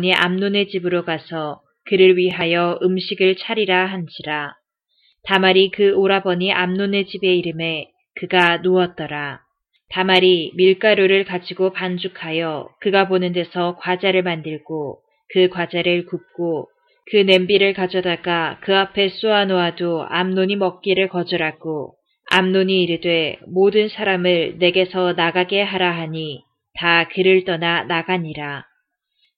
오라버니 0.00 0.14
암논의 0.14 0.68
집으로 0.68 1.04
가서 1.04 1.60
그를 1.84 2.16
위하여 2.16 2.78
음식을 2.82 3.36
차리라 3.36 3.84
한지라. 3.84 4.54
다말이 5.24 5.70
그 5.72 5.92
오라버니 5.94 6.52
암논의 6.52 7.06
집에 7.06 7.34
이름에 7.34 7.90
그가 8.14 8.58
누웠더라. 8.58 9.40
다말이 9.90 10.52
밀가루를 10.56 11.24
가지고 11.24 11.72
반죽하여 11.72 12.70
그가 12.80 13.08
보는 13.08 13.32
데서 13.32 13.76
과자를 13.76 14.22
만들고 14.22 15.00
그 15.34 15.48
과자를 15.48 16.06
굽고 16.06 16.68
그 17.10 17.16
냄비를 17.16 17.74
가져다가 17.74 18.58
그 18.62 18.74
앞에 18.74 19.10
쏘아 19.10 19.44
놓아도 19.44 20.06
암논이 20.08 20.56
먹기를 20.56 21.08
거절하고 21.08 21.94
암논이 22.30 22.82
이르되 22.84 23.36
모든 23.48 23.88
사람을 23.88 24.56
내게서 24.58 25.12
나가게 25.12 25.60
하라 25.60 25.90
하니 25.90 26.42
다 26.78 27.06
그를 27.08 27.44
떠나 27.44 27.84
나가니라. 27.84 28.69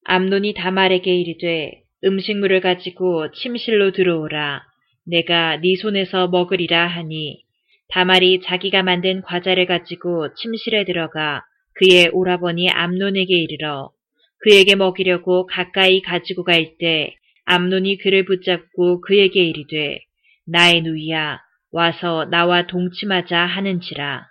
암논이 0.04 0.54
다말에게 0.54 1.14
이르되 1.14 1.82
음식물을 2.04 2.60
가지고 2.60 3.30
침실로 3.32 3.92
들어오라. 3.92 4.62
내가 5.06 5.56
네 5.56 5.76
손에서 5.76 6.28
먹으리라 6.28 6.86
하니 6.86 7.44
다말이 7.88 8.40
자기가 8.42 8.82
만든 8.82 9.22
과자를 9.22 9.66
가지고 9.66 10.32
침실에 10.34 10.84
들어가 10.84 11.42
그의 11.74 12.08
오라버니 12.12 12.70
암논에게 12.70 13.34
이르러 13.34 13.90
그에게 14.38 14.74
먹이려고 14.74 15.46
가까이 15.46 16.00
가지고 16.02 16.44
갈 16.44 16.76
때 16.78 17.14
암논이 17.44 17.98
그를 17.98 18.24
붙잡고 18.24 19.00
그에게 19.00 19.44
이르되 19.44 20.00
나의 20.46 20.82
누이야 20.82 21.40
와서 21.72 22.26
나와 22.30 22.66
동침하자 22.66 23.36
하는지라 23.38 24.26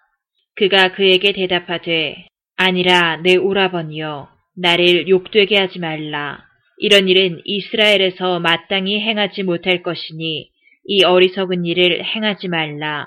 그가 0.56 0.94
그에게 0.94 1.34
대답하되 1.34 2.28
아니라 2.56 3.18
내 3.18 3.36
오라버니여 3.36 4.30
나를 4.58 5.08
욕되게 5.08 5.58
하지 5.58 5.80
말라 5.80 6.44
이런 6.78 7.08
일은 7.08 7.42
이스라엘에서 7.46 8.40
마땅히 8.40 9.00
행하지 9.00 9.44
못할 9.44 9.84
것이니 9.84 10.50
이 10.86 11.04
어리석은 11.04 11.64
일을 11.66 12.04
행하지 12.04 12.48
말라. 12.48 13.06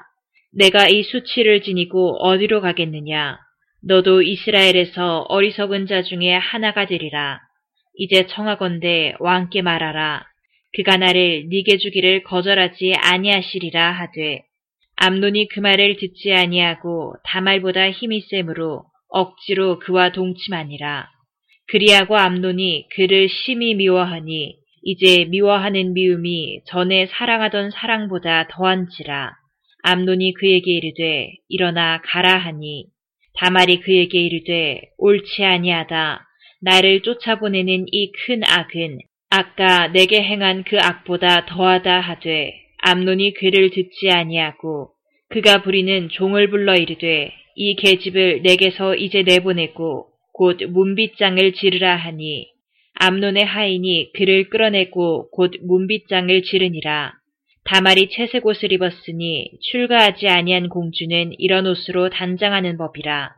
내가 0.53 0.89
이 0.89 1.03
수치를 1.03 1.63
지니고 1.63 2.25
어디로 2.25 2.61
가겠느냐? 2.61 3.37
너도 3.83 4.23
이스라엘에서 4.23 5.23
어리석은 5.29 5.89
자 5.89 6.03
중에 6.03 6.35
하나가 6.35 6.87
되리라. 6.87 7.41
이제 7.97 8.27
청하건대 8.29 9.15
왕께 9.19 9.61
말하라. 9.61 10.25
그가 10.77 10.97
나를 10.97 11.49
네게 11.51 11.79
주기를 11.79 12.23
거절하지 12.23 12.95
아니하시리라 12.97 13.91
하되 13.91 14.43
암논이 14.97 15.49
그 15.49 15.59
말을 15.59 15.97
듣지 15.97 16.33
아니하고 16.33 17.15
다말보다 17.25 17.91
힘이 17.91 18.21
세므로 18.21 18.85
억지로 19.09 19.81
그와 19.81 20.13
동침하니라. 20.13 21.14
그리하고 21.69 22.17
암논이 22.17 22.89
그를 22.95 23.29
심히 23.29 23.75
미워하니 23.75 24.57
이제 24.83 25.25
미워하는 25.25 25.95
미움이 25.95 26.61
전에 26.67 27.07
사랑하던 27.07 27.71
사랑보다 27.71 28.49
더한지라. 28.51 29.33
암논이 29.83 30.35
그에게 30.35 30.73
이르되 30.73 31.33
일어나 31.49 32.01
가라 32.05 32.37
하니 32.39 32.87
다말이 33.39 33.81
그에게 33.81 34.21
이르되 34.21 34.81
옳지 34.99 35.45
아니하다. 35.45 36.27
나를 36.63 37.01
쫓아보내는 37.03 37.87
이 37.93 38.13
큰 38.27 38.43
악은 38.45 38.99
아까 39.31 39.89
내게 39.89 40.23
행한 40.23 40.65
그 40.65 40.79
악보다 40.79 41.47
더하다 41.47 42.01
하되 42.01 42.55
암논이 42.83 43.35
그를 43.35 43.71
듣지 43.71 44.11
아니하고 44.11 44.91
그가 45.29 45.63
부리는 45.63 46.09
종을 46.11 46.49
불러 46.51 46.75
이르되 46.77 47.33
이 47.57 47.75
계집을 47.77 48.43
내게서 48.43 48.95
이제 48.95 49.23
내보내고 49.23 50.07
곧 50.35 50.59
문빗장을 50.65 51.53
지르라 51.53 51.95
하니 51.95 52.49
암논의 52.95 53.45
하인이 53.45 54.13
그를 54.15 54.51
끌어내고 54.51 55.31
곧 55.31 55.53
문빗장을 55.63 56.43
지르니라. 56.43 57.13
다말이 57.65 58.11
채색 58.11 58.45
옷을 58.45 58.73
입었으니 58.73 59.53
출가하지 59.71 60.29
아니한 60.29 60.69
공주는 60.69 61.33
이런 61.39 61.67
옷으로 61.67 62.11
단장하는 62.11 62.77
법이라. 62.77 63.33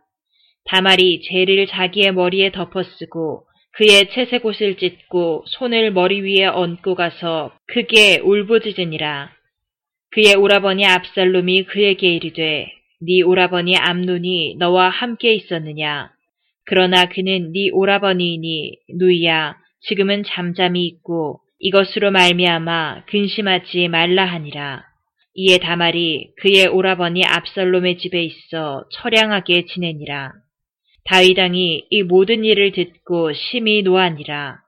다말이 0.65 1.21
재를 1.21 1.67
자기의 1.67 2.13
머리에 2.13 2.51
덮어쓰고 2.51 3.45
그의 3.73 4.11
채색 4.11 4.47
옷을 4.47 4.79
찢고 4.79 5.45
손을 5.49 5.93
머리 5.93 6.23
위에 6.23 6.47
얹고 6.47 6.95
가서 6.95 7.53
크게 7.67 8.21
울부짖으니라. 8.21 9.31
그의 10.13 10.35
오라버니 10.35 10.87
압살롬이 10.87 11.65
그에게 11.65 12.09
이르되 12.15 12.73
네 13.03 13.23
오라버니 13.23 13.77
암논이 13.77 14.57
너와 14.59 14.89
함께 14.89 15.35
있었느냐? 15.35 16.16
그러나 16.67 17.07
그는 17.07 17.53
네 17.53 17.71
오라버니이니 17.73 18.79
누이야 18.99 19.57
지금은 19.89 20.25
잠잠히 20.25 20.87
있고 20.87 21.41
이것으로 21.61 22.11
말미암아 22.11 23.05
근심하지 23.07 23.89
말라 23.89 24.25
하니라. 24.25 24.85
이에 25.35 25.59
다말이 25.59 26.31
그의 26.41 26.67
오라버니 26.67 27.23
압살롬의 27.25 27.99
집에 27.99 28.23
있어 28.23 28.85
처량하게 28.93 29.67
지내니라. 29.67 30.33
다윗왕이 31.05 31.87
이 31.89 32.03
모든 32.03 32.45
일을 32.45 32.73
듣고 32.73 33.33
심히 33.33 33.83
노하니라. 33.83 34.59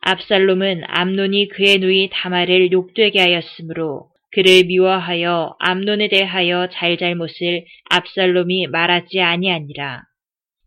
압살롬은 0.00 0.82
암논이 0.86 1.48
그의 1.48 1.78
누이 1.78 2.10
다말을 2.12 2.72
욕되게 2.72 3.20
하였으므로 3.20 4.08
그를 4.32 4.64
미워하여 4.66 5.56
암논에 5.58 6.08
대하여 6.08 6.68
잘잘못을 6.72 7.64
압살롬이 7.90 8.66
말하지 8.66 9.20
아니하니라. 9.20 10.02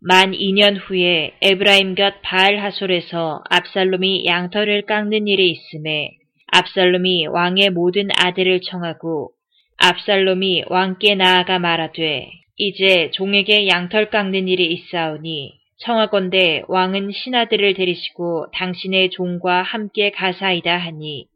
만 0.03 0.31
2년 0.31 0.79
후에 0.81 1.33
에브라임 1.41 1.93
곁 1.93 2.21
바알 2.23 2.57
하솔에서 2.57 3.43
압살롬이 3.51 4.25
양털을 4.25 4.87
깎는 4.87 5.27
일이 5.27 5.51
있음에 5.51 6.09
압살롬이 6.47 7.27
왕의 7.27 7.69
모든 7.69 8.09
아들을 8.17 8.61
청하고 8.61 9.29
압살롬이 9.77 10.63
왕께 10.69 11.13
나아가 11.13 11.59
말하되 11.59 12.31
이제 12.57 13.11
종에게 13.13 13.67
양털 13.67 14.09
깎는 14.09 14.47
일이 14.47 14.73
있사오니 14.73 15.53
청하건대 15.77 16.63
왕은 16.67 17.11
신하들을 17.11 17.75
데리시고 17.75 18.47
당신의 18.55 19.11
종과 19.11 19.61
함께 19.61 20.09
가사이다 20.09 20.77
하니 20.77 21.27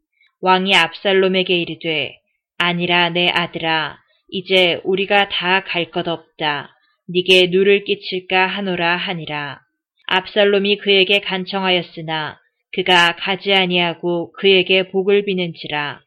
왕이 0.41 0.75
압살롬에게 0.75 1.55
이르되 1.55 2.17
아니라 2.57 3.09
내 3.09 3.29
아들아 3.29 3.99
이제 4.29 4.81
우리가 4.83 5.29
다 5.29 5.63
갈 5.63 5.91
것 5.91 6.07
없다. 6.07 6.74
네게 7.07 7.47
누를 7.51 7.83
끼칠까 7.83 8.47
하노라 8.47 8.97
하니라. 8.97 9.59
압살롬이 10.07 10.77
그에게 10.77 11.19
간청하였으나 11.19 12.39
그가 12.73 13.15
가지 13.15 13.53
아니하고 13.53 14.31
그에게 14.33 14.89
복을 14.89 15.25
비는지라. 15.25 16.01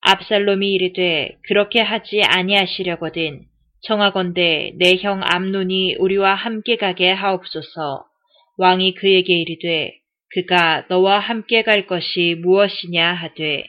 압살롬이 0.00 0.72
이르되 0.72 1.36
그렇게 1.48 1.80
하지 1.80 2.22
아니하시려거든 2.22 3.42
청하건대 3.82 4.72
내 4.78 4.96
형 5.00 5.20
암논이 5.22 5.96
우리와 5.96 6.34
함께 6.34 6.76
가게 6.76 7.10
하옵소서. 7.10 8.04
왕이 8.58 8.94
그에게 8.94 9.34
이르되 9.34 9.92
그가 10.34 10.86
너와 10.88 11.18
함께 11.18 11.62
갈 11.62 11.86
것이 11.86 12.36
무엇이냐 12.42 13.12
하되 13.14 13.64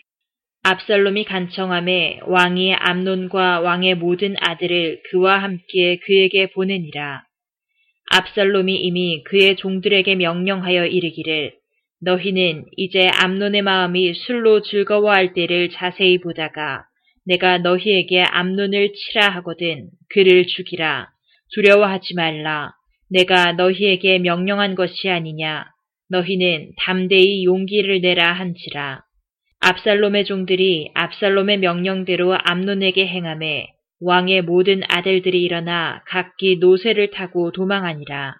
압살롬이 0.69 1.23
간청함에 1.23 2.19
왕이 2.25 2.73
암논과 2.73 3.61
왕의 3.61 3.95
모든 3.95 4.35
아들을 4.37 5.01
그와 5.09 5.41
함께 5.41 5.97
그에게 5.99 6.47
보내니라. 6.47 7.23
압살롬이 8.11 8.75
이미 8.75 9.23
그의 9.23 9.55
종들에게 9.55 10.15
명령하여 10.15 10.87
이르기를 10.87 11.53
너희는 12.01 12.65
이제 12.75 13.07
암논의 13.07 13.61
마음이 13.61 14.13
술로 14.13 14.61
즐거워할 14.61 15.33
때를 15.33 15.69
자세히 15.69 16.17
보다가 16.17 16.83
내가 17.25 17.59
너희에게 17.59 18.23
암논을 18.23 18.91
치라 18.93 19.29
하거든 19.35 19.87
그를 20.09 20.47
죽이라. 20.47 21.07
두려워하지 21.53 22.13
말라. 22.15 22.73
내가 23.09 23.53
너희에게 23.53 24.19
명령한 24.19 24.75
것이 24.75 25.09
아니냐. 25.09 25.63
너희는 26.09 26.73
담대히 26.77 27.45
용기를 27.45 28.01
내라 28.01 28.33
한지라. 28.33 29.06
압살롬의 29.59 30.25
종들이 30.25 30.91
압살롬의 30.93 31.57
명령대로 31.59 32.37
암논에게 32.43 33.07
행함에 33.07 33.67
왕의 33.99 34.43
모든 34.43 34.81
아들들이 34.87 35.41
일어나 35.43 36.03
각기 36.07 36.57
노새를 36.57 37.09
타고 37.11 37.51
도망하니라. 37.51 38.35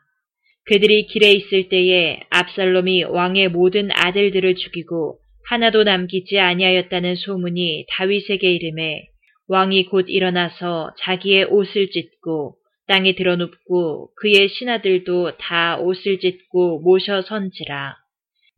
그들이 0.65 1.07
길에 1.07 1.31
있을 1.31 1.69
때에 1.69 2.19
압살롬이 2.29 3.05
왕의 3.05 3.49
모든 3.49 3.89
아들들을 3.91 4.55
죽이고 4.55 5.17
하나도 5.49 5.83
남기지 5.83 6.39
아니하였다는 6.39 7.15
소문이 7.15 7.85
다윗에게 7.91 8.51
이름에 8.51 9.07
왕이 9.47 9.85
곧 9.85 10.05
일어나서 10.09 10.91
자기의 10.99 11.45
옷을 11.45 11.89
찢고 11.89 12.57
땅에 12.87 13.15
드러눕고 13.15 14.11
그의 14.17 14.49
신하들도 14.49 15.37
다 15.37 15.77
옷을 15.77 16.19
찢고 16.19 16.81
모셔 16.81 17.21
선지라. 17.21 17.95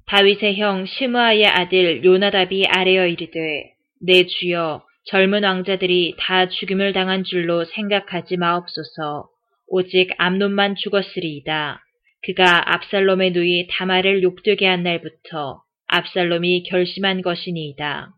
다윗의 0.10 0.60
형 0.60 0.88
시므아의 0.88 1.46
아들 1.46 2.04
요나답이 2.04 2.66
아뢰어 2.66 3.06
이르되 3.06 3.74
내 4.02 4.26
주여 4.26 4.82
젊은 5.06 5.44
왕자들이 5.44 6.16
다 6.18 6.50
죽임을 6.50 6.94
당한 6.94 7.24
줄로 7.24 7.64
생각하지 7.64 8.38
마옵소서 8.38 9.28
오직 9.68 10.10
암론만 10.18 10.78
죽었으리이다. 10.78 11.84
그가 12.24 12.74
압살롬의 12.74 13.34
누이 13.34 13.68
다말을 13.70 14.24
욕되게 14.24 14.66
한 14.66 14.82
날부터 14.82 15.62
압살롬이 15.86 16.64
결심한 16.64 17.22
것이니이다. 17.22 18.12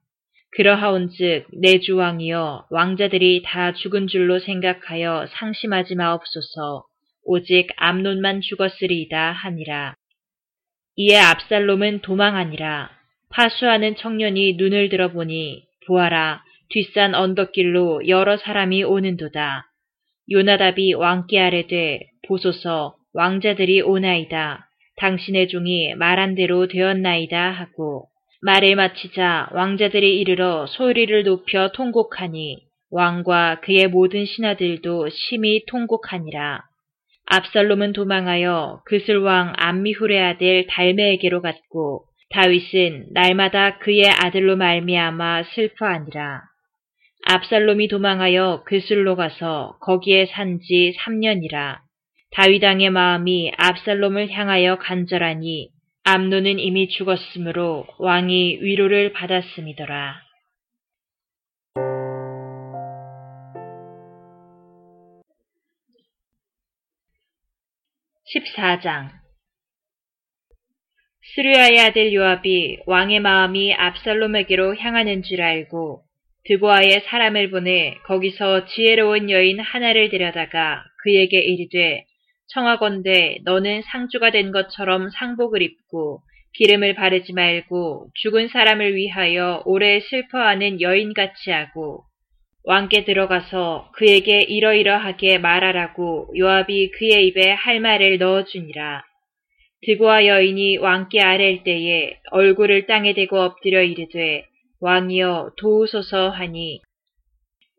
그러하온즉 0.55 1.47
내 1.61 1.81
주왕이여 1.81 2.67
왕자들이 2.69 3.41
다 3.43 3.73
죽은 3.73 4.07
줄로 4.07 4.39
생각하여 4.39 5.25
상심하지 5.27 5.95
마옵소서 5.95 6.85
오직 7.25 7.67
암논만 7.75 8.39
죽었으리이다 8.39 9.33
하니라. 9.33 9.95
이에 10.95 11.17
압살롬은 11.17 12.01
도망하니라. 12.01 12.89
파수하는 13.29 13.95
청년이 13.95 14.53
눈을 14.53 14.89
들어보니 14.89 15.63
보아라 15.87 16.43
뒷산 16.69 17.15
언덕길로 17.15 18.07
여러 18.07 18.37
사람이 18.37 18.83
오는도다. 18.83 19.65
요나답이 20.29 20.93
왕께 20.93 21.39
아래되 21.39 22.01
보소서 22.27 22.95
왕자들이 23.13 23.81
오나이다. 23.81 24.67
당신의 24.97 25.47
종이 25.47 25.95
말한 25.95 26.35
대로 26.35 26.67
되었나이다 26.67 27.51
하고 27.51 28.07
말을 28.41 28.75
마치자 28.75 29.49
왕자들이 29.53 30.19
이르러 30.19 30.65
소리를 30.67 31.23
높여 31.23 31.71
통곡하니 31.71 32.57
왕과 32.91 33.61
그의 33.61 33.87
모든 33.87 34.25
신하들도 34.25 35.09
심히 35.09 35.63
통곡하니라. 35.67 36.63
압살롬은 37.33 37.93
도망하여 37.93 38.81
그슬왕 38.83 39.53
암미훌의 39.55 40.21
아들 40.21 40.67
달메에게로 40.67 41.41
갔고 41.41 42.03
다윗은 42.31 43.07
날마다 43.13 43.77
그의 43.77 44.03
아들로 44.09 44.57
말미암아 44.57 45.43
슬퍼하니라. 45.43 46.41
압살롬이 47.27 47.87
도망하여 47.87 48.63
그슬로 48.65 49.15
가서 49.15 49.77
거기에 49.79 50.25
산 50.25 50.59
지 50.59 50.93
3년이라. 50.99 51.77
다윗왕의 52.31 52.89
마음이 52.89 53.53
압살롬을 53.55 54.29
향하여 54.31 54.77
간절하니 54.79 55.69
암노는 56.03 56.59
이미 56.59 56.89
죽었으므로 56.89 57.87
왕이 57.99 58.59
위로를 58.61 59.13
받았음이더라. 59.13 60.15
14장. 68.33 69.09
스루야의 71.35 71.79
아들 71.81 72.13
요압이 72.13 72.79
왕의 72.85 73.19
마음이 73.19 73.73
압살롬에게로 73.73 74.77
향하는 74.77 75.21
줄 75.23 75.41
알고 75.41 76.03
드보아의 76.45 77.01
사람을 77.01 77.51
보내 77.51 77.95
거기서 78.05 78.65
지혜로운 78.67 79.29
여인 79.29 79.59
하나를 79.59 80.09
데려다가 80.09 80.83
그에게 81.03 81.39
이르되 81.39 82.05
청하건대 82.53 83.39
너는 83.43 83.81
상주가 83.83 84.31
된 84.31 84.51
것처럼 84.51 85.09
상복을 85.09 85.61
입고 85.61 86.21
기름을 86.53 86.95
바르지 86.95 87.33
말고 87.33 88.11
죽은 88.15 88.47
사람을 88.47 88.95
위하여 88.95 89.61
오래 89.65 89.99
슬퍼하는 89.99 90.79
여인같이 90.79 91.51
하고 91.51 92.05
왕께 92.63 93.05
들어가서 93.05 93.89
그에게 93.93 94.41
이러이러하게 94.41 95.39
말하라고 95.39 96.31
요압이 96.37 96.91
그의 96.91 97.27
입에 97.27 97.51
할 97.51 97.79
말을 97.79 98.19
넣어주니라. 98.19 99.03
드고아 99.83 100.27
여인이 100.27 100.77
왕께 100.77 101.21
아랠 101.21 101.63
때에 101.63 102.19
얼굴을 102.29 102.85
땅에 102.85 103.13
대고 103.13 103.39
엎드려 103.39 103.81
이르되 103.81 104.45
왕이여 104.79 105.53
도우소서 105.57 106.29
하니 106.29 106.81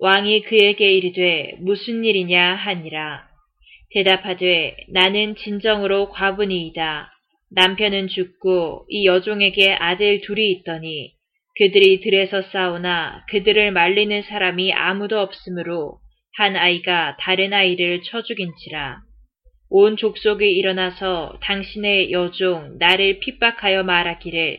왕이 0.01 0.43
그에게 0.43 0.91
이르되 0.91 1.55
무슨 1.61 2.05
일이냐 2.05 2.57
하니라. 2.57 3.29
대답하되 3.95 4.77
나는 4.89 5.37
진정으로 5.37 6.09
과분이이다. 6.09 7.09
남편은 7.55 8.09
죽고 8.09 8.87
이 8.89 9.07
여종에게 9.07 9.75
아들 9.75 10.23
둘이 10.23 10.51
있더니 10.51 11.13
그들이 11.59 12.01
들에서 12.01 12.43
싸우나 12.43 13.25
그들을 13.29 13.73
말리는 13.73 14.23
사람이 14.23 14.73
아무도 14.73 15.21
없으므로 15.21 15.99
한 16.37 16.57
아이가 16.57 17.17
다른 17.21 17.53
아이를 17.53 18.03
쳐 18.03 18.23
죽인지라. 18.23 19.01
온 19.69 19.97
족속이 19.97 20.51
일어나서 20.51 21.39
당신의 21.43 22.13
여종 22.13 22.79
나를 22.79 23.21
핍박하여 23.21 23.83
말하기를 23.83 24.59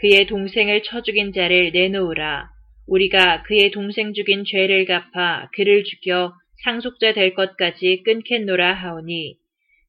그의 0.00 0.26
동생을 0.26 0.82
쳐 0.84 1.02
죽인 1.02 1.32
자를 1.32 1.72
내놓으라. 1.72 2.48
우리가 2.86 3.42
그의 3.42 3.70
동생 3.72 4.12
죽인 4.14 4.44
죄를 4.44 4.84
갚아 4.84 5.48
그를 5.54 5.84
죽여 5.84 6.32
상속자 6.64 7.12
될 7.12 7.34
것까지 7.34 8.02
끊겠노라 8.04 8.74
하오니 8.74 9.36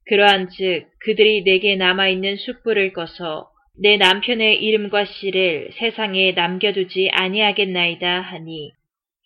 그러한즉 0.07 0.87
그들이 0.99 1.43
내게 1.43 1.75
남아 1.75 2.09
있는 2.09 2.35
숯불을 2.37 2.93
꺼서 2.93 3.49
내 3.81 3.97
남편의 3.97 4.63
이름과 4.63 5.05
씨를 5.05 5.71
세상에 5.73 6.31
남겨두지 6.33 7.09
아니하겠나이다 7.11 8.21
하니 8.21 8.71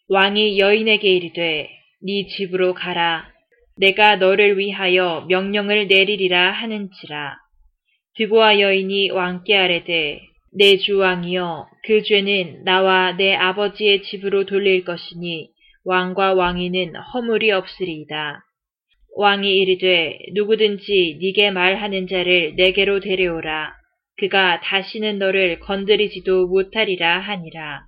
왕이 0.09 0.59
여인에게 0.59 1.07
이르되 1.07 1.69
네 2.05 2.27
집으로 2.27 2.73
가라 2.73 3.27
내가 3.77 4.17
너를 4.17 4.57
위하여 4.57 5.25
명령을 5.27 5.87
내리리라 5.87 6.51
하는지라 6.51 7.37
드보아 8.15 8.59
여인이 8.59 9.09
왕께 9.09 9.57
아뢰되 9.57 10.21
내 10.55 10.77
주 10.77 10.99
왕이여 10.99 11.67
그 11.83 12.03
죄는 12.03 12.63
나와 12.63 13.13
내 13.17 13.33
아버지의 13.33 14.03
집으로 14.03 14.45
돌릴 14.45 14.83
것이니 14.83 15.49
왕과 15.83 16.35
왕위는 16.35 16.95
허물이 16.95 17.51
없으리이다. 17.51 18.43
왕이 19.17 19.51
이르되 19.51 20.19
누구든지 20.33 21.17
네게 21.19 21.49
말하는 21.49 22.07
자를 22.07 22.53
내게로 22.55 22.99
데려오라. 22.99 23.73
그가 24.17 24.61
다시는 24.61 25.19
너를 25.19 25.59
건드리지도 25.59 26.47
못하리라 26.47 27.19
하니라. 27.19 27.85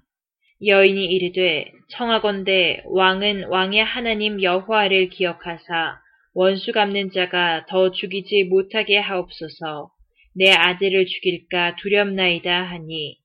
여인이 0.65 1.05
이르되 1.05 1.71
청하건대 1.89 2.81
왕은 2.85 3.45
왕의 3.49 3.83
하나님 3.83 4.41
여호와를 4.41 5.09
기억하사 5.09 5.99
원수 6.33 6.71
갚는 6.71 7.11
자가 7.11 7.65
더 7.67 7.91
죽이지 7.91 8.45
못하게 8.45 8.97
하옵소서 8.97 9.89
내 10.33 10.51
아들을 10.51 11.05
죽일까 11.05 11.75
두렵나이다 11.75 12.63
하니 12.63 13.17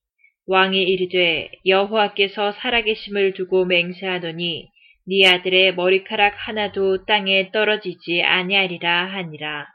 왕이 0.46 0.82
이르되 0.82 1.50
여호와께서 1.64 2.52
살아계심을 2.52 3.34
두고 3.34 3.64
맹세하더니 3.64 4.68
네 5.06 5.28
아들의 5.28 5.76
머리카락 5.76 6.34
하나도 6.36 7.04
땅에 7.04 7.50
떨어지지 7.52 8.22
아니하리라 8.22 9.06
하니라. 9.06 9.66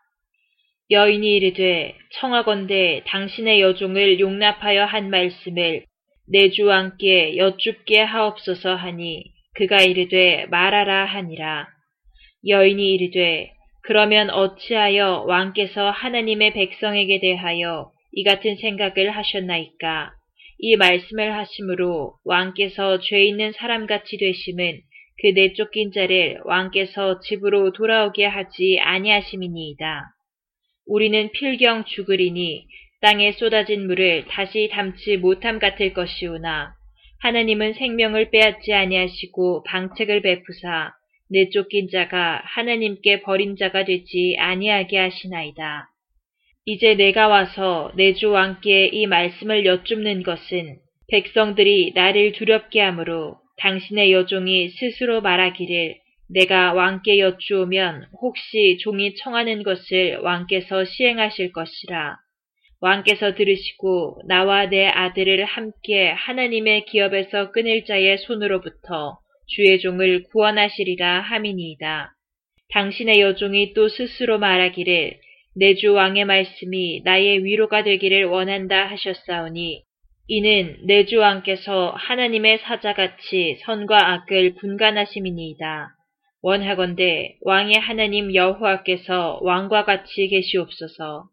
여인이 0.91 1.35
이르되 1.37 1.95
청하건대 2.19 3.01
당신의 3.07 3.59
여종을 3.59 4.19
용납하여 4.19 4.85
한 4.85 5.09
말씀을 5.09 5.83
내 6.31 6.51
주왕께 6.51 7.37
여쭙게 7.37 8.01
하옵소서 8.01 8.75
하니 8.75 9.23
그가 9.55 9.81
이르되 9.81 10.45
말하라 10.51 11.05
하니라. 11.05 11.67
여인이 12.47 12.93
이르되 12.93 13.51
그러면 13.81 14.29
어찌하여 14.29 15.25
왕께서 15.27 15.89
하나님의 15.89 16.53
백성에게 16.53 17.19
대하여 17.19 17.91
이 18.11 18.23
같은 18.23 18.55
생각을 18.55 19.09
하셨나이까? 19.09 20.11
이 20.59 20.75
말씀을 20.75 21.35
하심으로 21.35 22.13
왕께서 22.23 22.99
죄 22.99 23.23
있는 23.23 23.51
사람같이 23.53 24.17
되심은 24.17 24.81
그 25.21 25.27
내쫓긴 25.27 25.91
자를 25.91 26.39
왕께서 26.45 27.19
집으로 27.21 27.71
돌아오게 27.71 28.25
하지 28.25 28.79
아니하심이니이다. 28.81 30.14
우리는 30.87 31.31
필경 31.31 31.85
죽으리니 31.85 32.67
땅에 33.01 33.31
쏟아진 33.33 33.87
물을 33.87 34.25
다시 34.27 34.69
담지 34.71 35.17
못함 35.17 35.59
같을 35.59 35.93
것이오나 35.93 36.73
하나님은 37.21 37.73
생명을 37.73 38.29
빼앗지 38.31 38.73
아니하시고 38.73 39.63
방책을 39.63 40.21
베푸사 40.21 40.93
내쫓긴 41.31 41.89
자가 41.91 42.41
하나님께 42.45 43.21
버린 43.21 43.55
자가 43.55 43.83
되지 43.83 44.35
아니하게 44.37 44.97
하시나이다. 44.97 45.89
이제 46.65 46.95
내가 46.95 47.27
와서 47.27 47.91
내 47.95 48.13
주 48.13 48.29
왕께 48.29 48.87
이 48.87 49.07
말씀을 49.07 49.65
여쭙는 49.65 50.23
것은 50.23 50.77
백성들이 51.09 51.91
나를 51.95 52.31
두렵게 52.33 52.79
하므로 52.81 53.37
당신의 53.57 54.11
여종이 54.11 54.69
스스로 54.69 55.21
말하기를 55.21 55.95
내가 56.29 56.73
왕께 56.73 57.19
여쭈오면 57.19 58.07
혹시 58.21 58.77
종이 58.81 59.15
청하는 59.15 59.63
것을 59.63 60.17
왕께서 60.23 60.85
시행하실 60.85 61.51
것이라. 61.51 62.17
왕께서 62.81 63.35
들으시고 63.35 64.21
나와 64.27 64.65
내 64.67 64.87
아들을 64.87 65.45
함께 65.45 66.09
하나님의 66.09 66.85
기업에서 66.85 67.51
끊을 67.51 67.85
자의 67.85 68.17
손으로부터 68.17 69.17
주의 69.47 69.79
종을 69.79 70.23
구원하시리라 70.31 71.21
함이니이다. 71.21 72.11
당신의 72.73 73.21
여종이 73.21 73.73
또 73.73 73.87
스스로 73.87 74.39
말하기를 74.39 75.19
내 75.57 75.75
주 75.75 75.93
왕의 75.93 76.25
말씀이 76.25 77.01
나의 77.05 77.45
위로가 77.45 77.83
되기를 77.83 78.25
원한다 78.25 78.87
하셨사오니 78.87 79.83
이는 80.27 80.77
내 80.85 81.05
주 81.05 81.19
왕께서 81.19 81.93
하나님의 81.95 82.57
사자같이 82.59 83.57
선과 83.61 84.11
악을 84.13 84.55
분간하심이니이다. 84.55 85.91
원하건대 86.47 87.37
왕의 87.41 87.79
하나님 87.79 88.35
여호와께서 88.35 89.39
왕과 89.41 89.83
같이 89.83 90.27
계시옵소서. 90.27 91.23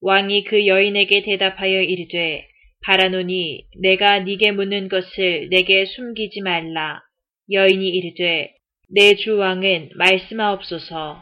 왕이 0.00 0.44
그 0.44 0.64
여인에게 0.68 1.24
대답하여 1.24 1.82
이르되 1.82 2.46
바라노니 2.84 3.64
내가 3.80 4.20
네게 4.20 4.52
묻는 4.52 4.88
것을 4.88 5.48
내게 5.50 5.84
숨기지 5.86 6.42
말라. 6.42 7.00
여인이 7.50 7.84
이르되 7.88 8.52
내 8.94 9.16
주 9.16 9.36
왕은 9.38 9.90
말씀하옵소서. 9.96 11.20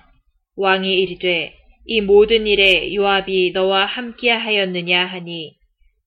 왕이 0.59 0.93
이르되 1.01 1.55
이 1.87 2.03
모든 2.03 2.47
일에 2.47 2.95
요압이 2.95 3.53
너와 3.55 3.87
함께 3.87 4.29
하였느냐 4.29 5.07
하니 5.07 5.57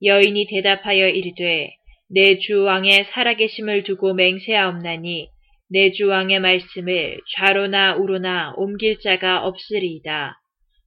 여인이 0.04 0.46
대답하여 0.46 1.10
이르되 1.10 1.72
내 2.12 2.38
주 2.38 2.62
왕의 2.66 3.06
살아계심을 3.14 3.82
두고 3.82 4.14
맹세하옵나니 4.14 5.30
내 5.72 5.92
주 5.92 6.08
왕의 6.08 6.40
말씀을 6.40 7.20
좌로나 7.36 7.96
우로나 7.96 8.54
옮길 8.58 9.00
자가 9.00 9.46
없으리이다. 9.46 10.40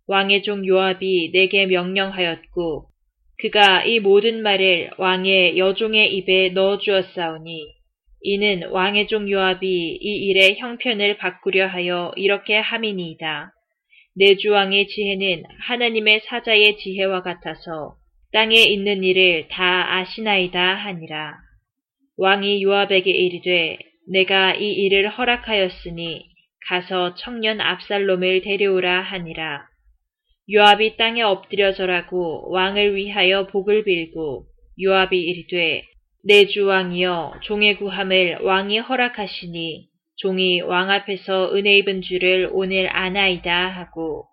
왕의 0.08 0.42
종 0.42 0.66
요압이 0.66 1.30
내게 1.32 1.66
명령하였고 1.66 2.86
그가 3.40 3.84
이 3.84 4.00
모든 4.00 4.42
말을 4.42 4.90
왕의 4.98 5.56
여종의 5.56 6.16
입에 6.16 6.48
넣어 6.50 6.78
주었사오니 6.78 7.64
이는 8.22 8.70
왕의 8.70 9.06
종 9.06 9.30
요압이 9.30 9.66
이 10.00 10.16
일의 10.26 10.58
형편을 10.58 11.16
바꾸려 11.16 11.68
하여 11.68 12.12
이렇게 12.16 12.56
함이니이다. 12.56 13.52
내 14.16 14.36
주왕의 14.36 14.88
지혜는 14.88 15.44
하나님의 15.60 16.22
사자의 16.26 16.76
지혜와 16.78 17.22
같아서 17.22 17.94
땅에 18.32 18.56
있는 18.56 19.04
일을 19.04 19.46
다 19.48 19.96
아시나이다 19.98 20.74
하니라. 20.74 21.34
왕이 22.16 22.62
요압에게 22.62 23.10
이르되 23.10 23.78
내가 24.10 24.54
이 24.54 24.72
일을 24.72 25.10
허락하였으니 25.10 26.26
가서 26.68 27.14
청년 27.14 27.60
압살롬을 27.60 28.42
데려오라 28.42 29.02
하니라. 29.02 29.66
요압이 30.52 30.96
땅에 30.96 31.22
엎드려 31.22 31.72
절하고 31.72 32.50
왕을 32.50 32.96
위하여 32.96 33.46
복을 33.46 33.84
빌고 33.84 34.46
요압이 34.82 35.20
이르되 35.20 35.84
내 36.24 36.46
주 36.46 36.66
왕이여 36.66 37.40
종의 37.42 37.76
구함을 37.78 38.38
왕이 38.42 38.78
허락하시니 38.78 39.88
종이 40.16 40.60
왕 40.60 40.90
앞에서 40.90 41.54
은혜 41.54 41.78
입은 41.78 42.02
줄을 42.02 42.48
오늘 42.52 42.88
아나이다 42.94 43.68
하고 43.68 44.26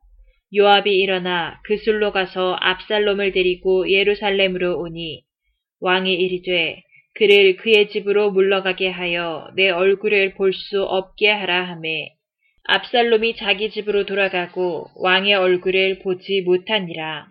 요압이 0.55 0.95
일어나 0.97 1.59
그술로 1.63 2.11
가서 2.11 2.55
압살롬을 2.59 3.31
데리고 3.31 3.89
예루살렘으로 3.89 4.79
오니 4.79 5.23
왕이 5.79 6.13
이르되 6.13 6.83
그를 7.19 7.57
그의 7.57 7.89
집으로 7.89 8.31
물러가게 8.31 8.87
하여 8.87 9.51
내 9.57 9.69
얼굴을 9.69 10.35
볼 10.35 10.53
수 10.53 10.83
없게 10.83 11.29
하라 11.29 11.65
하매 11.67 12.13
압살롬이 12.63 13.35
자기 13.35 13.71
집으로 13.71 14.05
돌아가고 14.05 14.85
왕의 14.95 15.33
얼굴을 15.33 15.99
보지 15.99 16.43
못하니라. 16.43 17.27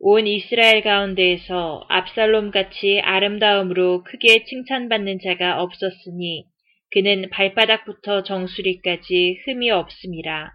온 0.00 0.26
이스라엘 0.26 0.82
가운데에서 0.82 1.86
압살롬 1.88 2.50
같이 2.50 3.00
아름다움으로 3.00 4.04
크게 4.04 4.44
칭찬받는 4.44 5.20
자가 5.24 5.62
없었으니 5.62 6.44
그는 6.90 7.30
발바닥부터 7.30 8.22
정수리까지 8.22 9.38
흠이 9.46 9.70
없음이라. 9.70 10.50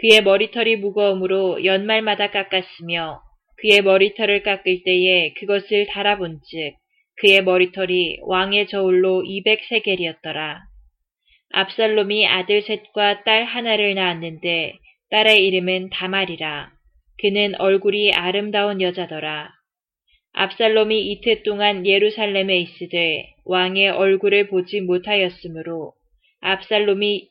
그의 0.00 0.22
머리털이 0.22 0.76
무거움으로 0.76 1.64
연말마다 1.64 2.32
깎았으며 2.32 3.20
그의 3.58 3.82
머리털을 3.82 4.42
깎을 4.42 4.82
때에 4.84 5.34
그것을 5.34 5.86
달아본즉 5.86 6.74
그의 7.20 7.42
머리털이 7.42 8.18
왕의 8.22 8.68
저울로 8.68 9.22
200세겔이었더라. 9.22 10.58
압살롬이 11.50 12.26
아들 12.26 12.62
셋과 12.62 13.24
딸 13.24 13.44
하나를 13.44 13.94
낳았는데 13.94 14.74
딸의 15.10 15.46
이름은 15.46 15.90
다말이라. 15.90 16.70
그는 17.20 17.54
얼굴이 17.58 18.12
아름다운 18.12 18.80
여자더라. 18.80 19.50
압살롬이 20.32 21.10
이틀 21.10 21.42
동안 21.42 21.86
예루살렘에 21.86 22.58
있으되 22.60 23.34
왕의 23.44 23.88
얼굴을 23.88 24.48
보지 24.48 24.82
못하였으므로 24.82 25.94
압살롬이 26.40 27.30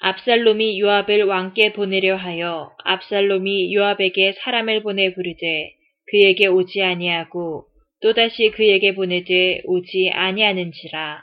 압살롬이 0.00 0.80
요압을 0.80 1.22
왕께 1.22 1.72
보내려 1.72 2.16
하여 2.16 2.72
압살롬이 2.84 3.74
요압에게 3.74 4.34
사람을 4.40 4.82
보내 4.82 5.14
부르되 5.14 5.72
그에게 6.10 6.46
오지 6.48 6.82
아니하고 6.82 7.68
또다시 8.00 8.50
그에게 8.50 8.94
보내되 8.94 9.62
오지 9.64 10.10
아니하는지라 10.12 11.22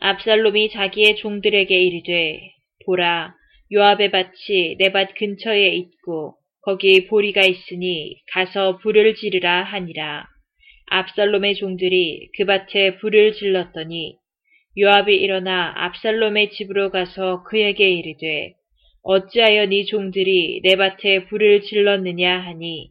압살롬이 0.00 0.70
자기의 0.70 1.16
종들에게 1.16 1.78
이르되 1.78 2.40
보라 2.86 3.34
요압의 3.72 4.10
밭이 4.10 4.76
내 4.78 4.90
밭 4.90 5.14
근처에 5.14 5.68
있고 5.68 6.34
거기 6.62 7.06
보리가 7.06 7.42
있으니 7.42 8.16
가서 8.32 8.78
불을 8.78 9.14
지르라 9.14 9.62
하니라. 9.62 10.26
압살롬의 10.86 11.54
종들이 11.54 12.28
그 12.36 12.44
밭에 12.44 12.96
불을 12.96 13.34
질렀더니 13.34 14.16
요압이 14.76 15.14
일어나 15.14 15.72
압살롬의 15.76 16.50
집으로 16.50 16.90
가서 16.90 17.44
그에게 17.44 17.88
이르되 17.88 18.54
어찌하여 19.02 19.66
네 19.66 19.84
종들이 19.84 20.60
내 20.64 20.76
밭에 20.76 21.26
불을 21.26 21.62
질렀느냐 21.62 22.40
하니 22.40 22.90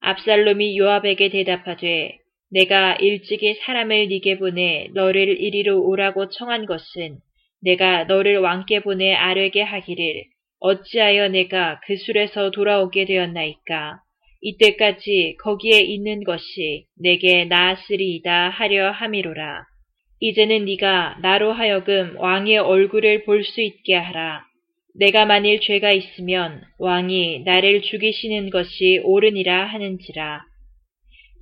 압살롬이 0.00 0.78
요압에게 0.78 1.28
대답하되 1.28 2.18
내가 2.50 2.94
일찍이 2.96 3.54
사람을 3.54 4.08
네게 4.08 4.38
보내 4.38 4.88
너를 4.94 5.40
이리로 5.40 5.82
오라고 5.82 6.28
청한 6.28 6.66
것은 6.66 7.18
내가 7.62 8.04
너를 8.04 8.38
왕께 8.38 8.80
보내 8.80 9.14
아뢰게 9.14 9.62
하기를 9.62 10.24
어찌하여 10.60 11.28
내가 11.28 11.80
그 11.86 11.96
술에서 11.96 12.50
돌아오게 12.50 13.04
되었나이까? 13.04 14.00
이때까지 14.42 15.36
거기에 15.42 15.80
있는 15.80 16.22
것이 16.24 16.86
내게 17.00 17.44
나았으리이다 17.46 18.50
하려 18.50 18.90
함이로라. 18.90 19.64
이제는 20.20 20.64
네가 20.64 21.18
나로 21.22 21.52
하여금 21.52 22.16
왕의 22.18 22.58
얼굴을 22.58 23.24
볼 23.24 23.42
수 23.44 23.60
있게 23.60 23.94
하라. 23.94 24.44
내가 24.94 25.26
만일 25.26 25.60
죄가 25.60 25.92
있으면 25.92 26.62
왕이 26.78 27.40
나를 27.44 27.82
죽이시는 27.82 28.50
것이 28.50 29.00
옳으니라 29.04 29.66
하는지라. 29.66 30.42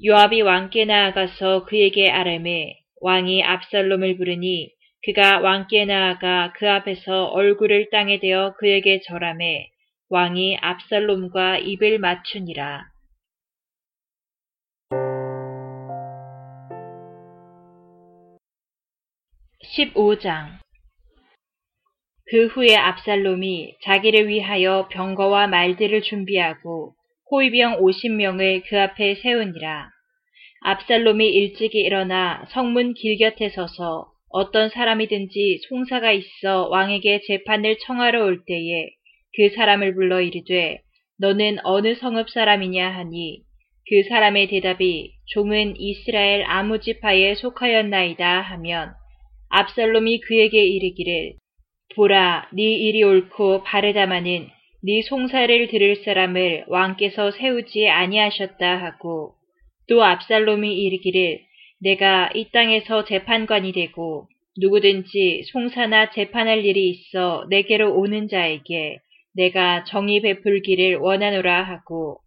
요압이 0.03 0.43
왕께 0.43 0.87
나아가서 0.87 1.67
그에게 1.67 2.11
아뢰매 2.11 2.81
왕이 3.01 3.45
압살롬을 3.45 4.17
부르니 4.17 4.73
그가 5.05 5.39
왕께 5.39 5.85
나아가 5.85 6.53
그 6.57 6.69
앞에서 6.69 7.27
얼굴을 7.27 7.91
땅에 7.91 8.19
대어 8.19 8.55
그에게 8.59 9.01
절함해 9.07 9.71
왕이 10.09 10.59
압살롬과 10.61 11.59
입을 11.59 11.99
맞추니라. 11.99 12.89
(15장) 19.77 20.59
그 22.27 22.47
후에 22.47 22.77
압살롬이 22.77 23.77
자기를 23.83 24.29
위하여 24.29 24.89
병거와 24.91 25.47
말들을 25.47 26.03
준비하고 26.03 26.95
호위병 27.35 27.81
50명을 27.81 28.62
그 28.69 28.81
앞에 28.81 29.17
세우니라. 29.17 29.91
압살롬이 30.61 31.29
일찍이 31.29 31.81
일어나 31.81 32.45
성문 32.50 32.95
길 32.95 33.19
곁에 33.19 33.49
서서 33.49 34.07
어떤 34.29 34.69
사람이든지 34.69 35.62
송사가 35.69 36.12
있어 36.12 36.69
왕에게 36.69 37.23
재판을 37.26 37.76
청하러 37.81 38.25
올 38.25 38.45
때에 38.47 38.88
그 39.37 39.53
사람을 39.57 39.95
불러 39.95 40.21
이르되 40.21 40.79
너는 41.19 41.59
어느 41.64 41.97
성읍 41.97 42.31
사람이냐 42.31 42.88
하니 42.88 43.41
그 43.88 44.09
사람의 44.09 44.47
대답이 44.47 45.14
종은 45.33 45.75
이스라엘 45.76 46.45
아무 46.47 46.79
지파에 46.79 47.35
속하였나이다 47.35 48.43
하면 48.43 48.95
압살롬이 49.49 50.21
그에게 50.21 50.64
이르기를 50.64 51.35
보라 51.97 52.49
네 52.53 52.62
일이 52.62 53.03
옳고 53.03 53.64
바르다마는 53.64 54.53
네 54.87 55.00
송사를 55.00 55.69
들을 55.69 55.97
사람을 56.05 56.64
왕께서 56.69 57.31
세우지 57.31 57.88
아니하셨다 57.88 58.85
하고 58.85 59.33
또 59.88 60.05
압살롬이 60.05 60.76
이르기를 60.76 61.41
내가 61.81 62.29
이 62.35 62.50
땅에서 62.50 63.07
재판관이 63.07 63.73
되고 63.73 64.29
누구든지 64.59 65.45
송사나 65.50 66.11
재판할 66.11 66.67
일이 66.67 66.91
있어 66.91 67.47
내게로 67.49 67.99
오는 67.99 68.29
자에게 68.29 68.99
내가 69.35 69.85
정의 69.85 70.21
베풀기를 70.21 70.97
원하노라 70.97 71.62
하고 71.62 72.19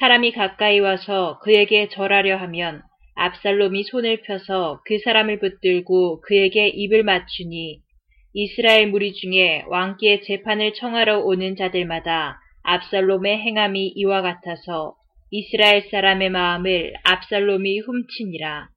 사람이 0.00 0.32
가까이 0.32 0.80
와서 0.80 1.38
그에게 1.44 1.86
절하려 1.86 2.36
하면 2.36 2.82
압살롬이 3.14 3.84
손을 3.84 4.22
펴서 4.22 4.80
그 4.86 4.98
사람을 4.98 5.38
붙들고 5.38 6.22
그에게 6.22 6.66
입을 6.66 7.04
맞추니 7.04 7.78
이스라엘 8.34 8.88
무리 8.88 9.12
중에 9.12 9.64
왕께 9.68 10.20
재판을 10.20 10.72
청하러 10.72 11.20
오는 11.20 11.54
자들마다 11.54 12.40
압살롬의 12.62 13.38
행함이 13.38 13.88
이와 13.88 14.22
같아서 14.22 14.94
이스라엘 15.30 15.82
사람의 15.90 16.30
마음을 16.30 16.94
압살롬이 17.04 17.80
훔치니라. 17.80 18.68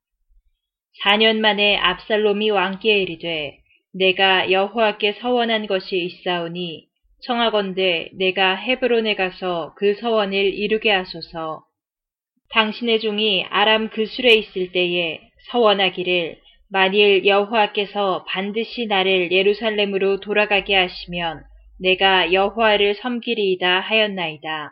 4년 1.04 1.40
만에 1.40 1.78
압살롬이 1.78 2.50
왕께 2.50 3.02
이르되 3.02 3.58
내가 3.94 4.52
여호와께 4.52 5.14
서원한 5.22 5.68
것이 5.68 5.98
있사오니 6.04 6.88
청하건대 7.26 8.10
내가 8.14 8.56
헤브론에 8.56 9.16
가서 9.16 9.74
그 9.78 9.96
서원을 9.96 10.36
이루게 10.36 10.92
하소서. 10.92 11.64
당신의 12.52 13.00
종이 13.00 13.46
아람 13.46 13.90
그술에 13.90 14.36
있을 14.36 14.72
때에 14.72 15.22
서원하기를 15.52 16.45
만일 16.70 17.26
여호와께서 17.26 18.26
반드시 18.28 18.88
나를 18.88 19.32
예루살렘으로 19.32 20.20
돌아가게 20.20 20.76
하시면 20.76 21.44
내가 21.80 22.34
여호와를 22.34 22.96
섬기리이다 22.96 23.82
하였나이다. 23.82 24.72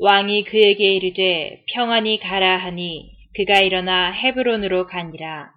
왕이 0.00 0.44
그에게 0.44 0.94
이르되 0.94 1.62
평안히 1.72 2.18
가라 2.18 2.58
하니 2.58 3.10
그가 3.34 3.60
일어나 3.60 4.10
헤브론으로 4.12 4.86
가니라. 4.86 5.50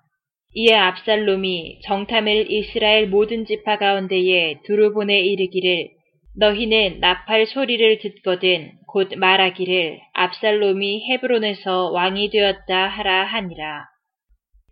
이에 0.53 0.75
압살롬이 0.75 1.81
정탐을 1.83 2.51
이스라엘 2.51 3.07
모든 3.07 3.45
지파 3.45 3.77
가운데에 3.77 4.61
두루 4.65 4.93
보내 4.93 5.19
이르기를 5.19 5.89
너희는 6.37 6.99
나팔 6.99 7.47
소리를 7.47 7.99
듣거든 7.99 8.71
곧 8.87 9.13
말하기를 9.15 9.99
압살롬이 10.13 11.09
헤브론에서 11.09 11.91
왕이 11.91 12.29
되었다 12.29 12.87
하라 12.87 13.25
하니라. 13.25 13.85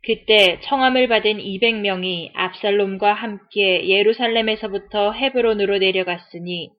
그때 0.08 0.62
청함을 0.62 1.10
받은 1.10 1.38
200명이 1.38 2.32
압살롬과 2.34 3.12
함께 3.12 3.90
예루살렘에서부터 3.90 5.12
헤브론으로 5.12 5.80
내려갔으니 5.80 6.70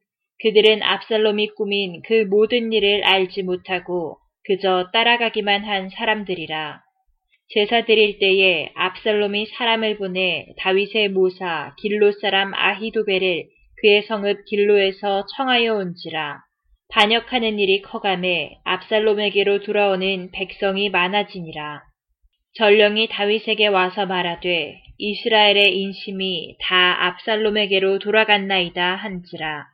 그들은 0.43 0.83
압살롬이 0.83 1.49
꾸민 1.49 2.01
그 2.07 2.25
모든 2.25 2.73
일을 2.73 3.05
알지 3.05 3.43
못하고 3.43 4.17
그저 4.47 4.89
따라가기만 4.95 5.63
한 5.63 5.91
사람들이라. 5.91 6.81
제사 7.51 7.85
드릴 7.85 8.19
때에 8.19 8.71
압살롬이 8.75 9.45
사람을 9.59 9.99
보내 9.99 10.47
다윗의 10.61 11.11
모사 11.11 11.75
길로 11.83 12.13
사람 12.13 12.55
아히도벨을 12.55 13.45
그의 13.83 14.03
성읍 14.05 14.47
길로에서 14.47 15.27
청하여 15.37 15.75
온지라. 15.75 16.39
반역하는 16.89 17.59
일이 17.59 17.83
커감해 17.83 18.57
압살롬에게로 18.65 19.61
돌아오는 19.61 20.31
백성이 20.33 20.89
많아지니라. 20.89 21.88
전령이 22.55 23.09
다윗에게 23.09 23.69
와서 23.69 24.07
말하되 24.07 24.81
이스라엘의 24.99 25.79
인심이 25.79 26.57
다 26.61 27.07
압살롬에게로 27.07 28.01
돌아갔나이다 28.01 28.97
한지라. 28.97 29.67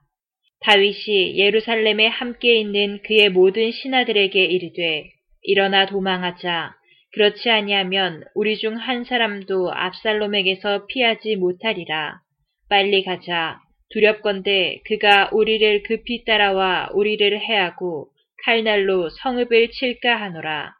다윗이 0.60 1.38
예루살렘에 1.38 2.06
함께 2.08 2.58
있는 2.58 3.00
그의 3.02 3.30
모든 3.30 3.70
신하들에게 3.70 4.44
이르되 4.44 5.10
일어나 5.42 5.86
도망하자. 5.86 6.74
그렇지 7.12 7.50
아니하면 7.50 8.24
우리 8.34 8.56
중 8.56 8.76
한 8.76 9.04
사람도 9.04 9.72
압살롬에게서 9.72 10.86
피하지 10.86 11.36
못하리라. 11.36 12.20
빨리 12.68 13.04
가자. 13.04 13.60
두렵건대 13.90 14.80
그가 14.86 15.30
우리를 15.32 15.84
급히 15.84 16.24
따라와 16.24 16.90
우리를 16.94 17.40
해하고 17.40 18.08
칼날로 18.44 19.08
성읍을 19.10 19.70
칠까 19.70 20.16
하노라. 20.20 20.74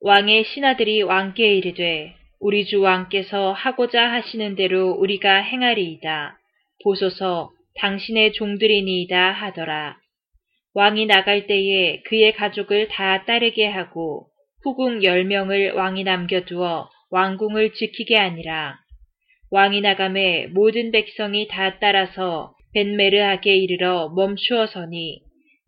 왕의 0.00 0.44
신하들이 0.44 1.02
왕께 1.02 1.56
이르되 1.56 2.14
우리 2.38 2.66
주 2.66 2.80
왕께서 2.80 3.50
하고자 3.52 4.12
하시는 4.12 4.54
대로 4.54 4.92
우리가 4.92 5.42
행하리이다. 5.42 6.38
보소서 6.84 7.50
당신의 7.74 8.32
종들이니이다 8.34 9.32
하더라. 9.32 9.96
왕이 10.74 11.06
나갈 11.06 11.48
때에 11.48 12.02
그의 12.02 12.32
가족을 12.32 12.86
다 12.86 13.24
따르게 13.24 13.66
하고 13.66 14.28
후궁 14.62 15.02
열명을 15.02 15.72
왕이 15.72 16.04
남겨두어 16.04 16.88
왕궁을 17.10 17.72
지키게 17.72 18.16
하니라. 18.16 18.78
왕이 19.50 19.80
나감에 19.80 20.46
모든 20.48 20.92
백성이 20.92 21.48
다 21.48 21.80
따라서 21.80 22.54
벤메르하게 22.72 23.56
이르러 23.56 24.10
멈추어 24.14 24.68
서니 24.68 25.22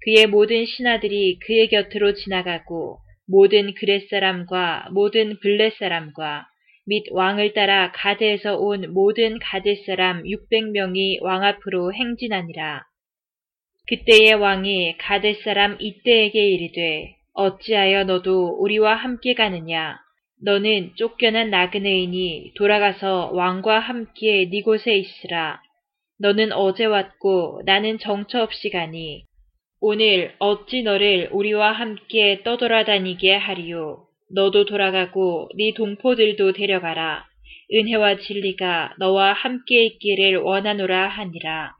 그의 0.05 0.29
모든 0.29 0.67
신하들이 0.67 1.41
그의 1.41 1.69
곁으로 1.69 2.15
지나가고 2.15 2.99
모든 3.31 3.73
그렛 3.75 4.09
사람과 4.09 4.89
모든 4.91 5.39
블렛 5.39 5.75
사람과 5.79 6.49
및 6.87 7.05
왕을 7.13 7.53
따라 7.53 7.93
가드에서 7.93 8.57
온 8.57 8.93
모든 8.93 9.39
가드 9.39 9.85
사람 9.87 10.25
600명이 10.25 11.23
왕 11.23 11.45
앞으로 11.45 11.95
행진하니라. 11.95 12.83
그때의 13.87 14.35
왕이 14.35 14.97
가드 14.99 15.35
사람 15.45 15.77
이때에게 15.79 16.49
이르되 16.49 17.15
어찌하여 17.35 18.05
너도 18.05 18.57
우리와 18.59 18.97
함께 18.97 19.35
가느냐? 19.35 19.99
너는 20.43 20.93
쫓겨난 20.97 21.51
나그네이니 21.51 22.55
돌아가서 22.57 23.31
왕과 23.33 23.79
함께 23.79 24.49
네 24.51 24.63
곳에 24.63 24.97
있으라. 24.97 25.63
너는 26.19 26.51
어제 26.53 26.85
왔고 26.85 27.63
나는 27.65 27.99
정처 27.99 28.43
없이 28.43 28.71
가니 28.71 29.30
오늘 29.83 30.35
어찌 30.39 30.83
너를 30.83 31.31
우리와 31.33 31.73
함께 31.73 32.43
떠돌아다니게 32.45 33.35
하리요. 33.35 34.05
너도 34.35 34.67
돌아가고 34.67 35.49
네 35.57 35.73
동포들도 35.73 36.53
데려가라. 36.53 37.25
은혜와 37.73 38.19
진리가 38.19 38.97
너와 38.99 39.33
함께 39.33 39.87
있기를 39.87 40.37
원하노라 40.37 41.09
하니라. 41.09 41.73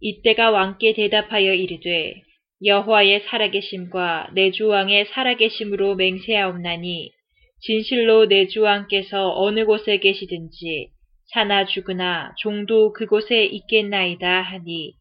이때가 0.00 0.50
왕께 0.50 0.92
대답하여 0.92 1.54
이르되 1.54 2.22
여호와의 2.62 3.22
살아계심과 3.26 4.32
내 4.34 4.50
주왕의 4.50 5.06
살아계심으로 5.06 5.94
맹세하옵나니 5.94 7.12
진실로 7.60 8.26
내 8.28 8.46
주왕께서 8.46 9.40
어느 9.40 9.64
곳에 9.64 9.98
계시든지 9.98 10.90
사나 11.32 11.64
죽으나 11.64 12.34
종도 12.38 12.92
그곳에 12.92 13.44
있겠나이다 13.46 14.42
하니 14.42 14.92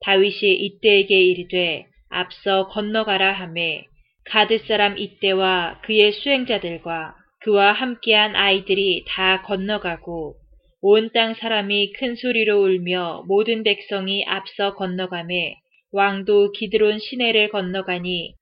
다윗이 0.00 0.54
이때에게 0.54 1.20
이르되 1.20 1.86
앞서 2.10 2.68
건너가라 2.68 3.32
하매 3.32 3.84
가드 4.24 4.58
사람 4.66 4.98
이때와 4.98 5.80
그의 5.82 6.12
수행자들과 6.12 7.14
그와 7.40 7.72
함께한 7.72 8.36
아이들이 8.36 9.04
다 9.08 9.42
건너가고 9.42 10.36
온 10.80 11.10
땅 11.10 11.34
사람이 11.34 11.92
큰 11.94 12.14
소리로 12.14 12.62
울며 12.62 13.24
모든 13.26 13.64
백성이 13.64 14.24
앞서 14.26 14.74
건너가매 14.74 15.56
왕도 15.92 16.52
기드론 16.52 16.98
시내를 17.00 17.48
건너가니 17.48 18.34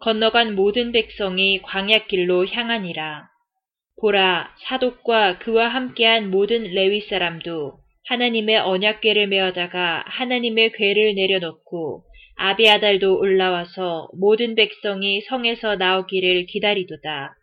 건너간 0.00 0.54
모든 0.54 0.90
백성이 0.90 1.60
광약길로 1.62 2.46
향하니라. 2.46 3.28
보라 4.00 4.54
사독과 4.66 5.38
그와 5.40 5.68
함께한 5.68 6.30
모든 6.30 6.62
레위 6.62 7.02
사람도 7.02 7.81
하나님의 8.12 8.58
언약궤를 8.58 9.28
메어다가 9.28 10.04
하나님의 10.06 10.72
궤를 10.72 11.14
내려놓고 11.14 12.04
아비아달도 12.36 13.18
올라와서 13.18 14.10
모든 14.18 14.54
백성이 14.54 15.22
성에서 15.22 15.76
나오기를 15.76 16.44
기다리도다. 16.44 17.34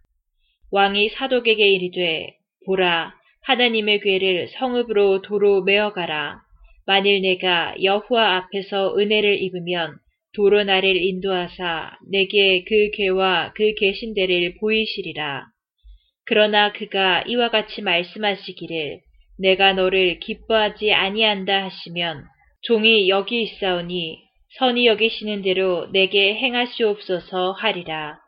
왕이 0.72 1.10
사독에게 1.10 1.68
이르되 1.68 2.36
보라 2.68 3.16
하나님의 3.46 4.02
궤를 4.02 4.50
성읍으로 4.50 5.24
도로 5.24 5.64
메어가라. 5.64 6.40
만일 6.86 7.24
내가 7.24 7.74
여호와 7.82 8.36
앞에서 8.38 8.96
은혜를 8.96 9.42
입으면 9.42 9.98
도로 10.36 10.64
나를 10.64 10.98
인도하사 10.98 11.98
내게 12.12 12.64
그 12.64 12.92
궤와 12.96 13.54
그 13.56 13.74
계신대를 13.74 14.58
보이시리라. 14.60 15.48
그러나 16.26 16.72
그가 16.74 17.24
이와 17.26 17.50
같이 17.50 17.82
말씀하시기를 17.82 19.00
내가 19.40 19.74
너를 19.74 20.20
기뻐하지 20.20 20.94
아니한다 20.94 21.64
하시면 21.66 22.26
종이 22.62 23.10
여기 23.10 23.44
있사오니 23.44 24.20
선이 24.58 24.88
여기시는 24.88 25.42
대로 25.44 25.88
내게 25.92 26.36
행하시옵소서 26.36 27.54
하리라. 27.54 28.20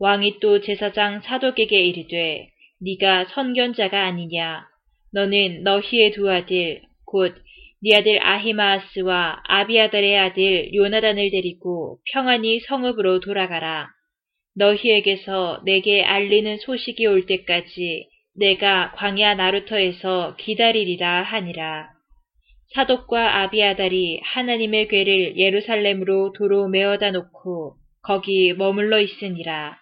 왕이 0.00 0.40
또 0.40 0.60
제사장 0.60 1.20
사독에게 1.22 1.80
이르되 1.80 2.48
네가 2.80 3.26
선견자가 3.26 4.04
아니냐. 4.04 4.66
너는 5.12 5.62
너희의 5.62 6.12
두 6.12 6.30
아들 6.30 6.82
곧 7.06 7.44
네 7.86 7.96
아들 7.96 8.18
아히마아스와 8.18 9.42
아비아달의 9.44 10.18
아들 10.18 10.74
요나단을 10.74 11.30
데리고 11.30 11.98
평안히 12.10 12.60
성읍으로 12.60 13.20
돌아가라. 13.20 13.90
너희에게서 14.56 15.60
내게 15.66 16.02
알리는 16.02 16.56
소식이 16.60 17.04
올 17.04 17.26
때까지 17.26 18.08
내가 18.36 18.92
광야 18.96 19.34
나루터에서 19.34 20.36
기다리리라 20.36 21.22
하니라. 21.22 21.88
사독과 22.74 23.42
아비아달이 23.42 24.20
하나님의 24.24 24.88
궤를 24.88 25.38
예루살렘으로 25.38 26.32
도로 26.32 26.68
메어다 26.68 27.12
놓고 27.12 27.76
거기 28.02 28.52
머물러 28.52 29.00
있으니라. 29.00 29.78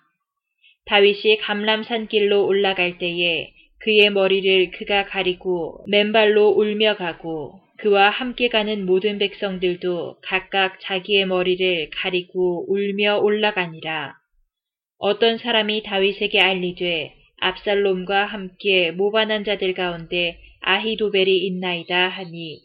다윗이 0.85 1.39
감람산 1.39 2.09
길로 2.09 2.47
올라갈 2.47 2.99
때에 2.99 3.53
그의 3.79 4.11
머리를 4.11 4.73
그가 4.73 5.07
가리고 5.07 5.85
맨발로 5.89 6.51
울며 6.51 6.97
가고 6.97 7.61
그와 7.79 8.11
함께 8.11 8.49
가는 8.49 8.85
모든 8.85 9.19
백성들도 9.19 10.19
각각 10.23 10.79
자기의 10.81 11.27
머리를 11.27 11.91
가리고 11.95 12.67
울며 12.71 13.19
올라가니라. 13.19 14.15
어떤 14.99 15.39
사람이 15.39 15.83
다윗에게 15.83 16.39
알리되 16.39 17.22
압살롬과 17.43 18.27
함께 18.27 18.93
모반한 18.93 19.43
자들 19.45 19.75
가운데 19.75 20.39
아히도벨이 20.61 21.39
있나이다 21.39 22.09
하니 22.09 22.61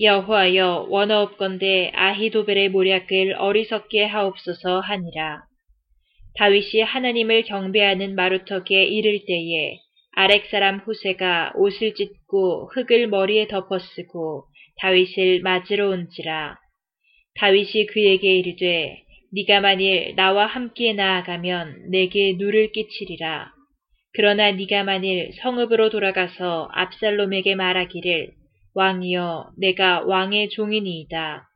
여호와여 0.00 0.86
원어 0.90 1.22
없건대 1.22 1.90
아히도벨의 1.94 2.68
모략을 2.68 3.34
어리석게 3.38 4.04
하옵소서 4.04 4.80
하니라. 4.80 5.42
다윗이 6.36 6.82
하나님을 6.82 7.44
경배하는 7.44 8.14
마루턱에 8.14 8.84
이를 8.84 9.24
때에 9.26 9.78
아렉 10.12 10.46
사람 10.50 10.78
후세가 10.80 11.54
옷을 11.56 11.94
찢고 11.94 12.70
흙을 12.74 13.08
머리에 13.08 13.48
덮어쓰고 13.48 14.44
다윗을 14.80 15.40
맞으러 15.40 15.88
온지라. 15.88 16.56
다윗이 17.36 17.86
그에게 17.86 18.36
이르되 18.36 19.02
네가 19.32 19.60
만일 19.60 20.14
나와 20.14 20.46
함께 20.46 20.92
나아가면 20.92 21.90
내게 21.90 22.34
누를 22.36 22.70
끼치리라. 22.72 23.59
그러나 24.12 24.50
네가 24.50 24.84
만일 24.84 25.32
성읍으로 25.40 25.90
돌아가서 25.90 26.68
압살롬에게 26.72 27.54
말하기를 27.54 28.32
왕이여 28.74 29.52
내가 29.58 30.02
왕의 30.04 30.50
종이니이다. 30.50 31.46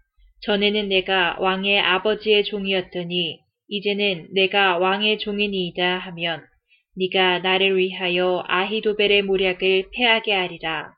전에는 0.43 0.89
내가 0.89 1.37
왕의 1.41 1.81
아버지의 1.81 2.45
종이었더니 2.45 3.41
이제는 3.69 4.29
내가 4.35 4.79
왕의 4.79 5.19
종이니이다 5.19 5.99
하면 5.99 6.45
네가 6.97 7.41
나를 7.41 7.77
위하여 7.77 8.45
아히도벨의 8.47 9.23
모략을 9.23 9.91
패하게 9.93 10.33
하리라. 10.33 10.93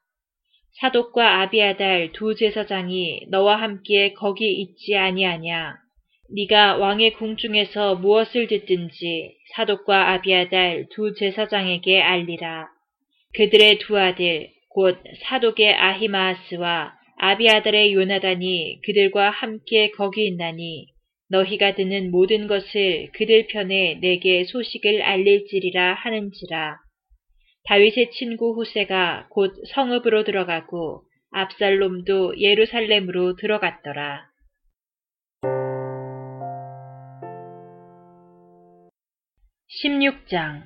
사독과 0.80 1.40
아비아달 1.40 2.12
두 2.12 2.34
제사장이 2.34 3.28
너와 3.30 3.56
함께 3.56 4.12
거기 4.12 4.60
있지 4.60 4.94
아니하냐. 4.94 5.85
네가 6.34 6.78
왕의 6.78 7.12
궁 7.14 7.36
중에서 7.36 7.96
무엇을 7.96 8.48
듣든지 8.48 9.36
사독과 9.54 10.12
아비아달 10.12 10.86
두 10.90 11.14
제사장에게 11.14 12.00
알리라. 12.00 12.68
그들의 13.34 13.78
두 13.78 13.98
아들 13.98 14.48
곧 14.70 14.98
사독의 15.22 15.74
아히마아스와 15.74 16.94
아비아달의 17.18 17.94
요나단이 17.94 18.80
그들과 18.84 19.30
함께 19.30 19.90
거기 19.92 20.26
있나니 20.26 20.88
너희가 21.30 21.74
듣는 21.74 22.10
모든 22.10 22.46
것을 22.46 23.10
그들 23.12 23.46
편에 23.46 23.98
내게 24.00 24.44
소식을 24.44 25.02
알릴지리라 25.02 25.94
하는지라. 25.94 26.76
다윗의 27.64 28.10
친구 28.12 28.52
후세가 28.54 29.28
곧 29.30 29.52
성읍으로 29.74 30.24
들어가고 30.24 31.02
압살롬도 31.32 32.40
예루살렘으로 32.40 33.36
들어갔더라. 33.36 34.35
16장 39.68 40.62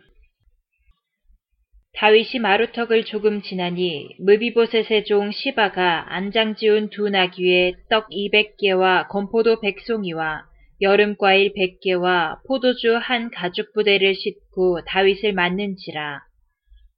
다윗이 1.95 2.39
마루턱을 2.43 3.07
조금 3.07 3.41
지나니 3.41 4.15
무비보셋의 4.19 5.07
종 5.07 5.31
시바가 5.33 6.15
안장 6.15 6.55
지운 6.55 6.91
두 6.91 7.09
나귀 7.09 7.43
위에 7.43 7.73
떡 7.89 8.11
200개와 8.11 9.09
건포도 9.09 9.63
100송이와 9.63 10.43
여름 10.83 11.17
과일 11.17 11.55
100개와 11.55 12.47
포도주 12.47 12.97
한 12.97 13.31
가죽 13.31 13.73
부대를 13.73 14.15
싣고 14.15 14.85
다윗을 14.85 15.33
맞는지라. 15.33 16.21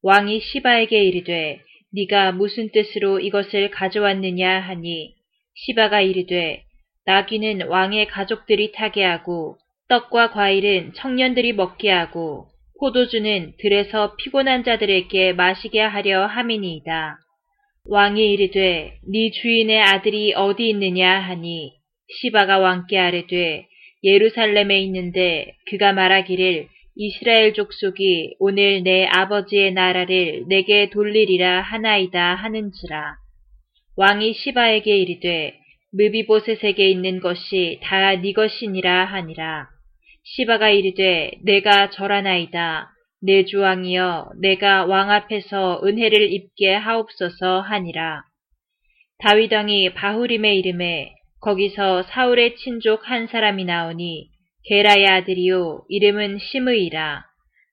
왕이 0.03 0.41
시바에게 0.41 1.05
이르되 1.05 1.61
네가 1.95 2.33
무슨 2.33 2.73
뜻으로 2.73 3.21
이것을 3.21 3.71
가져왔느냐 3.71 4.59
하니 4.59 5.15
시바가 5.55 6.01
이르되 6.01 6.65
나귀는 7.07 7.69
왕의 7.69 8.09
가족들이 8.09 8.73
타게 8.73 9.05
하고 9.05 9.57
떡과 9.93 10.31
과일은 10.31 10.95
청년들이 10.95 11.53
먹게 11.53 11.91
하고 11.91 12.47
포도주는 12.81 13.53
들에서 13.59 14.17
피곤한 14.17 14.65
자들에게 14.65 15.35
마시게 15.35 15.83
하려 15.83 16.25
함이니이다. 16.25 17.19
왕이 17.91 18.33
이르되 18.33 18.95
네 19.07 19.31
주인의 19.31 19.79
아들이 19.83 20.33
어디 20.33 20.71
있느냐 20.71 21.21
하니 21.21 21.75
시바가 22.09 22.59
왕께 22.59 22.99
아뢰되 22.99 23.67
예루살렘에 24.03 24.81
있는데 24.81 25.57
그가 25.69 25.93
말하기를 25.93 26.69
이스라엘 26.97 27.53
족속이 27.53 28.37
오늘 28.39 28.83
내 28.83 29.05
아버지의 29.05 29.75
나라를 29.75 30.45
내게 30.49 30.89
돌리리라 30.89 31.61
하나이다 31.61 32.37
하는지라. 32.37 33.17
왕이 33.99 34.33
시바에게 34.33 34.97
이르되 34.97 35.53
무비보셋에게 35.93 36.89
있는 36.89 37.21
것이 37.21 37.79
다 37.83 38.17
네 38.17 38.33
것이니라 38.33 39.05
하니라. 39.05 39.69
시바가 40.25 40.71
이르되 40.71 41.33
내가 41.43 41.91
절하나이다. 41.91 42.89
내 43.23 43.45
주왕이여 43.45 44.31
내가 44.41 44.87
왕 44.87 45.11
앞에서 45.11 45.81
은혜를 45.85 46.33
입게 46.33 46.75
하옵소서 46.75 47.61
하니라. 47.61 48.23
다윗왕이 49.19 49.95
바후림의 49.95 50.59
이름에 50.59 51.13
거기서 51.41 52.05
사울의 52.05 52.57
친족 52.57 53.09
한 53.09 53.27
사람이 53.27 53.65
나오니 53.65 54.29
게라의 54.65 55.07
아들이요 55.07 55.85
이름은 55.89 56.39
심의이라. 56.39 57.25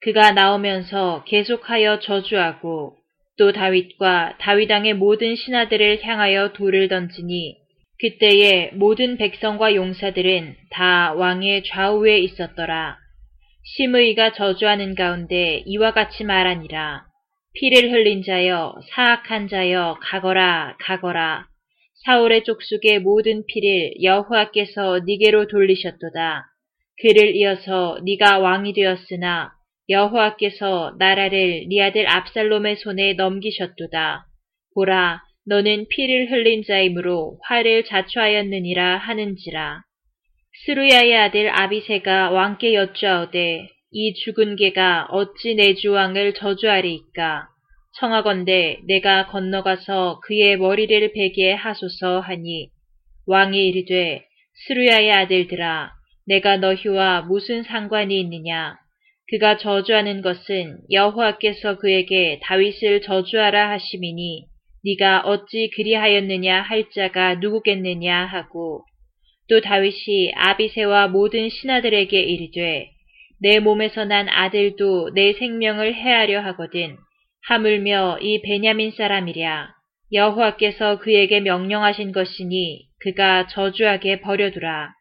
그가 0.01 0.31
나오면서 0.31 1.23
계속하여 1.27 1.99
저주하고 1.99 2.95
또 3.37 3.51
다윗과 3.51 4.37
다윗왕의 4.39 4.95
모든 4.95 5.35
신하들을 5.35 6.03
향하여 6.03 6.53
돌을 6.53 6.87
던지니 6.87 7.58
그때에 7.99 8.71
모든 8.75 9.17
백성과 9.17 9.75
용사들은 9.75 10.55
다 10.71 11.13
왕의 11.13 11.63
좌우에 11.65 12.19
있었더라. 12.19 12.97
심의가 13.75 14.31
저주하는 14.31 14.95
가운데 14.95 15.63
이와 15.65 15.91
같이 15.91 16.23
말하니라. 16.23 17.03
피를 17.53 17.91
흘린 17.91 18.23
자여 18.23 18.75
사악한 18.91 19.49
자여 19.49 19.97
가거라 20.01 20.77
가거라 20.79 21.47
사울의 22.05 22.45
족속의 22.45 22.99
모든 22.99 23.43
피를 23.45 24.01
여호와께서 24.01 25.01
네게로 25.05 25.47
돌리셨도다. 25.47 26.45
그를 27.01 27.35
이어서 27.35 27.99
네가 28.05 28.39
왕이 28.39 28.73
되었으나 28.73 29.51
여호와께서 29.89 30.95
나라를 30.97 31.65
네 31.67 31.81
아들 31.81 32.07
압살롬의 32.07 32.77
손에 32.77 33.13
넘기셨도다. 33.13 34.25
보라 34.73 35.21
너는 35.49 35.87
피를 35.89 36.29
흘린 36.29 36.63
자이므로 36.63 37.39
화를 37.41 37.83
자초하였느니라 37.85 38.97
하는지라. 38.97 39.81
스루야의 40.63 41.17
아들 41.17 41.49
아비세가 41.49 42.29
왕께 42.29 42.75
여쭈하오되 42.75 43.67
이 43.91 44.13
죽은 44.13 44.57
개가 44.57 45.07
어찌 45.09 45.55
내 45.55 45.73
주왕을 45.73 46.35
저주하리이까. 46.35 47.47
청하건대 47.97 48.77
내가 48.85 49.25
건너가서 49.25 50.19
그의 50.23 50.55
머리를 50.57 51.13
베게 51.13 51.53
하소서 51.53 52.19
하니 52.19 52.69
왕이 53.25 53.69
이르되 53.69 54.21
스루야의 54.67 55.11
아들들아 55.11 55.91
내가 56.27 56.57
너희와 56.57 57.23
무슨 57.23 57.63
상관이 57.63 58.19
있느냐 58.19 58.77
그가 59.31 59.57
저주하는 59.57 60.21
것은 60.21 60.77
여호와께서 60.91 61.79
그에게 61.79 62.39
다윗을 62.43 63.01
저주하라 63.01 63.71
하심이니 63.71 64.48
네가 64.85 65.21
어찌 65.21 65.69
그리하였느냐 65.75 66.61
할 66.61 66.89
자가 66.91 67.35
누구겠느냐 67.35 68.25
하고 68.25 68.83
또 69.49 69.61
다윗이 69.61 70.31
아비세와 70.35 71.07
모든 71.07 71.49
신하들에게 71.49 72.19
이르되 72.19 72.89
내 73.41 73.59
몸에서 73.59 74.05
난 74.05 74.29
아들도 74.29 75.13
내 75.13 75.33
생명을 75.33 75.95
해하려 75.95 76.41
하거든 76.41 76.97
하물며 77.47 78.19
이 78.21 78.41
베냐민 78.41 78.91
사람이랴. 78.91 79.73
여호와께서 80.11 80.99
그에게 80.99 81.39
명령하신 81.39 82.11
것이니 82.11 82.85
그가 82.99 83.47
저주하게 83.47 84.21
버려두라. 84.21 84.91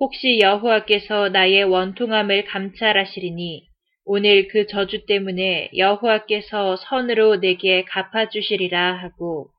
혹시 0.00 0.38
여호와께서 0.40 1.28
나의 1.28 1.64
원통함을 1.64 2.44
감찰하시리니 2.44 3.67
오늘 4.10 4.48
그 4.48 4.66
저주 4.66 5.04
때문에 5.04 5.68
여호와께서 5.76 6.76
선으로 6.76 7.40
내게 7.40 7.84
갚아주시리라 7.84 8.94
하고 8.94 9.50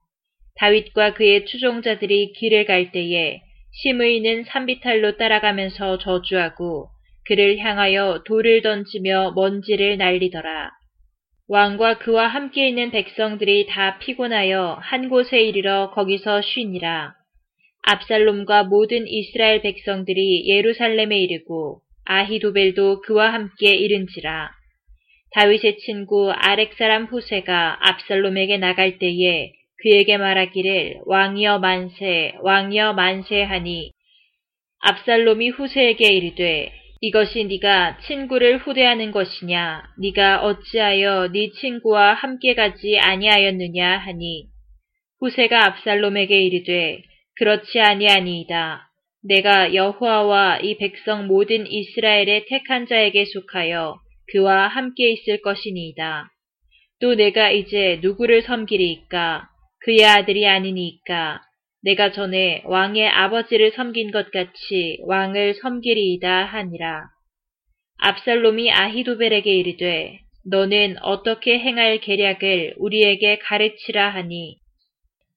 다윗과 0.56 1.14
그의 1.14 1.46
추종자들이 1.46 2.34
길을 2.34 2.66
갈 2.66 2.92
때에 2.92 3.42
심의는 3.84 4.46
산비탈로 4.46 5.18
따라가면서 5.18 6.00
저주하고 6.00 6.88
그를 7.28 7.60
향하여 7.60 8.24
돌을 8.26 8.64
던지며 8.64 9.34
먼지를 9.36 9.98
날리더라. 9.98 10.72
왕과 11.48 12.00
그와 12.00 12.26
함께 12.26 12.70
있는 12.70 12.90
백성들이 12.90 13.68
다 13.68 14.00
피곤하여 14.00 14.80
한 14.82 15.10
곳에 15.10 15.42
이르러 15.42 15.92
거기서 15.92 16.42
쉬니라. 16.42 17.14
압살롬과 17.84 18.64
모든 18.64 19.08
이스라엘 19.08 19.62
백성들이 19.62 20.50
예루살렘에 20.50 21.20
이르고 21.20 21.82
아히도벨도 22.12 23.02
그와 23.02 23.32
함께 23.34 23.76
이른지라. 23.76 24.50
다윗의 25.32 25.78
친구 25.78 26.32
아렉 26.32 26.74
사람 26.74 27.06
후세가 27.06 27.88
압살롬에게 27.88 28.58
나갈 28.58 28.98
때에 28.98 29.52
그에게 29.84 30.18
말하기를 30.18 31.02
왕이여 31.06 31.60
만세 31.60 32.34
왕이여 32.42 32.94
만세 32.94 33.44
하니 33.44 33.92
압살롬이 34.80 35.50
후세에게 35.50 36.12
이르되 36.12 36.74
이것이 37.02 37.46
네가 37.46 38.00
친구를 38.08 38.58
후대하는 38.58 39.12
것이냐 39.12 39.84
네가 40.00 40.42
어찌하여 40.42 41.30
네 41.32 41.52
친구와 41.52 42.16
함께 42.16 42.56
가지 42.56 42.98
아니하였느냐 42.98 43.98
하니 44.00 44.48
후세가 45.20 45.64
압살롬에게 45.64 46.42
이르되 46.42 47.04
그렇지 47.36 47.80
아니하니이다. 47.80 48.89
내가 49.30 49.76
여호와와 49.76 50.58
이 50.64 50.78
백성 50.78 51.28
모든 51.28 51.72
이스라엘의 51.72 52.48
택한 52.48 52.88
자에게 52.88 53.26
속하여 53.26 54.00
그와 54.32 54.68
함께 54.68 55.12
있을 55.12 55.44
것이니이다. 55.44 56.32
또 57.00 57.14
내가 57.14 57.52
이제 57.52 58.00
누구를 58.02 58.42
섬기리이까 58.42 59.48
그의 59.82 60.04
아들이 60.04 60.48
아니니까 60.48 61.42
내가 61.84 62.12
전에 62.12 62.64
왕의 62.66 63.08
아버지를 63.08 63.72
섬긴 63.72 64.10
것 64.10 64.32
같이 64.32 64.98
왕을 65.06 65.54
섬기리이다 65.62 66.46
하니라. 66.46 67.04
압살롬이 68.00 68.72
아히도벨에게 68.72 69.54
이르되 69.54 70.18
너는 70.50 70.96
어떻게 71.04 71.60
행할 71.60 72.00
계략을 72.00 72.74
우리에게 72.78 73.38
가르치라 73.38 74.10
하니 74.10 74.58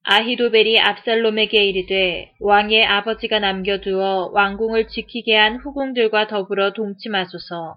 아히도벨이 0.05 0.81
압살롬에게 0.81 1.65
이르되 1.65 2.33
왕의 2.41 2.85
아버지가 2.85 3.39
남겨두어 3.39 4.31
왕궁을 4.33 4.89
지키게 4.89 5.37
한 5.37 5.57
후궁들과 5.57 6.27
더불어 6.27 6.73
동침하소서. 6.73 7.77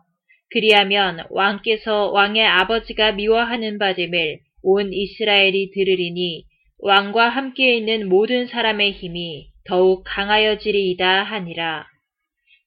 그리하면 0.50 1.26
왕께서 1.30 2.12
왕의 2.12 2.44
아버지가 2.46 3.12
미워하는 3.12 3.78
바됨을 3.78 4.40
온 4.64 4.92
이스라엘이 4.92 5.72
들으리니 5.72 6.46
왕과 6.80 7.30
함께 7.30 7.78
있는 7.78 8.10
모든 8.10 8.48
사람의 8.48 8.94
힘이 8.94 9.50
더욱 9.68 10.04
강하여지리이다 10.08 11.24
하니라. 11.24 11.86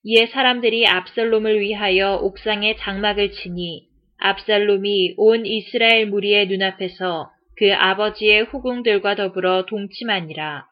이에 0.04 0.26
사람들이 0.26 0.86
압살롬을 0.86 1.60
위하여 1.60 2.14
옥상에 2.22 2.76
장막을 2.76 3.32
치니 3.32 3.88
압살롬이 4.18 5.14
온 5.16 5.44
이스라엘 5.46 6.06
무리의 6.06 6.46
눈앞에서 6.46 7.30
그 7.58 7.74
아버지의 7.74 8.44
후궁들과 8.44 9.16
더불어 9.16 9.66
동침하니라. 9.66 10.64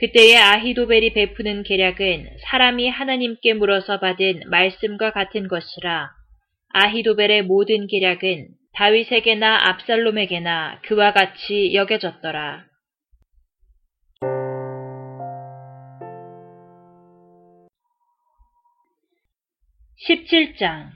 그때의 0.00 0.36
아히도벨이 0.36 1.12
베푸는 1.12 1.62
계략은 1.62 2.38
사람이 2.40 2.88
하나님께 2.88 3.54
물어서 3.54 4.00
받은 4.00 4.42
말씀과 4.50 5.12
같은 5.12 5.46
것이라. 5.46 6.10
아히도벨의 6.70 7.42
모든 7.42 7.86
계략은 7.86 8.48
다윗에게나 8.72 9.68
압살롬에게나 9.68 10.80
그와 10.82 11.12
같이 11.12 11.72
여겨졌더라. 11.74 12.64
1 20.06 20.24
7장 20.24 20.90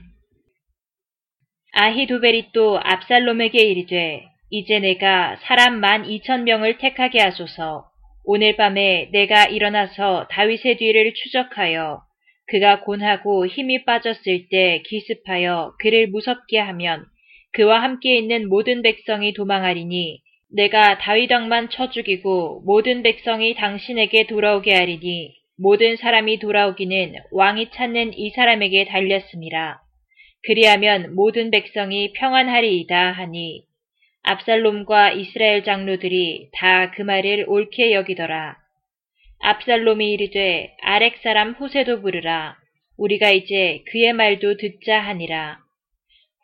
아히도벨이 1.71 2.51
또 2.53 2.77
압살롬에게 2.83 3.59
이르되 3.59 4.28
이제 4.51 4.79
내가 4.79 5.37
사람 5.43 5.79
만 5.79 6.05
이천 6.05 6.43
명을 6.43 6.77
택하게 6.77 7.19
하소서 7.19 7.85
오늘 8.25 8.55
밤에 8.55 9.09
내가 9.11 9.45
일어나서 9.45 10.27
다윗의 10.31 10.77
뒤를 10.77 11.13
추적하여 11.13 12.01
그가 12.47 12.81
곤하고 12.81 13.45
힘이 13.45 13.85
빠졌을 13.85 14.47
때 14.49 14.81
기습하여 14.85 15.73
그를 15.79 16.07
무섭게 16.07 16.57
하면 16.57 17.05
그와 17.51 17.81
함께 17.81 18.17
있는 18.17 18.49
모든 18.49 18.81
백성이 18.81 19.33
도망하리니 19.33 20.21
내가 20.51 20.97
다윗 20.97 21.31
왕만 21.31 21.69
쳐 21.69 21.91
죽이고 21.91 22.63
모든 22.65 23.03
백성이 23.03 23.53
당신에게 23.53 24.25
돌아오게 24.25 24.73
하리니 24.73 25.35
모든 25.59 25.95
사람이 25.95 26.39
돌아오기는 26.39 27.13
왕이 27.31 27.69
찾는 27.71 28.17
이 28.17 28.31
사람에게 28.31 28.85
달렸습니다. 28.85 29.83
그리하면 30.43 31.13
모든 31.15 31.51
백성이 31.51 32.13
평안하리이다 32.13 33.11
하니 33.11 33.68
압살롬과 34.23 35.11
이스라엘 35.11 35.63
장로들이 35.63 36.49
다 36.53 36.91
그 36.91 37.01
말을 37.01 37.45
옳게 37.47 37.93
여기더라. 37.93 38.57
압살롬이 39.41 40.11
이르되 40.11 40.75
아렉 40.81 41.17
사람 41.23 41.53
후세도 41.53 42.01
부르라. 42.01 42.57
우리가 42.97 43.31
이제 43.31 43.81
그의 43.91 44.13
말도 44.13 44.57
듣자 44.57 44.99
하니라. 44.99 45.59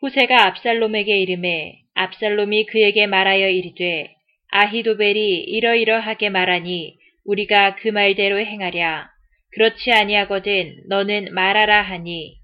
후세가 0.00 0.46
압살롬에게 0.46 1.18
이름해 1.18 1.80
압살롬이 1.94 2.66
그에게 2.66 3.06
말하여 3.06 3.48
이르되 3.48 4.14
아히도벨이 4.50 5.40
이러이러하게 5.44 6.30
말하니 6.30 6.96
우리가 7.24 7.76
그 7.76 7.88
말대로 7.88 8.38
행하랴. 8.38 9.10
그렇지 9.52 9.92
아니하거든 9.92 10.84
너는 10.88 11.34
말하라 11.34 11.82
하니 11.82 12.38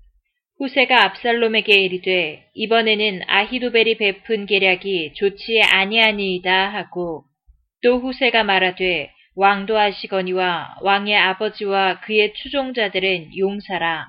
후세가 0.62 1.07
압살롬에게 1.07 1.72
이르되 1.75 2.44
이번에는 2.55 3.22
아히도벨이 3.27 3.96
베푼 3.96 4.46
계략이 4.46 5.14
좋지 5.14 5.61
아니하니이다 5.61 6.68
하고 6.72 7.25
또 7.83 7.98
후세가 7.98 8.44
말하되 8.44 9.11
왕도 9.35 9.77
하시거니와 9.77 10.77
왕의 10.83 11.16
아버지와 11.16 11.98
그의 12.03 12.33
추종자들은 12.35 13.37
용사라. 13.37 14.07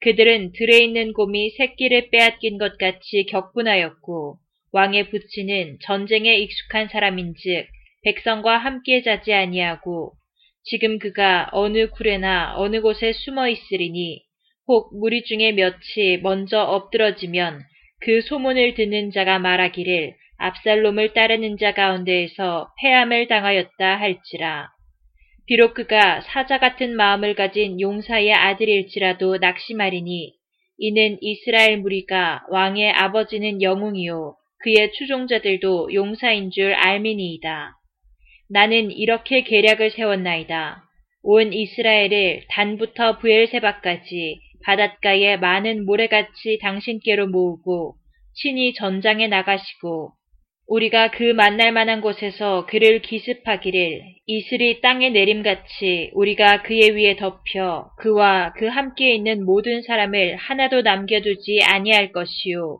그들은 0.00 0.52
들에 0.52 0.78
있는 0.78 1.12
곰이 1.12 1.50
새끼를 1.50 2.08
빼앗긴 2.08 2.56
것 2.56 2.78
같이 2.78 3.26
격분하였고 3.28 4.38
왕의 4.72 5.10
부친은 5.10 5.80
전쟁에 5.82 6.34
익숙한 6.34 6.88
사람인즉 6.88 7.66
백성과 8.04 8.56
함께 8.56 9.02
자지 9.02 9.34
아니하고 9.34 10.14
지금 10.62 10.98
그가 10.98 11.50
어느 11.52 11.90
굴에나 11.90 12.54
어느 12.56 12.80
곳에 12.80 13.12
숨어 13.12 13.50
있으리니 13.50 14.29
혹 14.70 14.96
무리 14.96 15.24
중에 15.24 15.50
몇이 15.50 16.18
먼저 16.22 16.62
엎드러지면 16.62 17.60
그 18.02 18.20
소문을 18.20 18.74
듣는 18.74 19.10
자가 19.10 19.40
말하기를 19.40 20.14
압살롬을 20.38 21.12
따르는 21.12 21.58
자 21.58 21.74
가운데에서 21.74 22.68
패함을 22.80 23.26
당하였다 23.26 23.96
할지라. 23.98 24.68
비록 25.46 25.74
그가 25.74 26.20
사자 26.20 26.58
같은 26.60 26.94
마음을 26.94 27.34
가진 27.34 27.80
용사의 27.80 28.32
아들일지라도 28.32 29.38
낙심하리니 29.38 30.34
이는 30.78 31.18
이스라엘 31.20 31.78
무리가 31.78 32.44
왕의 32.50 32.92
아버지는 32.92 33.60
영웅이요 33.60 34.36
그의 34.62 34.92
추종자들도 34.92 35.92
용사인 35.94 36.52
줄 36.52 36.74
알미니이다. 36.74 37.74
나는 38.48 38.92
이렇게 38.92 39.42
계략을 39.42 39.90
세웠나이다. 39.90 40.84
온 41.24 41.52
이스라엘을 41.52 42.44
단부터 42.50 43.18
부엘세바까지 43.18 44.38
바닷가에 44.64 45.36
많은 45.36 45.84
모래같이 45.84 46.58
당신께로 46.60 47.28
모으고 47.28 47.96
친히 48.34 48.74
전장에 48.74 49.28
나가시고 49.28 50.12
우리가 50.70 51.10
그 51.10 51.24
만날 51.32 51.72
만한 51.72 52.00
곳에서 52.00 52.64
그를 52.66 53.02
기습하기를 53.02 54.02
이슬이 54.26 54.80
땅에 54.80 55.10
내림같이 55.10 56.12
우리가 56.14 56.62
그의 56.62 56.92
위에 56.94 57.16
덮여 57.16 57.90
그와 57.98 58.52
그 58.56 58.68
함께 58.68 59.12
있는 59.12 59.44
모든 59.44 59.82
사람을 59.82 60.36
하나도 60.36 60.82
남겨두지 60.82 61.60
아니할 61.64 62.12
것이요. 62.12 62.78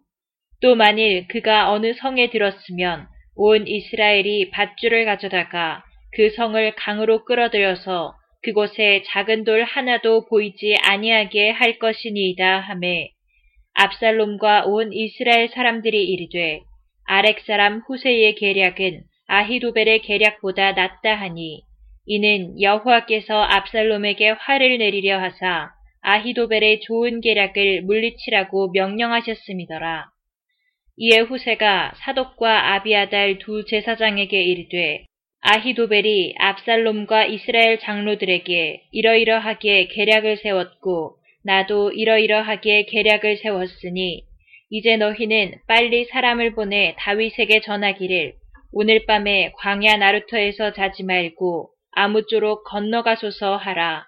또 0.62 0.77
만일 0.77 1.27
그가 1.27 1.73
어느 1.73 1.93
성에 1.95 2.31
들었으면 2.31 3.09
온 3.35 3.66
이스라엘이 3.66 4.51
밧줄을 4.51 5.05
가져다가 5.05 5.83
그 6.12 6.31
성을 6.31 6.75
강으로 6.77 7.25
끌어들여서 7.25 8.14
그곳에 8.42 9.03
작은 9.07 9.44
돌 9.44 9.64
하나도 9.64 10.26
보이지 10.26 10.76
아니하게 10.83 11.50
할 11.50 11.79
것이니이다 11.79 12.61
하매 12.61 13.11
압살롬과 13.74 14.64
온 14.66 14.92
이스라엘 14.92 15.48
사람들이 15.48 16.05
이르되 16.05 16.61
아렉 17.05 17.40
사람 17.40 17.81
후세의 17.87 18.35
계략은 18.37 19.03
아히도벨의 19.26 20.03
계략보다 20.03 20.72
낫다 20.72 21.14
하니 21.14 21.62
이는 22.07 22.61
여호와께서 22.61 23.42
압살롬에게 23.42 24.31
화를 24.31 24.79
내리려 24.79 25.20
하사 25.20 25.70
아히도벨의 26.03 26.81
좋은 26.81 27.20
계략을 27.20 27.83
물리치라고 27.83 28.72
명령하셨음이더라. 28.72 30.07
이에 30.96 31.18
후세가 31.20 31.92
사독과 31.96 32.74
아비아달 32.74 33.38
두 33.38 33.64
제사장에게 33.64 34.42
이르되 34.42 35.05
아히도벨이 35.42 36.35
압살롬과 36.38 37.24
이스라엘 37.26 37.79
장로들에게 37.79 38.83
이러이러하게 38.92 39.88
계략을 39.88 40.37
세웠고 40.37 41.16
나도 41.44 41.92
이러이러하게 41.92 42.85
계략을 42.85 43.38
세웠으니 43.38 44.24
이제 44.70 44.96
너희는 44.96 45.55
빨리 45.66 46.05
사람을 46.05 46.55
보내 46.55 46.94
다윗에게 46.98 47.61
전하기를 47.61 48.35
오늘 48.72 49.05
밤에 49.07 49.53
광야 49.57 49.96
나루터에서 49.96 50.72
자지 50.72 51.03
말고 51.03 51.70
아무쪼록 51.92 52.64
건너가소서 52.64 53.57
하라. 53.57 54.07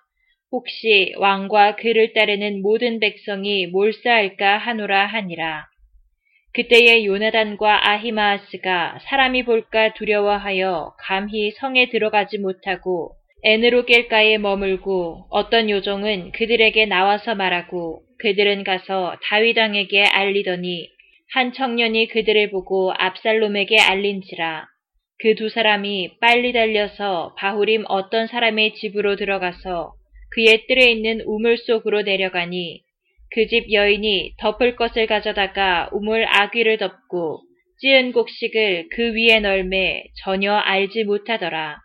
혹시 0.52 1.14
왕과 1.16 1.76
그를 1.76 2.12
따르는 2.12 2.62
모든 2.62 3.00
백성이 3.00 3.66
몰사할까 3.66 4.58
하노라 4.58 5.06
하니라. 5.06 5.66
그때에 6.54 7.06
요나단과 7.06 7.88
아히마아스가 7.88 8.98
사람이 9.08 9.44
볼까 9.44 9.94
두려워하여 9.94 10.94
감히 10.98 11.50
성에 11.52 11.88
들어가지 11.88 12.38
못하고 12.38 13.12
에느로겔가에 13.44 14.38
머물고 14.38 15.26
어떤 15.30 15.70
요종은 15.70 16.32
그들에게 16.32 16.86
나와서 16.86 17.34
말하고 17.34 18.02
그들은 18.18 18.64
가서 18.64 19.16
다윗 19.24 19.58
왕에게 19.58 20.04
알리더니 20.04 20.88
한 21.32 21.52
청년이 21.52 22.08
그들을 22.08 22.50
보고 22.50 22.92
압살롬에게 22.96 23.80
알린지라. 23.80 24.66
그 25.22 25.34
두 25.36 25.48
사람이 25.48 26.18
빨리 26.20 26.52
달려서 26.52 27.34
바후림 27.38 27.84
어떤 27.88 28.26
사람의 28.26 28.74
집으로 28.74 29.16
들어가서 29.16 29.94
그의 30.34 30.66
뜰에 30.66 30.90
있는 30.90 31.20
우물 31.24 31.58
속으로 31.58 32.02
내려가니 32.02 32.82
그 33.34 33.46
집 33.48 33.72
여인이 33.72 34.34
덮을 34.38 34.76
것을 34.76 35.06
가져다가 35.06 35.88
우물 35.92 36.26
아귀를 36.28 36.76
덮고 36.76 37.40
찌은 37.80 38.12
곡식을 38.12 38.88
그 38.94 39.14
위에 39.14 39.40
널매 39.40 40.04
전혀 40.22 40.52
알지 40.52 41.04
못하더라. 41.04 41.78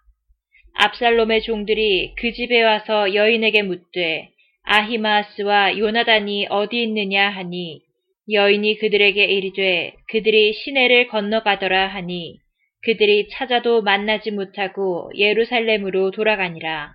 압살롬의 0.75 1.41
종들이 1.41 2.13
그 2.17 2.33
집에 2.33 2.61
와서 2.61 3.15
여인에게 3.15 3.63
묻되 3.63 4.29
아히마스와 4.63 5.77
요나단이 5.77 6.47
어디 6.49 6.83
있느냐 6.83 7.29
하니 7.29 7.81
여인이 8.29 8.77
그들에게 8.79 9.23
이르되 9.23 9.93
그들이 10.11 10.53
시내를 10.53 11.07
건너가더라 11.07 11.87
하니 11.87 12.39
그들이 12.83 13.29
찾아도 13.29 13.81
만나지 13.81 14.31
못하고 14.31 15.09
예루살렘으로 15.15 16.11
돌아가니라. 16.11 16.93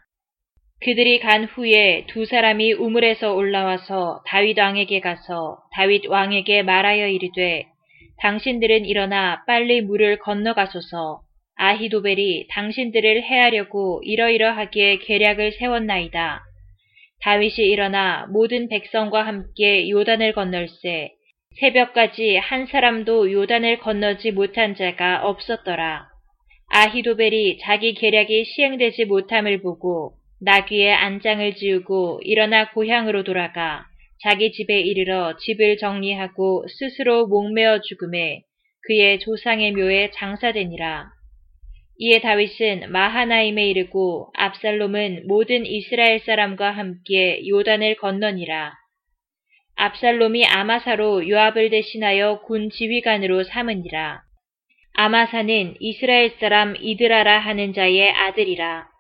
그들이 0.85 1.21
간 1.21 1.45
후에 1.45 2.07
두 2.09 2.25
사람이 2.25 2.73
우물에서 2.73 3.35
올라와서 3.35 4.21
다윗 4.27 4.59
왕에게 4.59 4.99
가서 4.99 5.59
다윗 5.77 6.09
왕에게 6.09 6.65
말하여 6.65 7.07
이르되 7.07 7.67
당신들은 8.21 8.87
일어나 8.87 9.45
빨리 9.47 9.81
물을 9.81 10.19
건너가소서 10.19 11.21
아히도벨이 11.55 12.49
당신들을 12.51 13.23
해하려고 13.23 14.01
이러이러하기에 14.05 14.99
계략을 14.99 15.53
세웠나이다. 15.53 16.43
다윗이 17.23 17.69
일어나 17.69 18.27
모든 18.33 18.69
백성과 18.69 19.25
함께 19.25 19.89
요단을 19.89 20.33
건널세 20.33 21.13
새벽까지 21.61 22.39
한 22.39 22.67
사람도 22.67 23.31
요단을 23.31 23.79
건너지 23.79 24.33
못한 24.33 24.75
자가 24.75 25.29
없었더라. 25.29 26.09
아히도벨이 26.71 27.59
자기 27.59 27.95
계략이 27.95 28.47
시행되지 28.47 29.05
못함을 29.05 29.63
보고 29.63 30.15
나귀에 30.45 30.93
안장을 30.93 31.55
지우고 31.55 32.21
일어나 32.25 32.73
고향으로 32.73 33.23
돌아가 33.23 33.87
자기 34.23 34.51
집에 34.51 34.81
이르러 34.81 35.37
집을 35.37 35.77
정리하고 35.79 36.67
스스로 36.69 37.29
목매어 37.29 37.81
죽음에 37.83 38.43
그의 38.89 39.21
조상의 39.21 39.71
묘에 39.73 40.11
장사되니라. 40.15 41.11
이에 41.99 42.21
다윗은 42.21 42.91
마하나임에 42.91 43.69
이르고 43.69 44.33
압살롬은 44.35 45.29
모든 45.29 45.65
이스라엘 45.65 46.19
사람과 46.19 46.73
함께 46.73 47.47
요단을 47.49 47.95
건너니라. 47.97 48.75
압살롬이 49.77 50.45
아마사로 50.45 51.29
요압을 51.29 51.71
대신하여 51.71 52.43
군 52.47 52.69
지휘관으로 52.71 53.45
삼으니라. 53.45 54.23
아마사는 54.95 55.77
이스라엘 55.79 56.31
사람 56.41 56.75
이드라라 56.77 57.39
하는 57.39 57.73
자의 57.73 58.11
아들이라. 58.11 58.92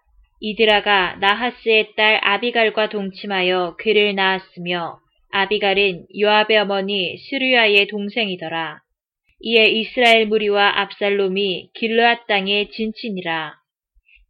이드라가 0.45 1.19
나하스의 1.21 1.95
딸 1.95 2.19
아비갈과 2.21 2.89
동침하여 2.89 3.77
그를 3.79 4.17
낳았으며 4.17 4.99
아비갈은 5.31 6.07
요압의 6.21 6.59
어머니 6.59 7.17
스루야의 7.17 7.87
동생이더라. 7.87 8.81
이에 9.39 9.67
이스라엘 9.67 10.27
무리와 10.27 10.81
압살롬이 10.81 11.71
길르앗 11.75 12.27
땅에 12.27 12.69
진친이라. 12.71 13.55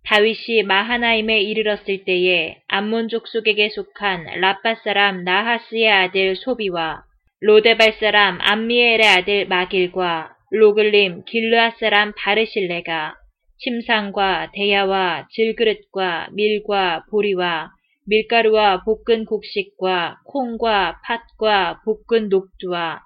다윗이 0.04 0.64
마하나임에 0.64 1.40
이르렀을 1.40 2.04
때에 2.04 2.58
암몬족 2.68 3.26
속에게 3.28 3.70
속한 3.70 4.38
라빠 4.40 4.74
사람 4.84 5.24
나하스의 5.24 5.90
아들 5.90 6.36
소비와 6.36 7.04
로데발 7.40 7.94
사람 7.94 8.38
암미엘의 8.42 9.08
아들 9.08 9.46
마길과 9.46 10.34
로글림 10.50 11.24
길르앗 11.24 11.78
사람 11.78 12.12
바르실레가 12.18 13.14
침상과 13.62 14.50
대야와 14.52 15.28
질그릇과 15.30 16.28
밀과 16.32 17.06
보리와 17.10 17.70
밀가루와 18.06 18.82
볶은 18.84 19.24
곡식과 19.24 20.18
콩과 20.26 21.00
팥과 21.04 21.82
볶은 21.84 22.28
녹두와 22.28 23.02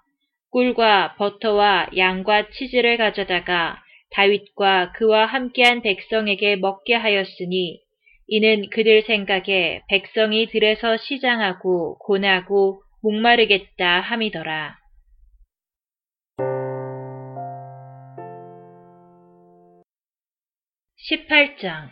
꿀과 0.51 1.17
버터와 1.17 1.91
양과 1.97 2.51
치즈를 2.51 2.97
가져다가 2.97 3.79
다윗과 4.13 4.93
그와 4.93 5.27
함께한 5.27 5.83
백성에게 5.83 6.57
먹게 6.57 6.95
하였으니 6.95 7.81
이는 8.29 8.71
그들 8.71 9.03
생각에 9.03 9.83
백성이 9.89 10.47
들에서 10.47 10.97
시장하고 10.97 11.99
고나고 11.99 12.81
목마르겠다 13.03 14.01
함이더라. 14.01 14.86
18장. 21.09 21.89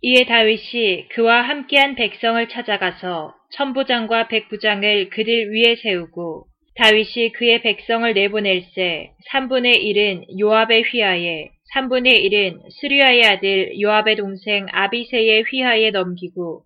이에 0.00 0.24
다윗이 0.24 1.06
그와 1.10 1.42
함께한 1.42 1.94
백성을 1.94 2.48
찾아가서 2.48 3.32
천부장과 3.52 4.26
백부장을 4.26 5.08
그들 5.10 5.52
위에 5.52 5.76
세우고 5.76 6.46
다윗이 6.74 7.30
그의 7.34 7.62
백성을 7.62 8.12
내보낼세 8.12 9.12
3분의 9.30 9.84
1은 9.84 10.40
요압의 10.40 10.82
휘하에 10.82 11.50
3분의 11.76 12.24
1은 12.24 12.58
스리아의 12.80 13.24
아들 13.24 13.80
요압의 13.80 14.16
동생 14.16 14.66
아비세의 14.72 15.44
휘하에 15.44 15.90
넘기고 15.90 16.64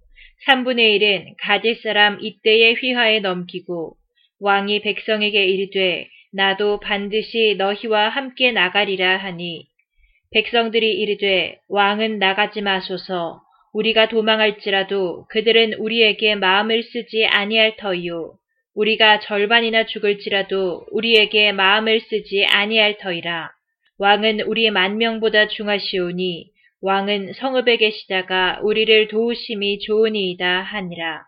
3분의 0.48 0.98
1은 0.98 1.34
가딜 1.42 1.76
사람 1.82 2.16
이때의 2.18 2.76
휘하에 2.76 3.20
넘기고 3.20 3.96
왕이 4.40 4.80
백성에게 4.80 5.44
이르되 5.44 6.08
나도 6.32 6.80
반드시 6.80 7.56
너희와 7.58 8.08
함께 8.08 8.52
나가리라 8.52 9.18
하니 9.18 9.66
백성들이 10.32 10.94
이르되 11.00 11.58
왕은 11.68 12.18
나가지 12.18 12.60
마소서. 12.60 13.42
우리가 13.72 14.08
도망할지라도 14.08 15.26
그들은 15.28 15.74
우리에게 15.74 16.34
마음을 16.34 16.82
쓰지 16.82 17.26
아니할 17.26 17.76
터이요. 17.76 18.34
우리가 18.74 19.20
절반이나 19.20 19.86
죽을지라도 19.86 20.86
우리에게 20.90 21.52
마음을 21.52 22.00
쓰지 22.00 22.44
아니할 22.46 22.98
터이라. 22.98 23.50
왕은 23.98 24.40
우리 24.42 24.70
만 24.70 24.98
명보다 24.98 25.48
중하시오니 25.48 26.50
왕은 26.82 27.32
성읍에 27.34 27.78
계시다가 27.78 28.60
우리를 28.62 29.08
도우심이 29.08 29.78
좋으니이다 29.80 30.60
하니라. 30.60 31.24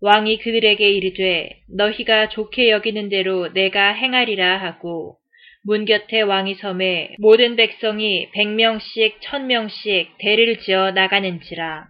왕이 0.00 0.38
그들에게 0.38 0.90
이르되 0.90 1.50
너희가 1.76 2.28
좋게 2.28 2.70
여기는 2.70 3.08
대로 3.08 3.52
내가 3.52 3.92
행하리라 3.92 4.58
하고 4.58 5.16
문 5.64 5.84
곁에 5.84 6.22
왕이 6.22 6.56
섬에 6.56 7.14
모든 7.18 7.54
백성이 7.54 8.28
백명씩 8.32 9.20
천명씩 9.20 10.18
대를 10.18 10.58
지어 10.58 10.90
나가는지라. 10.90 11.86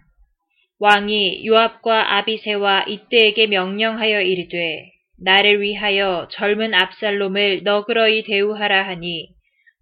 왕이 0.78 1.46
요압과 1.46 2.18
아비세와 2.18 2.84
이때에게 2.86 3.46
명령하여 3.46 4.20
이르되 4.20 4.90
나를 5.24 5.62
위하여 5.62 6.28
젊은 6.32 6.74
압살롬을 6.74 7.62
너그러이 7.62 8.24
대우하라 8.24 8.88
하니 8.88 9.28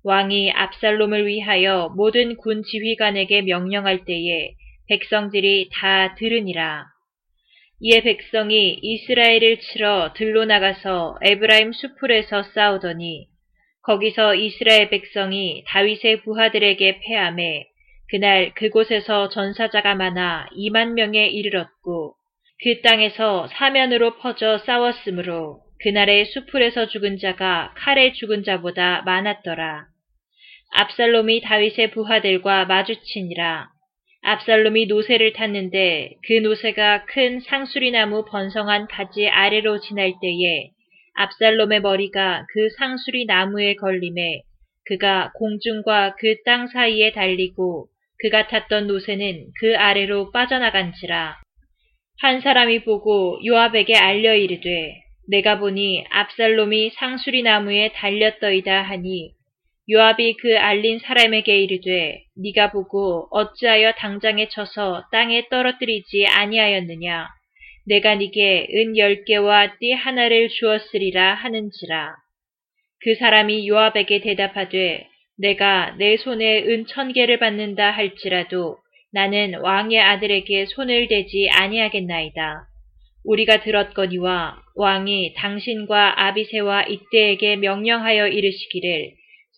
왕이 0.05 0.53
압살롬을 0.53 1.27
위하여 1.27 1.93
모든 1.97 2.37
군 2.37 2.63
지휘관에게 2.63 3.43
명령할 3.43 4.05
때에 4.05 4.53
백성들이 4.89 5.71
다 5.73 6.15
들으니라. 6.15 6.85
이에 7.81 8.03
백성이 8.03 8.79
이스라엘을 8.81 9.59
치러 9.59 10.13
들로 10.15 10.45
나가서 10.45 11.19
에브라임 11.23 11.73
수풀에서 11.73 12.45
싸우더니 12.55 13.30
거기서 13.83 14.35
이스라엘 14.35 14.91
백성이 14.91 15.65
다윗의 15.67 16.23
부하들에게 16.23 17.01
패함에 17.01 17.67
그날 18.11 18.53
그곳에서 18.55 19.29
전사자가 19.29 19.95
많아 19.95 20.49
2만 20.57 20.93
명에 20.93 21.29
이르렀고 21.29 22.15
그 22.63 22.83
땅에서 22.83 23.49
사면으로 23.49 24.19
퍼져 24.19 24.59
싸웠으므로 24.59 25.63
그날의 25.83 26.27
수풀에서 26.27 26.89
죽은 26.89 27.19
자가 27.19 27.73
칼에 27.77 28.13
죽은 28.13 28.45
자보다 28.45 29.03
많았더라. 29.03 29.87
압살롬이 30.73 31.41
다윗의 31.41 31.93
부하들과 31.93 32.67
마주치니라. 32.67 33.69
압살롬이 34.23 34.87
노새를 34.87 35.33
탔는데 35.33 36.17
그 36.27 36.35
노새가 36.35 37.07
큰 37.07 37.41
상수리나무 37.41 38.27
번성한 38.27 38.89
가지 38.89 39.29
아래로 39.29 39.81
지날 39.81 40.13
때에 40.21 40.71
압살롬의 41.15 41.81
머리가 41.83 42.47
그 42.53 42.69
상수리 42.79 43.27
나무에 43.27 43.75
걸림에 43.75 44.43
그가 44.87 45.33
공중과 45.35 46.17
그 46.17 46.43
땅 46.45 46.67
사이에 46.67 47.13
달리고 47.13 47.89
그가 48.19 48.49
탔던 48.49 48.87
노새는 48.87 49.47
그 49.59 49.77
아래로 49.77 50.31
빠져나간지라. 50.33 51.41
한 52.21 52.41
사람이 52.41 52.85
보고 52.85 53.39
요압에게 53.45 53.97
알려 53.97 54.35
이르되 54.35 55.01
내가 55.29 55.59
보니 55.59 56.05
압살롬이 56.11 56.91
상수리 56.91 57.43
나무에 57.43 57.93
달렸더이다 57.95 58.83
하니 58.83 59.33
요압이 59.91 60.37
그 60.37 60.59
알린 60.59 60.99
사람에게 60.99 61.63
이르되 61.63 62.23
네가 62.37 62.73
보고 62.73 63.29
어찌하여 63.31 63.93
당장에 63.93 64.49
쳐서 64.49 65.05
땅에 65.11 65.49
떨어뜨리지 65.49 66.27
아니하였느냐 66.27 67.29
내가 67.91 68.15
네게 68.15 68.69
은 68.73 68.97
열 68.99 69.25
개와 69.25 69.79
띠 69.81 69.91
하나를 69.93 70.49
주었으리라 70.49 71.35
하는지라. 71.35 72.15
그 73.03 73.17
사람이 73.17 73.67
요압에게 73.67 74.21
대답하되 74.21 75.09
내가 75.37 75.97
내 75.99 76.17
손에 76.17 76.63
은 76.69 76.87
천 76.87 77.13
개를 77.13 77.41
받는다 77.41 77.91
할지라도 77.91 78.77
나는 79.13 79.57
왕의 79.57 79.99
아들에게 79.99 80.67
손을 80.67 81.09
대지 81.09 81.49
아니하겠나이다. 81.51 82.63
우리가 83.25 83.61
들었거니와 83.65 84.63
왕이 84.77 85.35
당신과 85.35 86.27
아비세와 86.29 86.85
이때에게 86.85 87.57
명령하여 87.57 88.29
이르시기를 88.29 89.11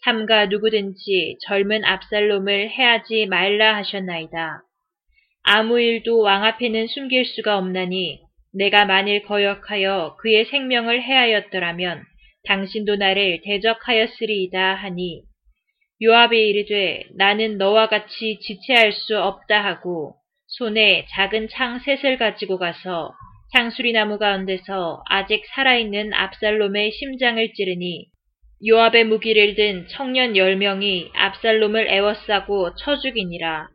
삼가 0.04 0.46
누구든지 0.46 1.36
젊은 1.46 1.84
압살롬을 1.84 2.70
해하지 2.70 3.26
말라 3.26 3.76
하셨나이다. 3.76 4.62
아무 5.44 5.78
일도 5.78 6.20
왕 6.20 6.44
앞에는 6.44 6.86
숨길 6.86 7.26
수가 7.26 7.58
없나니 7.58 8.21
내가 8.52 8.84
만일 8.84 9.22
거역하여 9.22 10.16
그의 10.20 10.44
생명을 10.46 11.02
해하였더라면 11.02 12.02
당신도 12.44 12.96
나를 12.96 13.40
대적하였으리이다 13.44 14.74
하니 14.74 15.22
요압이 16.02 16.36
이르되 16.36 17.04
나는 17.16 17.58
너와 17.58 17.88
같이 17.88 18.38
지체할 18.40 18.92
수 18.92 19.18
없다 19.18 19.64
하고 19.64 20.16
손에 20.48 21.06
작은 21.10 21.48
창 21.48 21.78
셋을 21.78 22.18
가지고 22.18 22.58
가서 22.58 23.12
향수리 23.54 23.92
나무 23.92 24.18
가운데서 24.18 25.02
아직 25.08 25.44
살아있는 25.46 26.12
압살롬의 26.12 26.92
심장을 26.92 27.52
찌르니 27.54 28.06
요압의 28.66 29.04
무기를 29.04 29.54
든 29.54 29.86
청년 29.88 30.36
열명이 30.36 31.10
압살롬을 31.14 31.88
애워싸고 31.88 32.76
쳐 32.76 32.96
죽이니라. 32.96 33.68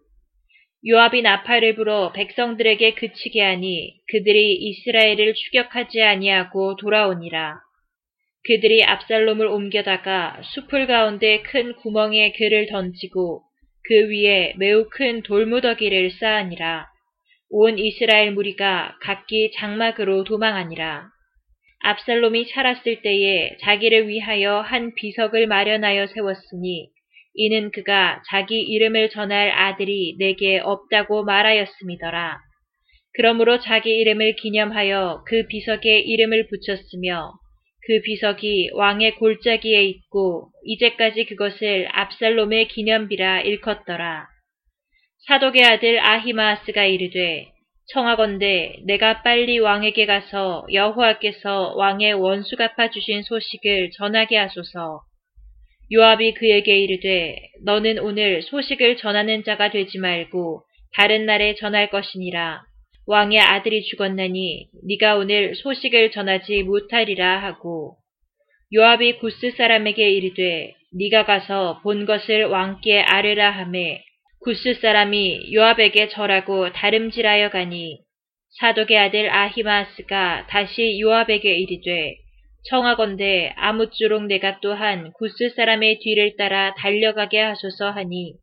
요압이 0.90 1.22
나팔을 1.22 1.76
불어 1.76 2.14
백성들에게 2.14 2.94
그치게 2.94 3.42
하니 3.42 4.00
그들이 4.10 4.56
이스라엘을 4.56 5.34
추격하지 5.34 6.02
아니하고 6.02 6.78
돌아오니라. 6.78 7.60
그들이 8.46 8.86
압살롬을 8.86 9.48
옮겨다가 9.48 10.42
숲을 10.44 10.88
가운데 10.88 11.42
큰 11.42 11.76
구멍에 11.76 12.32
그를 12.32 12.68
던지고 12.68 13.44
그 13.84 14.10
위에 14.10 14.54
매우 14.58 14.88
큰 14.90 15.24
돌무더기를 15.24 16.12
쌓으니라. 16.12 16.88
온 17.50 17.78
이스라엘 17.80 18.32
무리가 18.32 18.98
각기 19.02 19.52
장막으로 19.58 20.24
도망하니라. 20.24 21.10
압살롬이 21.80 22.46
살았을 22.46 23.02
때에 23.02 23.58
자기를 23.62 24.08
위하여 24.08 24.62
한 24.62 24.94
비석을 24.96 25.48
마련하여 25.48 26.08
세웠으니 26.08 26.90
이는 27.38 27.70
그가 27.72 28.22
자기 28.28 28.60
이름을 28.62 29.12
전할 29.12 29.52
아들이 29.52 30.16
내게 30.18 30.58
없다고 30.58 31.24
말하였음이더라. 31.24 32.40
그러므로 33.14 33.60
자기 33.60 33.96
이름을 33.98 34.36
기념하여 34.36 35.24
그 35.28 35.46
비석에 35.48 36.00
이름을 36.00 36.48
붙였으며 36.48 37.34
그 37.86 38.02
비석이 38.04 38.72
왕의 38.74 39.16
골짜기에 39.16 39.84
있고 39.84 40.50
이제까지 40.66 41.26
그것을 41.26 41.88
압살롬의 41.92 42.70
기념비라 42.70 43.42
일컫더라. 43.42 44.28
사독의 45.28 45.64
아들 45.64 46.00
아히마아스가 46.00 46.86
이르되 46.86 47.52
청하건대 47.94 48.80
내가 48.86 49.22
빨리 49.22 49.60
왕에게 49.60 50.08
가서 50.08 50.66
여호와께서 50.74 51.76
왕의 51.76 52.14
원수 52.16 52.56
갚아 52.56 52.90
주신 52.90 53.22
소식을 53.22 53.92
전하게 53.92 54.38
하소서. 54.38 55.02
요압이 55.92 56.34
그에게 56.34 56.80
이르되 56.80 57.38
너는 57.64 58.00
오늘 58.00 58.42
소식을 58.42 58.98
전하는 58.98 59.44
자가 59.44 59.72
되지 59.72 60.00
말고 60.00 60.64
다른 60.96 61.26
날에 61.26 61.56
전할 61.56 61.90
것이니라. 61.90 62.62
왕의 63.06 63.40
아들이 63.40 63.84
죽었나니 63.84 64.68
네가 64.86 65.16
오늘 65.16 65.56
소식을 65.56 66.12
전하지 66.12 66.64
못하리라 66.64 67.42
하고 67.42 67.96
요압이 68.74 69.20
구스 69.20 69.52
사람에게 69.52 70.12
이르되 70.12 70.74
네가 70.94 71.26
가서 71.26 71.80
본 71.84 72.06
것을 72.06 72.46
왕께 72.46 73.00
아뢰라 73.02 73.52
하매 73.52 74.04
구스 74.42 74.74
사람이 74.74 75.54
요압에게 75.54 76.10
절하고 76.10 76.74
다름질하여 76.74 77.50
가니 77.50 78.00
사독의 78.60 78.98
아들 78.98 79.30
아히마스가 79.30 80.48
다시 80.48 81.00
요압에게 81.00 81.54
이르되 81.60 82.18
청하건대 82.66 83.54
아무쪼록 83.56 84.26
내가 84.26 84.60
또한 84.60 85.12
구스 85.14 85.50
사람의 85.56 86.00
뒤를 86.00 86.36
따라 86.38 86.74
달려가게 86.76 87.40
하소서 87.40 87.92
하니 87.92 88.34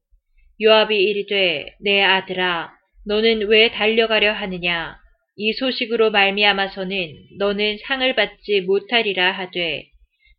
요압이 0.62 0.97
이르되 0.97 1.75
내 1.81 2.03
아들아 2.03 2.73
너는 3.07 3.49
왜 3.49 3.71
달려가려 3.71 4.33
하느냐 4.33 4.97
이 5.37 5.53
소식으로 5.53 6.11
말미암아서는 6.11 7.15
너는 7.39 7.79
상을 7.87 8.15
받지 8.15 8.61
못하리라 8.61 9.33
하되 9.33 9.85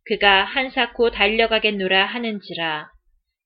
그가 0.06 0.44
한사코 0.44 1.10
달려가겠노라 1.10 2.06
하는지라 2.06 2.88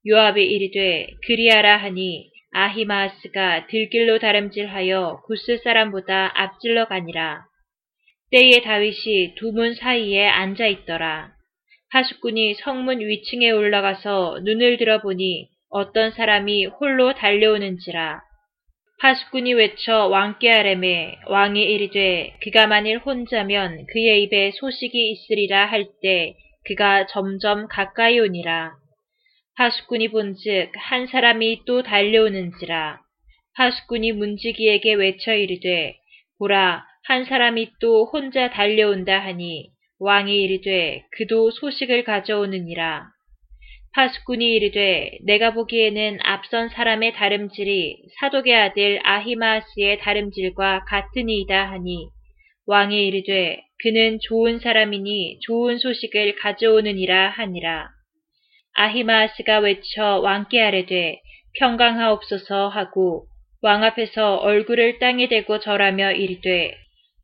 요압이 0.08 0.44
이르되 0.44 1.08
그리하라 1.26 1.76
하니 1.76 2.30
아히마스가 2.52 3.68
들길로 3.68 4.18
다름질하여 4.18 5.22
구스 5.26 5.58
사람보다 5.58 6.32
앞질러 6.34 6.86
가니라. 6.86 7.44
때에 8.32 8.62
다윗이 8.62 9.34
두 9.34 9.50
문 9.52 9.74
사이에 9.74 10.28
앉아 10.28 10.66
있더라. 10.66 11.32
파수꾼이 11.92 12.54
성문 12.54 13.00
위층에 13.00 13.50
올라가서 13.50 14.40
눈을 14.44 14.76
들어보니 14.76 15.48
어떤 15.68 16.12
사람이 16.12 16.66
홀로 16.66 17.12
달려오는지라. 17.14 18.20
파수꾼이 19.00 19.54
외쳐 19.54 20.06
왕께 20.06 20.52
아뢰매 20.52 21.18
왕이 21.26 21.60
이르되 21.60 22.36
그가 22.42 22.68
만일 22.68 22.98
혼자면 22.98 23.86
그의 23.92 24.22
입에 24.22 24.52
소식이 24.52 25.10
있으리라 25.10 25.66
할 25.66 25.86
때 26.00 26.36
그가 26.66 27.06
점점 27.06 27.66
가까이 27.66 28.20
오니라. 28.20 28.72
파수꾼이 29.56 30.08
본즉 30.08 30.70
한 30.76 31.06
사람이 31.08 31.62
또 31.66 31.82
달려오는지라 31.82 33.00
파수꾼이 33.56 34.12
문지기에게 34.12 34.94
외쳐 34.94 35.34
이르되 35.34 35.96
보라 36.38 36.86
한 37.04 37.24
사람이 37.24 37.72
또 37.80 38.06
혼자 38.06 38.50
달려온다 38.50 39.18
하니 39.18 39.70
왕이 39.98 40.42
이르되 40.42 41.04
그도 41.12 41.50
소식을 41.50 42.04
가져오느니라 42.04 43.08
파수꾼이 43.92 44.54
이르되 44.54 45.18
내가 45.24 45.52
보기에는 45.52 46.18
앞선 46.22 46.68
사람의 46.68 47.14
다름질이 47.14 48.02
사독의 48.20 48.54
아들 48.54 49.00
아히마스의 49.02 49.98
다름질과 49.98 50.84
같으니이다 50.84 51.70
하니 51.70 52.08
왕이 52.66 53.08
이르되 53.08 53.62
그는 53.82 54.18
좋은 54.22 54.60
사람이니 54.60 55.40
좋은 55.40 55.78
소식을 55.78 56.36
가져오느니라 56.36 57.30
하니라. 57.30 57.88
아히마스가 58.74 59.58
외쳐 59.58 60.20
왕께 60.20 60.62
아뢰되 60.62 61.20
평강하옵소서 61.58 62.68
하고 62.68 63.26
왕 63.62 63.82
앞에서 63.82 64.36
얼굴을 64.36 65.00
땅에 65.00 65.28
대고 65.28 65.58
절하며 65.58 66.12
이르되 66.12 66.76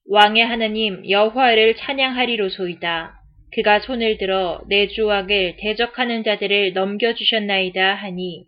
왕의 0.08 0.46
하나님 0.46 1.02
여호와를 1.10 1.74
찬양하리로소이다. 1.74 3.14
그가 3.52 3.80
손을 3.80 4.18
들어 4.18 4.60
내 4.68 4.86
주왕을 4.86 5.56
대적하는 5.58 6.22
자들을 6.22 6.74
넘겨주셨나이다 6.74 7.94
하니 7.94 8.44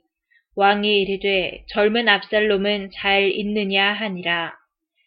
왕이 0.55 1.01
이르되 1.03 1.65
젊은 1.71 2.09
압살롬은 2.09 2.91
잘 2.95 3.33
있느냐 3.33 3.93
하니라. 3.93 4.55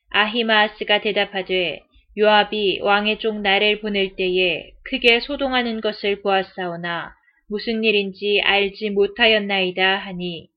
아히마스가 0.09 0.99
대답하되 0.99 1.79
요압이 2.17 2.81
왕의 2.81 3.19
쪽 3.19 3.39
나를 3.39 3.79
보낼 3.79 4.17
때에 4.17 4.71
크게 4.89 5.21
소동하는 5.21 5.79
것을 5.79 6.21
보았사오나 6.21 7.13
무슨 7.49 7.85
일인지 7.85 8.41
알지 8.43 8.89
못하였나이다 8.89 9.99
하니 9.99 10.49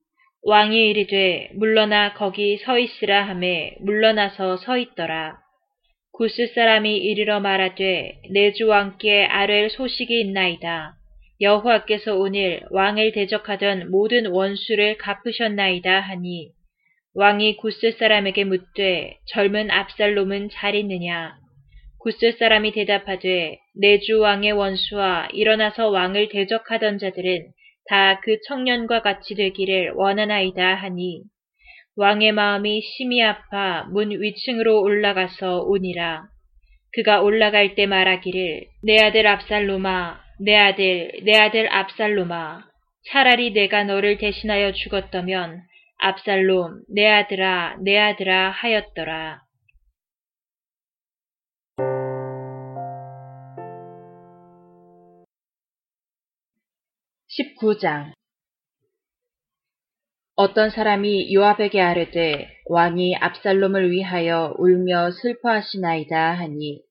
왕이 0.42 0.90
이르되 0.90 1.50
물러나 1.54 2.14
거기 2.14 2.56
서 2.58 2.80
있으라 2.80 3.28
하매 3.28 3.76
물러나서 3.78 4.56
서 4.56 4.76
있더라. 4.76 5.43
구스 6.16 6.46
사람이 6.54 6.96
이르러 6.98 7.40
말하되 7.40 8.20
내 8.30 8.52
주 8.52 8.68
왕께 8.68 9.24
아랠 9.24 9.68
소식이 9.70 10.20
있나이다. 10.20 10.94
여호와께서 11.40 12.14
오늘 12.16 12.60
왕을 12.70 13.10
대적하던 13.10 13.90
모든 13.90 14.26
원수를 14.26 14.96
갚으셨나이다 14.98 15.98
하니 15.98 16.50
왕이 17.16 17.56
구스 17.56 17.96
사람에게 17.98 18.44
묻되 18.44 19.16
젊은 19.26 19.72
압살롬은 19.72 20.50
잘 20.50 20.76
있느냐 20.76 21.34
구스 21.98 22.30
사람이 22.38 22.70
대답하되 22.70 23.58
내 23.74 23.98
주 23.98 24.20
왕의 24.20 24.52
원수와 24.52 25.30
일어나서 25.32 25.88
왕을 25.88 26.28
대적하던 26.28 26.98
자들은 26.98 27.48
다 27.88 28.20
그 28.22 28.38
청년과 28.46 29.02
같이 29.02 29.34
되기를 29.34 29.90
원하나이다 29.96 30.76
하니 30.76 31.22
왕의 31.96 32.32
마음이 32.32 32.82
심히 32.82 33.22
아파 33.22 33.84
문 33.84 34.10
위층으로 34.10 34.82
올라가서 34.82 35.60
오니라. 35.60 36.26
그가 36.92 37.20
올라갈 37.20 37.76
때 37.76 37.86
말하기를 37.86 38.66
내 38.82 38.98
아들 38.98 39.26
압살로마 39.28 40.20
내 40.40 40.56
아들 40.56 41.12
내 41.22 41.36
아들 41.38 41.72
압살로마 41.72 42.64
차라리 43.10 43.52
내가 43.52 43.84
너를 43.84 44.18
대신하여 44.18 44.72
죽었다면 44.72 45.62
압살롬 45.98 46.82
내 46.92 47.06
아들아 47.06 47.76
내 47.80 47.96
아들아 47.96 48.50
하였더라. 48.50 49.42
(19장) 57.28 58.12
어떤 60.36 60.70
사람이 60.70 61.32
요압에게 61.32 61.80
아뢰되 61.80 62.48
왕이 62.66 63.14
압살롬을 63.20 63.92
위하여 63.92 64.52
울며 64.58 65.12
슬퍼하시나이다 65.12 66.32
하니 66.32 66.82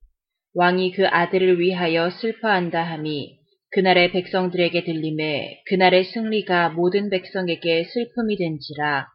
왕이 0.54 0.94
그 0.94 1.06
아들을 1.06 1.60
위하여 1.60 2.10
슬퍼한다 2.10 2.82
함이 2.82 3.38
그날의 3.72 4.14
백성들에게 4.14 4.86
들림에 4.86 5.62
그날의 5.68 6.06
승리가 6.06 6.70
모든 6.70 7.10
백성에게 7.10 7.84
슬픔이 7.84 8.38
된지라. 8.38 9.08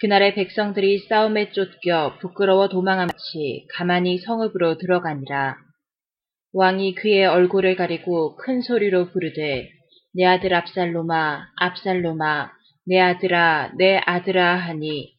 그날의 0.00 0.34
백성들이 0.34 0.98
싸움에 1.08 1.52
쫓겨 1.52 2.18
부끄러워 2.20 2.68
도망함같이 2.68 3.68
가만히 3.72 4.18
성읍으로 4.18 4.76
들어가니라. 4.76 5.56
왕이 6.52 6.94
그의 6.94 7.24
얼굴을 7.24 7.76
가리고 7.76 8.36
큰 8.36 8.60
소리로 8.60 9.12
부르되 9.12 9.70
내 10.12 10.24
아들 10.26 10.52
압살롬아 10.52 11.46
압살롬아 11.56 12.59
내 12.86 12.98
아들아 12.98 13.72
내 13.78 14.00
아들아 14.04 14.56
하니 14.56 15.14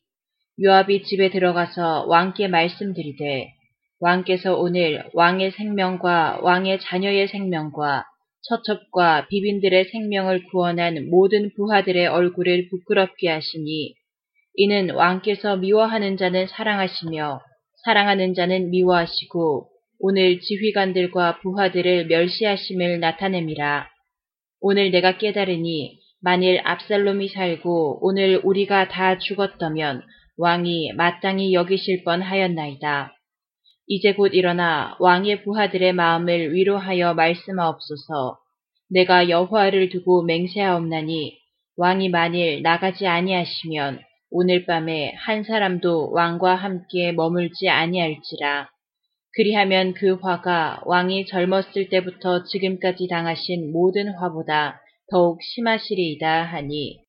요압이 0.64 1.04
집에 1.04 1.30
들어가서 1.30 2.06
왕께 2.08 2.48
말씀드리되 2.48 3.54
왕께서 4.00 4.56
오늘 4.58 5.04
왕의 5.14 5.52
생명과 5.52 6.40
왕의 6.42 6.80
자녀의 6.82 7.28
생명과 7.28 8.06
처첩과 8.44 9.28
비빈들의 9.28 9.86
생명을 9.86 10.46
구원한 10.46 11.10
모든 11.10 11.52
부하들의 11.56 12.08
얼굴을 12.08 12.70
부끄럽게 12.70 13.30
하시니 13.30 13.94
이는 14.56 14.90
왕께서 14.90 15.58
미워하는 15.58 16.18
자는 16.18 16.48
사랑하시며 16.48 17.40
사랑하는 17.86 18.34
자는 18.34 18.70
미워하시고 18.72 19.70
오늘 20.00 20.40
지휘관들과 20.40 21.40
부하들을 21.42 22.08
멸시하심을 22.08 23.00
나타냄이라. 23.00 23.88
오늘 24.60 24.92
내가 24.92 25.18
깨달으니 25.18 26.01
만일 26.24 26.62
압살롬이 26.64 27.30
살고 27.30 28.00
오늘 28.06 28.40
우리가 28.44 28.90
다 28.90 29.18
죽었다면 29.18 30.04
왕이 30.38 30.94
마땅히 30.94 31.54
여기실 31.54 32.04
뻔하였나이다. 32.04 33.16
이제 33.88 34.14
곧 34.14 34.34
일어나 34.34 34.96
왕의 35.00 35.44
부하들의 35.44 35.94
마음을 35.94 36.54
위로하여 36.54 37.16
말씀하옵소서. 37.16 38.38
내가 38.92 39.30
여호와를 39.30 39.90
두고 39.90 40.24
맹세하옵나니 40.24 41.38
왕이 41.78 42.10
만일 42.10 42.62
나가지 42.62 43.08
아니하시면 43.08 44.02
오늘 44.30 44.66
밤에 44.66 45.14
한 45.18 45.44
사람도 45.44 46.12
왕과 46.12 46.56
함께 46.56 47.12
머물지 47.12 47.68
아니할지라. 47.68 48.70
그리하면 49.34 49.94
그 49.94 50.14
화가 50.22 50.84
왕이 50.86 51.26
젊었을 51.26 51.90
때부터 51.90 52.44
지금까지 52.44 53.08
당하신 53.08 53.72
모든 53.72 54.14
화보다 54.14 54.82
더욱 55.12 55.40
심하시리이다 55.44 56.44
하니 56.44 57.02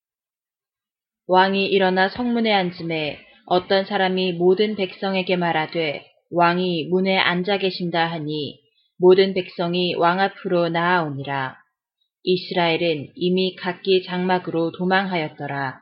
왕이 1.29 1.67
일어나 1.67 2.09
성문에 2.09 2.53
앉음에 2.53 3.19
어떤 3.47 3.85
사람이 3.85 4.33
모든 4.33 4.75
백성에게 4.75 5.37
말하되 5.37 6.05
왕이 6.33 6.89
문에 6.91 7.17
앉아 7.17 7.59
계신다 7.59 8.07
하니 8.07 8.59
모든 8.99 9.35
백성이 9.35 9.95
왕 9.95 10.19
앞으로 10.19 10.69
나아오니라. 10.69 11.57
이스라엘은 12.25 13.13
이미 13.15 13.55
각기 13.55 14.03
장막으로 14.03 14.73
도망하였더라. 14.73 15.81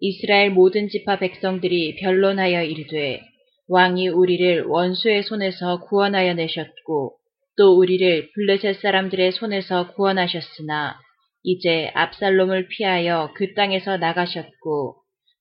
이스라엘 0.00 0.50
모든 0.50 0.88
지파 0.88 1.20
백성들이 1.20 1.96
변론하여 2.00 2.64
이르되 2.64 3.22
왕이 3.68 4.08
우리를 4.08 4.64
원수의 4.64 5.22
손에서 5.22 5.80
구원하여 5.82 6.34
내셨고 6.34 7.16
또 7.58 7.78
우리를 7.78 8.30
블레셋 8.34 8.80
사람들의 8.80 9.32
손에서 9.32 9.92
구원하셨으나 9.94 10.96
이제 11.42 11.90
압살롬을 11.94 12.68
피하여 12.68 13.32
그 13.34 13.54
땅에서 13.54 13.96
나가셨고 13.96 14.96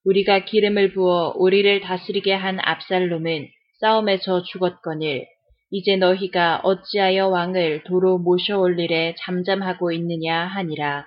우리가 0.05 0.45
기름을 0.45 0.93
부어 0.93 1.33
우리를 1.37 1.81
다스리게 1.81 2.33
한 2.33 2.59
압살롬은 2.59 3.47
싸움에서 3.79 4.43
죽었거늘 4.43 5.25
이제 5.69 5.95
너희가 5.95 6.61
어찌하여 6.63 7.27
왕을 7.29 7.83
도로 7.85 8.17
모셔올리래 8.17 9.15
잠잠하고 9.19 9.91
있느냐 9.93 10.45
하니라. 10.45 11.05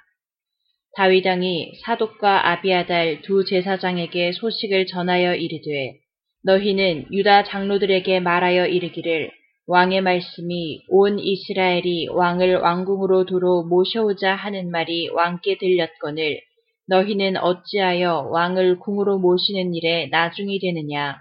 다윗왕이 0.97 1.80
사독과 1.84 2.51
아비아달 2.51 3.22
두 3.22 3.45
제사장에게 3.45 4.32
소식을 4.32 4.86
전하여 4.86 5.34
이르되 5.34 5.99
너희는 6.45 7.12
유다 7.12 7.45
장로들에게 7.45 8.20
말하여 8.20 8.66
이르기를 8.68 9.32
왕의 9.66 10.02
말씀이 10.02 10.82
온 10.88 11.18
이스라엘이 11.18 12.08
왕을 12.08 12.56
왕궁으로 12.56 13.24
도로 13.24 13.64
모셔오자 13.64 14.34
하는 14.34 14.70
말이 14.70 15.08
왕께 15.08 15.56
들렸거늘 15.56 16.42
너희는 16.86 17.38
어찌하여 17.38 18.28
왕을 18.30 18.78
궁으로 18.78 19.18
모시는 19.18 19.74
일에 19.74 20.08
나중이 20.08 20.58
되느냐? 20.60 21.16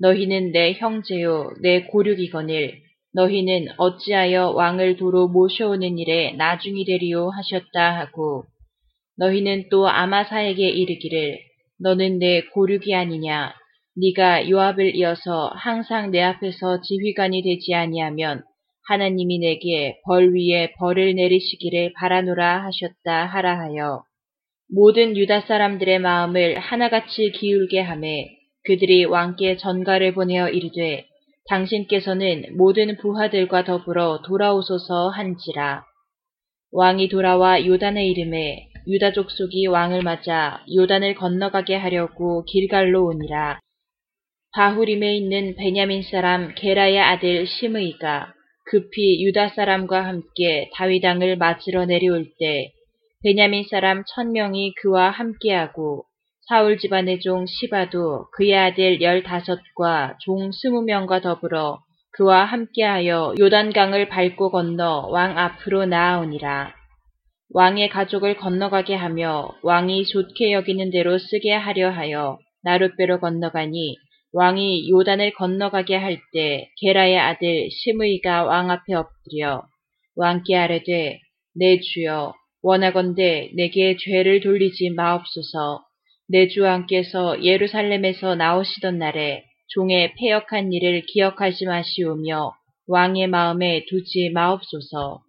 너희는 0.00 0.52
내 0.52 0.74
형제요 0.74 1.50
내 1.62 1.84
고륙이거늘 1.84 2.78
너희는 3.14 3.68
어찌하여 3.78 4.50
왕을 4.50 4.98
도로 4.98 5.28
모셔오는 5.28 5.98
일에 5.98 6.32
나중이 6.32 6.84
되리요 6.84 7.30
하셨다 7.30 8.00
하고 8.00 8.44
너희는 9.16 9.70
또 9.70 9.88
아마사에게 9.88 10.68
이르기를 10.68 11.38
너는 11.80 12.18
내 12.18 12.42
고륙이 12.42 12.94
아니냐 12.94 13.54
네가 13.94 14.48
요압을 14.48 14.96
이어서 14.96 15.50
항상 15.54 16.10
내 16.10 16.22
앞에서 16.22 16.80
지휘관이 16.80 17.42
되지 17.42 17.74
아니하면 17.74 18.42
하나님이 18.88 19.38
내게 19.38 20.00
벌 20.06 20.32
위에 20.34 20.72
벌을 20.78 21.14
내리시기를 21.14 21.92
바라노라 21.92 22.64
하셨다 22.64 23.26
하라 23.26 23.58
하여. 23.58 24.02
모든 24.74 25.14
유다 25.14 25.42
사람들의 25.42 25.98
마음을 25.98 26.58
하나같이 26.58 27.32
기울게 27.32 27.80
하매 27.80 28.30
그들이 28.64 29.04
왕께 29.04 29.58
전가를 29.58 30.14
보내어 30.14 30.48
이르되 30.48 31.04
당신께서는 31.50 32.56
모든 32.56 32.96
부하들과 32.96 33.64
더불어 33.64 34.22
돌아오소서 34.22 35.10
한지라. 35.10 35.84
왕이 36.70 37.10
돌아와 37.10 37.66
요단의 37.66 38.08
이름에 38.08 38.68
유다 38.88 39.12
족 39.12 39.30
속이 39.30 39.66
왕을 39.66 40.02
맞아 40.02 40.64
요단을 40.74 41.14
건너가게 41.16 41.76
하려고 41.76 42.44
길갈로 42.46 43.04
오니라 43.04 43.60
바후림에 44.54 45.16
있는 45.16 45.54
베냐민 45.56 46.02
사람 46.02 46.54
게라의 46.54 47.00
아들 47.00 47.46
시므이가 47.46 48.34
급히 48.66 49.24
유다 49.24 49.48
사람과 49.48 50.04
함께 50.04 50.68
다윗왕을 50.74 51.38
맞으러 51.38 51.86
내려올 51.86 52.26
때 52.38 52.72
베냐민 53.22 53.64
사람 53.64 54.04
천명이 54.06 54.74
그와 54.74 55.08
함께하고 55.08 56.04
사울 56.48 56.76
집안의 56.76 57.20
종 57.20 57.46
시바도 57.46 58.26
그의 58.32 58.54
아들 58.54 59.00
열다섯과 59.00 60.18
종 60.20 60.52
스무 60.52 60.82
명과 60.82 61.22
더불어 61.22 61.78
그와 62.12 62.44
함께하여 62.44 63.34
요단강을 63.38 64.08
밟고 64.08 64.50
건너 64.50 65.08
왕 65.08 65.38
앞으로 65.38 65.86
나아오니라. 65.86 66.74
왕의 67.54 67.88
가족을 67.88 68.36
건너가게 68.36 68.94
하며 68.94 69.48
왕이 69.62 70.04
좋게 70.04 70.52
여기는 70.52 70.90
대로 70.90 71.16
쓰게 71.16 71.54
하려 71.54 71.90
하여 71.90 72.38
나룻배로 72.64 73.20
건너가니 73.20 73.96
왕이 74.34 74.90
요단을 74.90 75.34
건너가게 75.34 75.96
할 75.96 76.20
때 76.32 76.70
게라의 76.80 77.18
아들 77.18 77.68
시므이가 77.70 78.44
왕 78.44 78.70
앞에 78.70 78.94
엎드려 78.94 79.62
왕께 80.16 80.56
아뢰되 80.56 81.20
내 81.54 81.80
주여 81.80 82.34
원하건대 82.62 83.50
내게 83.54 83.96
죄를 83.98 84.40
돌리지 84.40 84.90
마옵소서. 84.90 85.84
내 86.28 86.48
주 86.48 86.62
왕께서 86.62 87.42
예루살렘에서 87.44 88.34
나오시던 88.36 88.98
날에 88.98 89.44
종의 89.68 90.14
폐역한 90.14 90.72
일을 90.72 91.02
기억하지 91.06 91.66
마시오며 91.66 92.52
왕의 92.86 93.26
마음에 93.26 93.84
두지 93.88 94.30
마옵소서. 94.30 95.20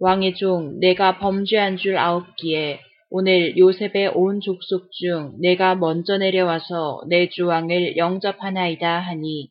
왕의 0.00 0.36
종 0.36 0.78
내가 0.78 1.18
범죄한 1.18 1.76
줄 1.76 1.96
아옵기에 1.96 2.80
오늘 3.10 3.56
요셉의 3.56 4.12
온 4.14 4.40
족속 4.40 4.92
중 4.92 5.32
내가 5.40 5.74
먼저 5.74 6.18
내려와서 6.18 7.02
내 7.08 7.28
주왕을 7.30 7.96
영접하나이다 7.96 9.00
하니 9.00 9.48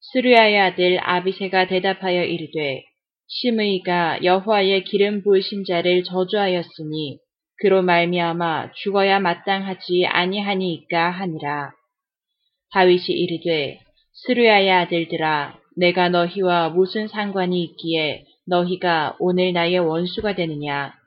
스루야의 0.00 0.58
아들 0.60 0.98
아비세가 1.02 1.66
대답하여 1.66 2.22
이르되 2.22 2.84
심의가 3.26 4.22
여호와의 4.22 4.84
기름 4.84 5.22
부으신 5.22 5.64
자를 5.64 6.04
저주하였으니 6.04 7.18
그로 7.60 7.82
말미암아 7.82 8.72
죽어야 8.72 9.18
마땅하지 9.18 10.06
아니하니이까 10.06 11.10
하니라. 11.10 11.72
다윗이 12.72 13.06
이르되 13.08 13.80
스루야의 14.24 14.70
아들들아 14.70 15.58
내가 15.76 16.08
너희와 16.08 16.70
무슨 16.70 17.08
상관이 17.08 17.62
있기에 17.64 18.24
너희가 18.46 19.16
오늘 19.18 19.52
나의 19.52 19.80
원수가 19.80 20.36
되느냐 20.36 20.97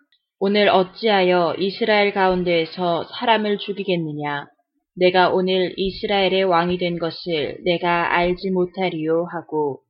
오늘 0.43 0.69
어찌하여 0.69 1.53
이스라엘 1.59 2.13
가운데에서 2.13 3.03
사람을 3.03 3.59
죽이겠느냐? 3.59 4.47
내가 4.95 5.29
오늘 5.29 5.75
이스라엘의 5.77 6.45
왕이 6.45 6.79
된 6.79 6.97
것을 6.97 7.59
내가 7.63 8.15
알지 8.15 8.49
못하리요 8.49 9.27
하고 9.31 9.81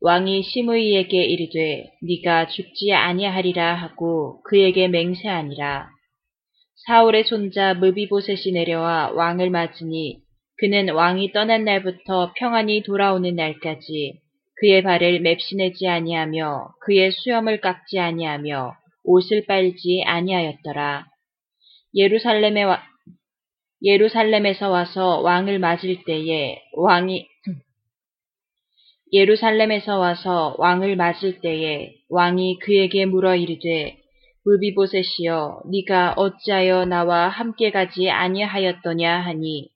왕이 0.00 0.44
시므이에게 0.44 1.24
이르되 1.24 1.90
네가 2.02 2.46
죽지 2.46 2.92
아니하리라 2.92 3.74
하고 3.74 4.40
그에게 4.44 4.86
맹세하니라. 4.86 5.88
사울의 6.86 7.24
손자 7.24 7.74
무비보셋이 7.74 8.52
내려와 8.54 9.10
왕을 9.10 9.50
맞으니 9.50 10.20
그는 10.58 10.90
왕이 10.90 11.32
떠난 11.32 11.64
날부터 11.64 12.32
평안히 12.36 12.84
돌아오는 12.84 13.34
날까지 13.34 14.20
그의 14.60 14.84
발을 14.84 15.18
맵시내지 15.18 15.88
아니하며 15.88 16.68
그의 16.82 17.10
수염을 17.10 17.60
깎지 17.60 17.98
아니하며 17.98 18.85
옷을 19.06 19.46
빨지 19.46 20.02
아니하였더라. 20.06 21.06
예루살렘에 21.94 22.64
와, 22.64 22.82
예루살렘에서 23.82 24.70
와서 24.70 25.20
왕을 25.20 25.58
맞을 25.58 26.04
때에 26.04 26.60
왕이 26.76 27.28
예루살렘에서 29.12 29.98
와서 29.98 30.56
왕을 30.58 30.96
맞을 30.96 31.40
때에 31.40 31.94
왕이 32.08 32.58
그에게 32.60 33.06
물어 33.06 33.36
이르되 33.36 33.96
무비보셋이여 34.44 35.62
네가 35.72 36.14
어찌하여 36.16 36.84
나와 36.86 37.28
함께 37.28 37.70
가지 37.70 38.10
아니하였더냐 38.10 39.20
하니 39.20 39.70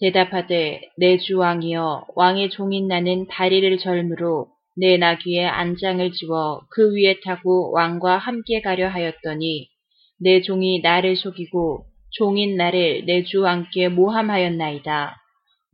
대답하되 0.00 0.82
내 0.98 1.18
주 1.18 1.38
왕이여 1.38 2.06
왕의 2.16 2.50
종인 2.50 2.88
나는 2.88 3.26
다리를 3.28 3.78
절므로 3.78 4.48
내 4.76 4.96
나귀에 4.96 5.44
안장을 5.44 6.12
지워 6.12 6.62
그 6.70 6.94
위에 6.94 7.20
타고 7.24 7.72
왕과 7.72 8.18
함께 8.18 8.60
가려 8.60 8.88
하였더니 8.88 9.68
내 10.20 10.40
종이 10.40 10.80
나를 10.80 11.16
속이고 11.16 11.84
종인 12.12 12.56
나를 12.56 13.04
내 13.06 13.24
주 13.24 13.40
왕께 13.42 13.88
모함하였나이다. 13.88 15.16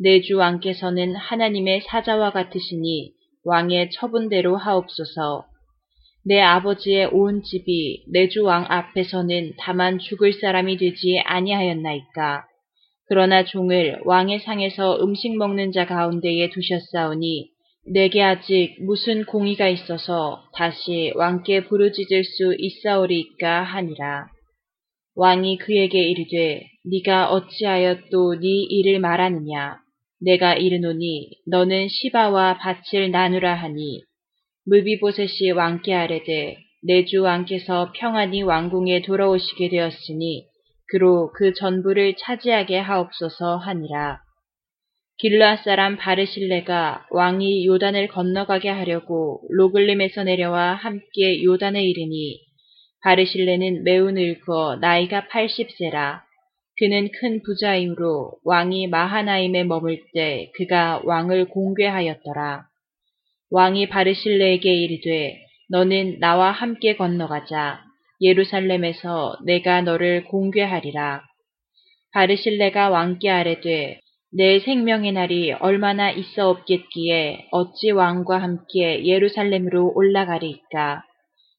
내 0.00 0.20
주 0.20 0.36
왕께서는 0.36 1.16
하나님의 1.16 1.82
사자와 1.82 2.30
같으시니 2.32 3.12
왕의 3.44 3.90
처분대로 3.90 4.56
하옵소서. 4.56 5.44
내 6.24 6.40
아버지의 6.40 7.06
온 7.12 7.42
집이 7.42 8.04
내 8.12 8.28
주 8.28 8.44
왕 8.44 8.66
앞에서는 8.68 9.54
다만 9.58 9.98
죽을 9.98 10.32
사람이 10.32 10.76
되지 10.76 11.20
아니하였나이까. 11.24 12.44
그러나 13.08 13.44
종을 13.44 14.00
왕의 14.04 14.40
상에서 14.40 14.98
음식 15.02 15.36
먹는 15.36 15.72
자 15.72 15.86
가운데에 15.86 16.50
두셨사오니 16.50 17.50
내게 17.92 18.22
아직 18.22 18.76
무슨 18.80 19.24
공의가 19.24 19.68
있어서 19.68 20.44
다시 20.54 21.12
왕께 21.14 21.64
부르짖을 21.64 22.24
수 22.24 22.54
있사오리이까 22.58 23.62
하니라. 23.62 24.26
왕이 25.14 25.58
그에게 25.58 26.02
이르되 26.02 26.66
네가 26.84 27.30
어찌하여 27.30 28.08
또 28.10 28.34
네 28.36 28.46
일을 28.70 29.00
말하느냐 29.00 29.78
내가 30.20 30.54
이르노니 30.54 31.30
너는 31.46 31.88
시바와 31.88 32.58
밭을 32.58 33.10
나누라 33.10 33.54
하니 33.54 34.02
무비보셋이 34.66 35.50
왕께 35.56 35.94
아뢰되 35.94 36.56
내 36.86 37.04
주 37.04 37.22
왕께서 37.22 37.92
평안히 37.96 38.42
왕궁에 38.42 39.02
돌아오시게 39.02 39.70
되었으니 39.70 40.44
그로 40.90 41.32
그 41.32 41.52
전부를 41.54 42.14
차지하게 42.16 42.78
하옵소서 42.78 43.56
하니라. 43.56 44.20
길르앗 45.20 45.64
사람 45.64 45.96
바르실레가 45.96 47.08
왕이 47.10 47.66
요단을 47.66 48.06
건너가게 48.06 48.68
하려고 48.68 49.42
로글림에서 49.50 50.22
내려와 50.22 50.74
함께 50.74 51.42
요단에 51.42 51.82
이르니 51.82 52.38
바르실레는 53.02 53.82
매우 53.82 54.12
늙어 54.12 54.76
나이가 54.80 55.26
80세라. 55.26 56.20
그는 56.78 57.08
큰 57.10 57.42
부자이므로 57.42 58.34
왕이 58.44 58.86
마하나임에 58.86 59.64
머물 59.64 60.04
때 60.14 60.52
그가 60.54 61.02
왕을 61.04 61.46
공개하였더라. 61.46 62.66
왕이 63.50 63.88
바르실레에게 63.88 64.72
이르되 64.72 65.36
너는 65.70 66.20
나와 66.20 66.52
함께 66.52 66.94
건너가자. 66.94 67.80
예루살렘에서 68.20 69.36
내가 69.44 69.82
너를 69.82 70.22
공개하리라. 70.26 71.24
바르실레가 72.12 72.90
왕께 72.90 73.30
아뢰되 73.30 74.00
내 74.30 74.60
생명의 74.60 75.12
날이 75.12 75.52
얼마나 75.52 76.10
있어 76.10 76.50
없겠기에 76.50 77.46
어찌 77.50 77.90
왕과 77.90 78.42
함께 78.42 79.06
예루살렘으로 79.06 79.92
올라가리까. 79.94 81.02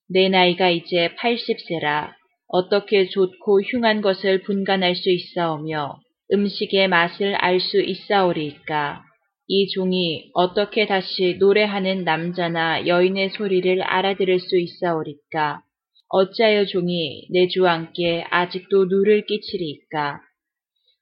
내 0.07 0.29
나이가 0.29 0.69
이제 0.69 1.09
80세라 1.17 2.11
어떻게 2.47 3.09
좋고 3.09 3.61
흉한 3.61 4.01
것을 4.01 4.43
분간할 4.43 4.95
수 4.95 5.09
있사오며 5.09 5.97
음식의 6.31 6.89
맛을 6.89 7.33
알 7.33 7.59
수 7.59 7.81
있사오리이까. 7.81 9.01
이 9.47 9.67
종이 9.69 10.29
어떻게 10.35 10.85
다시 10.85 11.37
노래하는 11.39 12.03
남자나 12.03 12.85
여인의 12.85 13.31
소리를 13.31 13.81
알아들을 13.81 14.39
수 14.39 14.59
있사오리까. 14.59 15.63
어찌하여 16.09 16.67
종이 16.67 17.27
내 17.31 17.47
주왕께 17.47 18.25
아직도 18.29 18.85
누를 18.85 19.25
끼치리이까. 19.25 20.28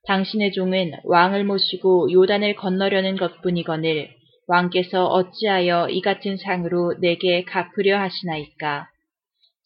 당신의 0.08 0.54
종은 0.54 0.94
왕을 1.04 1.44
모시고 1.44 2.12
요단을 2.14 2.56
건너려는 2.56 3.18
것뿐이거늘 3.18 4.10
왕께서 4.48 5.06
어찌하여 5.08 5.90
이 5.90 6.02
같은 6.02 6.38
상으로 6.38 6.96
내게 7.02 7.44
갚으려 7.44 8.00
하시나이까. 8.00 8.88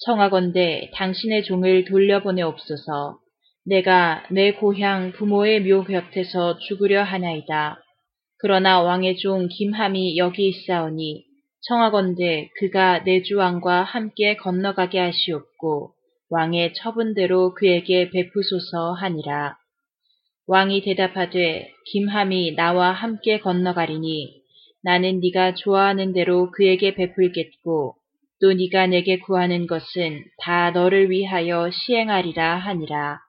청하건대 0.03 0.89
당신의 0.95 1.43
종을 1.43 1.85
돌려보내옵소서. 1.85 3.19
내가 3.67 4.23
내 4.31 4.53
고향 4.53 5.11
부모의 5.11 5.61
묘 5.61 5.83
곁에서 5.83 6.57
죽으려 6.57 7.03
하나이다. 7.03 7.79
그러나 8.39 8.81
왕의 8.81 9.17
종 9.17 9.47
김함이 9.47 10.17
여기 10.17 10.47
있사오니 10.49 11.23
청하건대 11.67 12.49
그가 12.59 13.03
내 13.03 13.21
주 13.21 13.37
왕과 13.37 13.83
함께 13.83 14.35
건너가게 14.37 14.97
하시옵고 14.97 15.91
왕의 16.31 16.73
처분대로 16.73 17.53
그에게 17.53 18.09
베푸소서 18.09 18.93
하니라. 18.93 19.60
왕이 20.47 20.81
대답하되 20.81 21.71
김함이 21.91 22.55
나와 22.55 22.91
함께 22.91 23.39
건너가리니 23.39 24.41
나는 24.83 25.19
네가 25.19 25.53
좋아하는 25.53 26.13
대로 26.13 26.51
그에게 26.51 26.95
베풀겠고 26.95 27.95
또 28.41 28.53
네가 28.53 28.87
내게 28.87 29.19
구하는 29.19 29.67
것은 29.67 30.23
다 30.41 30.71
너를 30.71 31.11
위하여 31.11 31.69
시행하리라 31.71 32.57
하니라. 32.57 33.19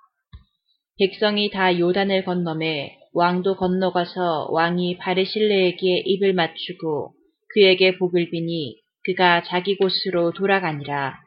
백성이 0.98 1.50
다 1.50 1.78
요단을 1.78 2.24
건너매 2.24 2.96
왕도 3.12 3.56
건너가서 3.56 4.48
왕이 4.50 4.96
바르실레에게 4.96 6.04
입을 6.06 6.32
맞추고 6.32 7.12
그에게 7.54 7.98
복을 7.98 8.30
비니 8.30 8.76
그가 9.04 9.42
자기 9.42 9.76
곳으로 9.76 10.32
돌아가니라. 10.32 11.18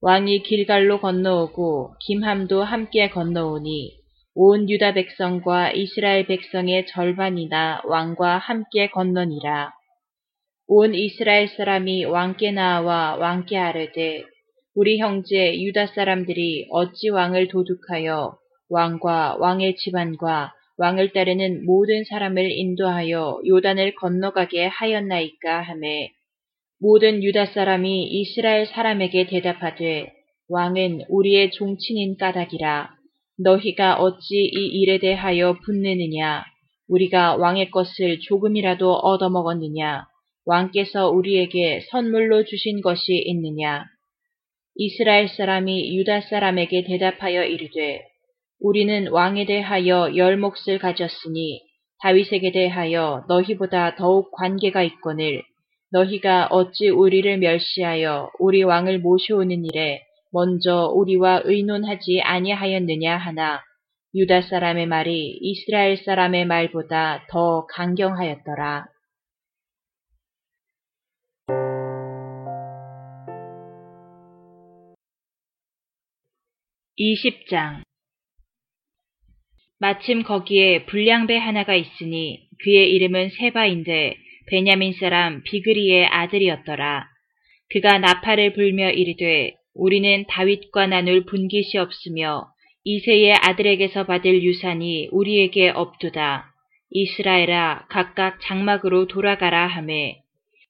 왕이 0.00 0.42
길갈로 0.42 1.00
건너오고 1.00 1.94
김함도 2.00 2.64
함께 2.64 3.08
건너오니 3.10 3.95
온 4.38 4.68
유다 4.68 4.92
백성과 4.92 5.72
이스라엘 5.72 6.26
백성의 6.26 6.88
절반이나 6.88 7.80
왕과 7.86 8.36
함께 8.36 8.90
건너니라. 8.90 9.72
온 10.66 10.94
이스라엘 10.94 11.48
사람이 11.48 12.04
왕께 12.04 12.52
나와 12.52 13.16
왕께 13.16 13.56
아뢰되 13.56 14.24
우리 14.74 14.98
형제 14.98 15.58
유다 15.58 15.86
사람들이 15.86 16.66
어찌 16.70 17.08
왕을 17.08 17.48
도둑하여 17.48 18.36
왕과 18.68 19.38
왕의 19.40 19.76
집안과 19.76 20.52
왕을 20.76 21.14
따르는 21.14 21.64
모든 21.64 22.04
사람을 22.04 22.50
인도하여 22.50 23.40
요단을 23.46 23.94
건너가게 23.94 24.66
하였나이까 24.66 25.62
하매 25.62 26.10
모든 26.78 27.24
유다 27.24 27.46
사람이 27.54 28.04
이스라엘 28.08 28.66
사람에게 28.66 29.28
대답하되 29.28 30.12
왕은 30.50 31.06
우리의 31.08 31.52
종친인 31.52 32.18
까닭이라 32.18 32.95
너희가 33.38 33.96
어찌 33.96 34.36
이 34.36 34.66
일에 34.66 34.98
대하여 34.98 35.58
분내느냐 35.64 36.44
우리가 36.88 37.36
왕의 37.36 37.70
것을 37.70 38.20
조금이라도 38.20 38.94
얻어먹었느냐 38.94 40.06
왕께서 40.46 41.10
우리에게 41.10 41.80
선물로 41.90 42.44
주신 42.44 42.80
것이 42.80 43.14
있느냐? 43.26 43.84
이스라엘 44.76 45.28
사람이 45.28 45.96
유다 45.96 46.20
사람에게 46.20 46.84
대답하여 46.84 47.44
이르되 47.44 48.02
우리는 48.60 49.08
왕에 49.08 49.44
대하여 49.44 50.14
열 50.16 50.36
몫을 50.36 50.78
가졌으니 50.78 51.62
다윗에게 52.00 52.52
대하여 52.52 53.24
너희보다 53.28 53.96
더욱 53.96 54.30
관계가 54.32 54.82
있거늘 54.84 55.42
너희가 55.90 56.46
어찌 56.50 56.88
우리를 56.90 57.38
멸시하여 57.38 58.30
우리 58.38 58.62
왕을 58.62 59.00
모셔오는 59.00 59.64
일에 59.64 60.05
먼저 60.36 60.92
우리와 60.94 61.40
의논하지 61.44 62.20
아니하였느냐 62.20 63.16
하나 63.16 63.62
유다 64.14 64.42
사람의 64.42 64.84
말이 64.84 65.38
이스라엘 65.40 65.96
사람의 65.96 66.44
말보다 66.44 67.24
더 67.30 67.64
강경하였더라. 67.64 68.84
20장 76.98 77.82
마침 79.78 80.22
거기에 80.22 80.84
불량배 80.84 81.38
하나가 81.38 81.74
있으니 81.74 82.46
그의 82.62 82.92
이름은 82.92 83.30
세바인데 83.30 84.18
베냐민 84.50 84.92
사람 85.00 85.42
비그리의 85.44 86.08
아들이었더라. 86.08 87.08
그가 87.70 87.98
나팔을 88.00 88.52
불며 88.52 88.90
이르되 88.90 89.54
우리는 89.76 90.24
다윗과 90.28 90.86
나눌 90.86 91.24
분깃이 91.24 91.78
없으며 91.78 92.48
이세의 92.84 93.34
아들에게서 93.34 94.06
받을 94.06 94.42
유산이 94.42 95.08
우리에게 95.12 95.70
없도다. 95.70 96.52
이스라엘아 96.90 97.86
각각 97.88 98.40
장막으로 98.40 99.06
돌아가라 99.06 99.66
하매 99.66 100.20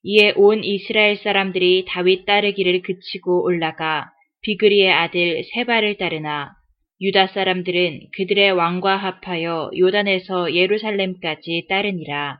이에 0.02 0.32
온 0.36 0.64
이스라엘 0.64 1.16
사람들이 1.16 1.84
다윗 1.88 2.24
따르기를 2.24 2.82
그치고 2.82 3.44
올라가 3.44 4.10
비그리의 4.42 4.90
아들 4.90 5.44
세바를 5.52 5.96
따르나 5.96 6.52
유다 7.00 7.26
사람들은 7.28 8.08
그들의 8.16 8.52
왕과 8.52 8.96
합하여 8.96 9.70
요단에서 9.76 10.54
예루살렘까지 10.54 11.66
따르니라. 11.68 12.38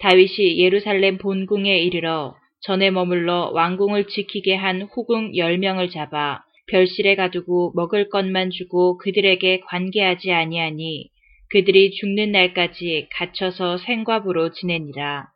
다윗이 0.00 0.58
예루살렘 0.58 1.18
본궁에 1.18 1.78
이르러 1.78 2.34
전에 2.62 2.90
머물러 2.90 3.50
왕궁을 3.54 4.08
지키게 4.08 4.54
한 4.54 4.82
후궁 4.82 5.36
열명을 5.36 5.90
잡아 5.90 6.42
별실에 6.70 7.16
가두고 7.16 7.72
먹을 7.74 8.08
것만 8.08 8.50
주고 8.50 8.98
그들에게 8.98 9.60
관계하지 9.66 10.32
아니하니 10.32 11.10
그들이 11.50 11.90
죽는 11.90 12.32
날까지 12.32 13.08
갇혀서 13.12 13.78
생과부로 13.78 14.52
지내니라. 14.52 15.26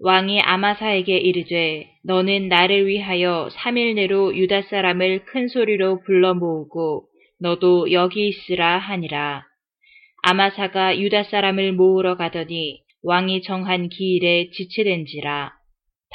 왕이 0.00 0.42
아마사에게 0.42 1.16
이르되 1.16 1.88
너는 2.04 2.48
나를 2.48 2.86
위하여 2.86 3.48
3일 3.52 3.94
내로 3.94 4.36
유다 4.36 4.62
사람을 4.62 5.24
큰 5.24 5.48
소리로 5.48 6.02
불러 6.02 6.34
모으고 6.34 7.06
너도 7.40 7.90
여기 7.92 8.28
있으라 8.28 8.76
하니라. 8.76 9.44
아마사가 10.22 10.98
유다 10.98 11.24
사람을 11.24 11.72
모으러 11.72 12.16
가더니 12.16 12.82
왕이 13.02 13.40
정한 13.42 13.88
기일에 13.88 14.50
지체된지라. 14.50 15.55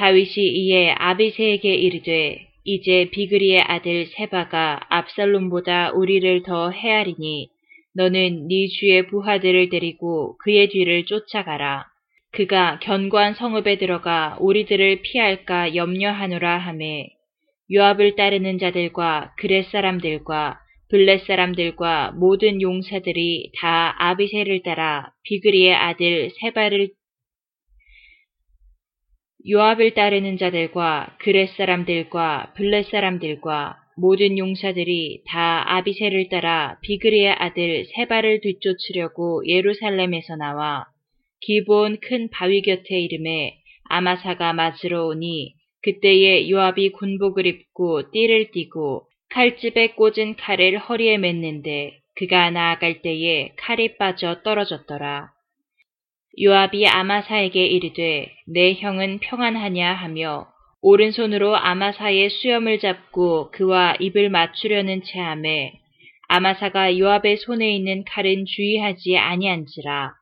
다윗이 0.02 0.34
이에 0.38 0.96
아비세에게 0.98 1.76
이르되 1.76 2.48
이제 2.64 3.12
비그리의 3.12 3.62
아들 3.62 4.08
세바가 4.08 4.88
압살롬보다 4.90 5.92
우리를 5.92 6.42
더 6.42 6.72
헤아리니 6.72 7.50
너는 7.94 8.48
네 8.48 8.68
주의 8.80 9.06
부하들을 9.06 9.70
데리고 9.70 10.40
그의 10.40 10.70
뒤를 10.70 11.06
쫓아가라. 11.06 11.86
그가 12.32 12.80
견고한 12.82 13.36
성읍에 13.36 13.78
들어가 13.78 14.38
우리들을 14.40 15.04
피할까 15.04 15.76
염려하노라 15.76 16.58
하매 16.58 17.06
요압을 17.72 18.16
따르는 18.16 18.58
자들과 18.58 19.36
그렛 19.38 19.68
사람들과 19.68 20.58
블렛 20.90 21.28
사람들과 21.28 22.14
모든 22.18 22.60
용사들이 22.60 23.52
다 23.60 23.94
아비세를 24.00 24.64
따라 24.64 25.12
비그리의 25.26 25.76
아들 25.76 26.32
세바를 26.42 26.90
요압을 29.50 29.96
따르는 29.96 30.38
자들과 30.38 31.16
그렛 31.20 31.50
사람들과 31.56 32.54
블렛 32.56 32.90
사람들과 32.90 33.78
모든 33.98 34.38
용사들이 34.38 35.24
다 35.28 35.64
아비세를 35.78 36.30
따라 36.30 36.78
비그리의 36.82 37.32
아들 37.32 37.86
세바를 37.86 38.42
뒤쫓으려고 38.42 39.44
예루살렘에서 39.48 40.36
나와 40.36 40.86
기본 41.40 42.00
큰 42.00 42.30
바위 42.30 42.62
곁에 42.62 43.00
이름에 43.00 43.58
아마사가 43.86 44.54
맞으러 44.54 45.08
오니 45.08 45.56
그때에 45.82 46.50
요압이 46.50 46.92
군복을 46.92 47.48
입고 47.48 48.12
띠를 48.12 48.52
띠고 48.52 49.08
칼집에 49.30 49.96
꽂은 49.96 50.36
칼을 50.36 50.78
허리에 50.78 51.18
맸는데 51.18 51.94
그가 52.16 52.52
나아갈 52.52 53.02
때에 53.02 53.54
칼이 53.58 53.98
빠져 53.98 54.42
떨어졌더라. 54.44 55.32
요압이 56.40 56.88
아마사에게 56.88 57.66
이르되 57.66 58.32
내 58.48 58.74
형은 58.76 59.20
평안하냐 59.20 59.92
하며 59.92 60.48
오른손으로 60.82 61.58
아마사의 61.58 62.30
수염을 62.30 62.80
잡고 62.80 63.52
그와 63.52 63.96
입을 64.00 64.30
맞추려는 64.30 65.04
체함에 65.04 65.74
아마사가 66.30 66.98
요압의 66.98 67.36
손에 67.36 67.76
있는 67.76 68.06
칼은 68.06 68.46
주의하지 68.46 69.18
아니한지라. 69.18 70.14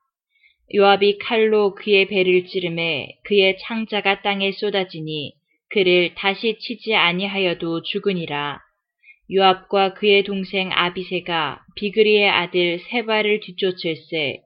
요압이 0.73 1.19
칼로 1.19 1.75
그의 1.75 2.07
배를 2.07 2.47
찌르매 2.47 3.09
그의 3.25 3.59
창자가 3.59 4.23
땅에 4.23 4.51
쏟아지니 4.51 5.33
그를 5.69 6.15
다시 6.15 6.57
치지 6.59 6.95
아니하여도 6.95 7.83
죽으니라. 7.83 8.59
요압과 9.31 9.93
그의 9.93 10.23
동생 10.23 10.71
아비세가 10.73 11.61
비그리의 11.75 12.27
아들 12.27 12.79
세바를 12.79 13.41
뒤쫓을세 13.41 14.41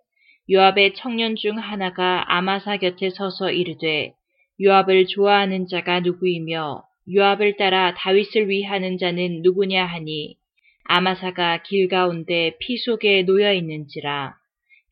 요압의 0.51 0.95
청년 0.95 1.35
중 1.35 1.57
하나가 1.57 2.25
아마사 2.27 2.77
곁에 2.77 3.09
서서 3.11 3.51
이르되 3.51 4.13
요압을 4.61 5.07
좋아하는 5.07 5.67
자가 5.67 6.01
누구이며 6.01 6.83
요압을 7.15 7.57
따라 7.57 7.93
다윗을 7.93 8.49
위하는 8.49 8.97
자는 8.97 9.41
누구냐 9.41 9.85
하니 9.85 10.35
아마사가 10.85 11.63
길 11.63 11.87
가운데 11.87 12.57
피 12.59 12.77
속에 12.77 13.23
놓여 13.23 13.53
있는지라 13.53 14.35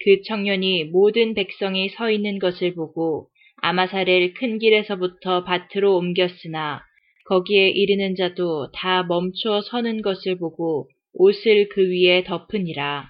그 0.04 0.22
청년이 0.24 0.86
모든 0.86 1.34
백성이 1.34 1.90
서 1.90 2.10
있는 2.10 2.40
것을 2.40 2.74
보고 2.74 3.28
아마사를 3.58 4.34
큰 4.36 4.58
길에서부터 4.58 5.44
밭으로 5.44 5.98
옮겼으나 5.98 6.82
거기에 7.26 7.70
이르는 7.70 8.16
자도 8.16 8.72
다 8.72 9.04
멈춰 9.04 9.62
서는 9.62 10.02
것을 10.02 10.38
보고 10.38 10.90
옷을 11.14 11.70
그 11.70 11.82
위에 11.90 12.24
덮으니라. 12.24 13.10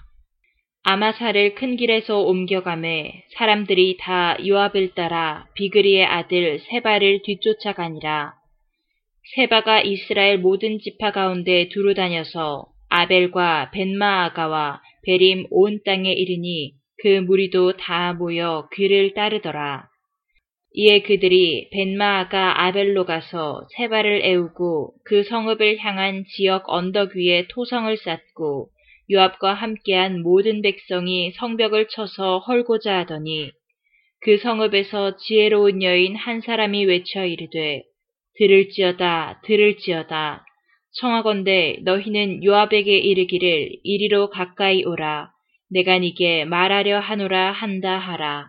아마사를 0.84 1.54
큰 1.54 1.76
길에서 1.76 2.22
옮겨가매 2.22 3.26
사람들이 3.36 3.98
다 4.00 4.36
요압을 4.44 4.94
따라 4.94 5.46
비그리의 5.54 6.04
아들 6.04 6.58
세바를 6.58 7.22
뒤쫓아가니라. 7.22 8.34
세바가 9.36 9.82
이스라엘 9.82 10.38
모든 10.38 10.80
지파 10.80 11.12
가운데 11.12 11.68
두루 11.68 11.94
다녀서 11.94 12.66
아벨과 12.88 13.70
벤마아가와 13.70 14.82
베림 15.04 15.46
온 15.50 15.78
땅에 15.84 16.10
이르니 16.10 16.72
그 17.00 17.20
무리도 17.20 17.76
다 17.76 18.12
모여 18.14 18.68
그를 18.72 19.14
따르더라. 19.14 19.86
이에 20.74 21.02
그들이 21.02 21.70
벤마아가 21.70 22.64
아벨로 22.64 23.04
가서 23.04 23.68
세바를 23.76 24.22
애우고 24.24 24.94
그 25.04 25.22
성읍을 25.22 25.78
향한 25.78 26.24
지역 26.34 26.64
언덕 26.66 27.14
위에 27.14 27.46
토성을 27.50 27.96
쌓고 27.98 28.70
요압과 29.12 29.54
함께한 29.54 30.22
모든 30.22 30.62
백성이 30.62 31.32
성벽을 31.32 31.88
쳐서 31.88 32.38
헐고자 32.38 33.00
하더니 33.00 33.50
그 34.20 34.38
성읍에서 34.38 35.16
지혜로운 35.18 35.82
여인 35.82 36.16
한 36.16 36.40
사람이 36.40 36.84
외쳐 36.86 37.26
이르되 37.26 37.82
들을지어다 38.36 39.42
들을지어다. 39.44 40.46
청하건대 40.94 41.78
너희는 41.82 42.44
요압에게 42.44 42.98
이르기를 42.98 43.76
이리로 43.82 44.30
가까이 44.30 44.84
오라. 44.84 45.30
내가 45.70 45.98
니게 45.98 46.44
말하려 46.44 47.00
하노라 47.00 47.52
한다 47.52 47.98
하라. 47.98 48.48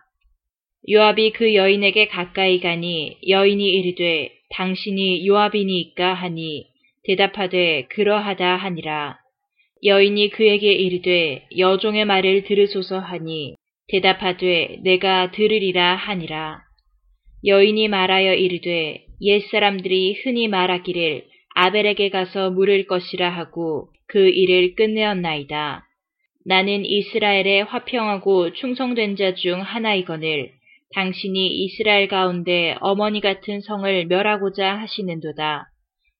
요압이 0.89 1.31
그 1.31 1.55
여인에게 1.55 2.07
가까이 2.07 2.59
가니 2.59 3.17
여인이 3.27 3.65
이르되 3.65 4.31
당신이 4.51 5.25
요압이니까 5.25 6.13
하니 6.13 6.67
대답하되 7.05 7.87
그러하다 7.89 8.57
하니라 8.57 9.22
여인이 9.85 10.29
그에게 10.29 10.71
이르되 10.71 11.47
여종의 11.57 12.05
말을 12.05 12.43
들으소서 12.43 12.99
하니 12.99 13.55
대답하되 13.89 14.79
내가 14.83 15.31
들으리라 15.31 15.95
하니라. 15.95 16.61
여인이 17.45 17.89
말하여 17.89 18.33
이르되 18.33 19.05
옛사람들이 19.21 20.21
흔히 20.23 20.47
말하기를 20.47 21.25
아벨에게 21.55 22.09
가서 22.09 22.49
물을 22.51 22.85
것이라 22.87 23.29
하고 23.29 23.89
그 24.07 24.29
일을 24.29 24.75
끝내었나이다. 24.75 25.83
나는 26.45 26.85
이스라엘의 26.85 27.65
화평하고 27.65 28.53
충성된 28.53 29.15
자 29.17 29.33
중 29.33 29.61
하나이거늘 29.61 30.51
당신이 30.93 31.47
이스라엘 31.63 32.07
가운데 32.07 32.75
어머니 32.79 33.19
같은 33.19 33.61
성을 33.61 34.05
멸하고자 34.05 34.77
하시는도다. 34.79 35.67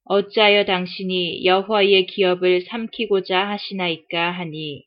어찌하여 0.05 0.65
당신이 0.65 1.45
여호와의 1.45 2.07
기업을 2.07 2.61
삼키고자 2.61 3.47
하시나이까 3.47 4.31
하니 4.31 4.83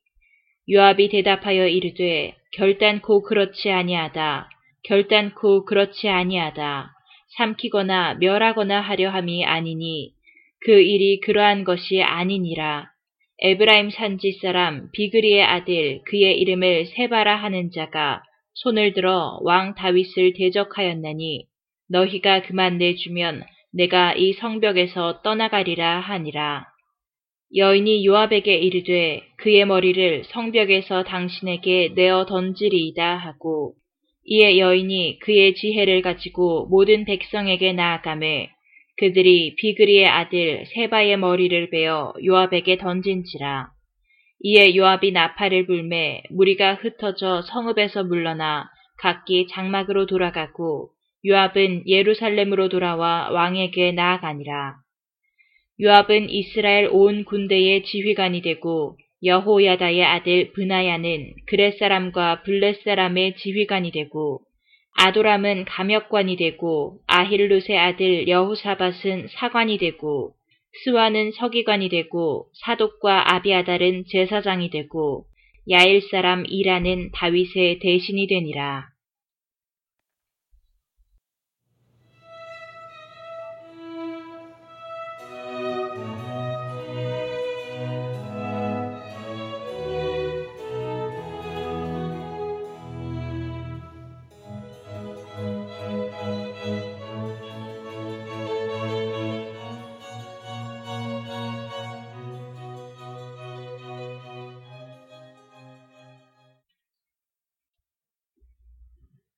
요압이 0.70 1.08
대답하여 1.08 1.68
이르되 1.68 2.34
결단코 2.54 3.22
그렇지 3.22 3.70
아니하다. 3.70 4.50
결단코 4.84 5.64
그렇지 5.64 6.08
아니하다. 6.08 6.90
삼키거나 7.36 8.14
멸하거나 8.14 8.80
하려 8.80 9.10
함이 9.10 9.44
아니니 9.44 10.12
그 10.60 10.72
일이 10.72 11.20
그러한 11.20 11.64
것이 11.64 12.02
아니니라. 12.02 12.90
에브라임 13.38 13.90
산지 13.90 14.32
사람 14.40 14.90
비그리의 14.92 15.42
아들 15.42 16.00
그의 16.06 16.38
이름을 16.40 16.86
세바라 16.86 17.36
하는 17.36 17.70
자가 17.70 18.22
손을 18.54 18.94
들어 18.94 19.38
왕 19.42 19.74
다윗을 19.74 20.32
대적하였나니 20.32 21.44
너희가 21.90 22.42
그만 22.42 22.78
내주면 22.78 23.44
내가 23.76 24.14
이 24.14 24.32
성벽에서 24.32 25.20
떠나가리라 25.20 26.00
하니라. 26.00 26.66
여인이 27.54 28.06
요압에게 28.06 28.56
이르되 28.56 29.22
그의 29.36 29.66
머리를 29.66 30.24
성벽에서 30.24 31.04
당신에게 31.04 31.92
내어 31.94 32.24
던지리이다 32.24 33.16
하고 33.16 33.74
이에 34.24 34.58
여인이 34.58 35.18
그의 35.20 35.54
지혜를 35.54 36.00
가지고 36.00 36.66
모든 36.70 37.04
백성에게 37.04 37.74
나아가매 37.74 38.48
그들이 38.96 39.54
비그리의 39.56 40.06
아들 40.06 40.64
세바의 40.74 41.18
머리를 41.18 41.68
베어 41.68 42.14
요압에게 42.24 42.78
던진지라. 42.78 43.68
이에 44.40 44.74
요압이 44.74 45.12
나팔을 45.12 45.66
불매 45.66 46.22
무리가 46.30 46.74
흩어져 46.74 47.42
성읍에서 47.42 48.04
물러나 48.04 48.70
각기 48.98 49.46
장막으로 49.48 50.06
돌아가고 50.06 50.95
요압은 51.26 51.84
예루살렘으로 51.86 52.68
돌아와 52.68 53.30
왕에게 53.30 53.92
나아가니라. 53.92 54.76
요압은 55.80 56.30
이스라엘 56.30 56.88
온 56.90 57.24
군대의 57.24 57.82
지휘관이 57.82 58.42
되고 58.42 58.96
여호야다의 59.24 60.04
아들 60.04 60.52
브나야는 60.52 61.32
그렛 61.46 61.78
사람과 61.78 62.42
블렛 62.42 62.82
사람의 62.82 63.36
지휘관이 63.36 63.90
되고 63.90 64.40
아도람은 64.98 65.64
감역관이 65.64 66.36
되고 66.36 67.00
아힐룻의 67.06 67.78
아들 67.78 68.28
여후사밧은 68.28 69.28
사관이 69.28 69.78
되고 69.78 70.32
스와는 70.84 71.32
서기관이 71.32 71.88
되고 71.88 72.46
사독과 72.64 73.34
아비아달은 73.34 74.04
제사장이 74.08 74.70
되고 74.70 75.24
야일 75.70 76.02
사람 76.02 76.44
이라는 76.46 77.10
다윗의 77.12 77.80
대신이 77.80 78.26
되니라. 78.28 78.95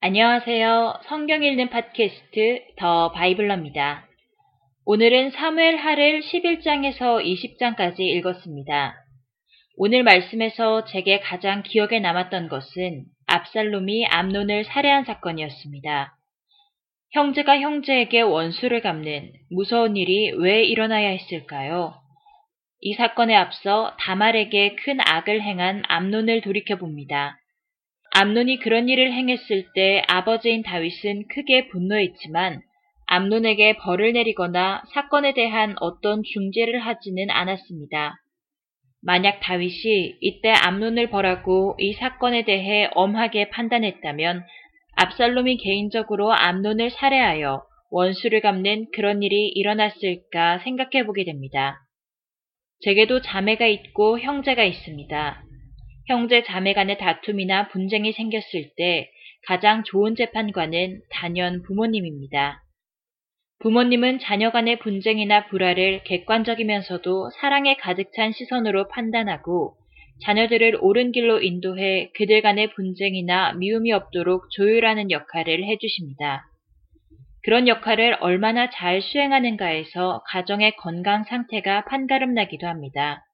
안녕하세요. 0.08 1.00
성경 1.02 1.42
읽는 1.42 1.68
팟캐스트 1.68 2.62
더 2.78 3.12
바이블러입니다. 3.12 4.06
오늘은 4.86 5.32
사무엘 5.32 5.76
하를 5.76 6.22
11장에서 6.22 7.22
20장까지 7.22 8.00
읽었습니다. 8.00 8.94
오늘 9.76 10.04
말씀에서 10.04 10.86
제게 10.86 11.20
가장 11.20 11.62
기억에 11.62 12.00
남았던 12.00 12.48
것은 12.48 13.04
압살롬이 13.26 14.06
암론을 14.06 14.64
살해한 14.64 15.04
사건이었습니다. 15.04 16.16
형제가 17.12 17.60
형제에게 17.60 18.22
원수를 18.22 18.80
갚는 18.80 19.32
무서운 19.50 19.98
일이 19.98 20.30
왜 20.38 20.64
일어나야 20.64 21.10
했을까요? 21.10 21.92
이 22.80 22.94
사건에 22.94 23.34
앞서 23.34 23.94
다말에게 24.00 24.74
큰 24.76 25.00
악을 25.06 25.42
행한 25.42 25.82
암론을 25.86 26.40
돌이켜 26.40 26.76
봅니다. 26.76 27.38
암논이 28.14 28.58
그런 28.58 28.88
일을 28.88 29.12
행했을 29.12 29.66
때 29.74 30.02
아버지인 30.08 30.62
다윗은 30.62 31.28
크게 31.28 31.68
분노했지만 31.68 32.62
암논에게 33.06 33.76
벌을 33.78 34.12
내리거나 34.12 34.82
사건에 34.92 35.32
대한 35.34 35.74
어떤 35.80 36.22
중재를 36.22 36.80
하지는 36.80 37.30
않았습니다. 37.30 38.16
만약 39.02 39.40
다윗이 39.40 40.16
이때 40.20 40.50
암논을 40.50 41.10
벌하고 41.10 41.76
이 41.78 41.92
사건에 41.94 42.44
대해 42.44 42.90
엄하게 42.94 43.50
판단했다면 43.50 44.44
압살롬이 44.96 45.58
개인적으로 45.58 46.32
암논을 46.32 46.90
살해하여 46.90 47.62
원수를 47.90 48.40
갚는 48.40 48.88
그런 48.92 49.22
일이 49.22 49.48
일어났을까 49.48 50.58
생각해 50.58 51.06
보게 51.06 51.24
됩니다. 51.24 51.78
제게도 52.80 53.22
자매가 53.22 53.66
있고 53.66 54.18
형제가 54.18 54.64
있습니다. 54.64 55.47
형제 56.08 56.42
자매 56.42 56.72
간의 56.72 56.96
다툼이나 56.96 57.68
분쟁이 57.68 58.12
생겼을 58.12 58.70
때 58.78 59.10
가장 59.46 59.84
좋은 59.84 60.16
재판관은 60.16 61.02
단연 61.10 61.62
부모님입니다. 61.62 62.62
부모님은 63.58 64.18
자녀 64.18 64.50
간의 64.50 64.78
분쟁이나 64.78 65.48
불화를 65.48 66.04
객관적이면서도 66.04 67.28
사랑에 67.38 67.76
가득 67.76 68.10
찬 68.14 68.32
시선으로 68.32 68.88
판단하고 68.88 69.76
자녀들을 70.24 70.78
옳은 70.80 71.12
길로 71.12 71.42
인도해 71.42 72.10
그들 72.14 72.40
간의 72.40 72.70
분쟁이나 72.72 73.52
미움이 73.52 73.92
없도록 73.92 74.50
조율하는 74.52 75.10
역할을 75.10 75.62
해주십니다. 75.64 76.46
그런 77.42 77.68
역할을 77.68 78.16
얼마나 78.20 78.70
잘 78.70 79.02
수행하는가에서 79.02 80.22
가정의 80.26 80.74
건강 80.76 81.24
상태가 81.24 81.84
판가름 81.84 82.32
나기도 82.32 82.66
합니다. 82.66 83.27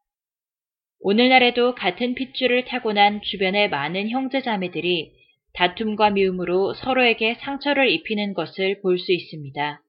오늘날에도 1.06 1.74
같은 1.74 2.14
핏줄을 2.14 2.64
타고난 2.64 3.20
주변의 3.20 3.68
많은 3.68 4.08
형제자매들이 4.08 5.12
다툼과 5.52 6.08
미움으로 6.08 6.72
서로에게 6.72 7.34
상처를 7.40 7.90
입히는 7.90 8.32
것을 8.32 8.80
볼 8.80 8.98
수 8.98 9.12
있습니다. 9.12 9.82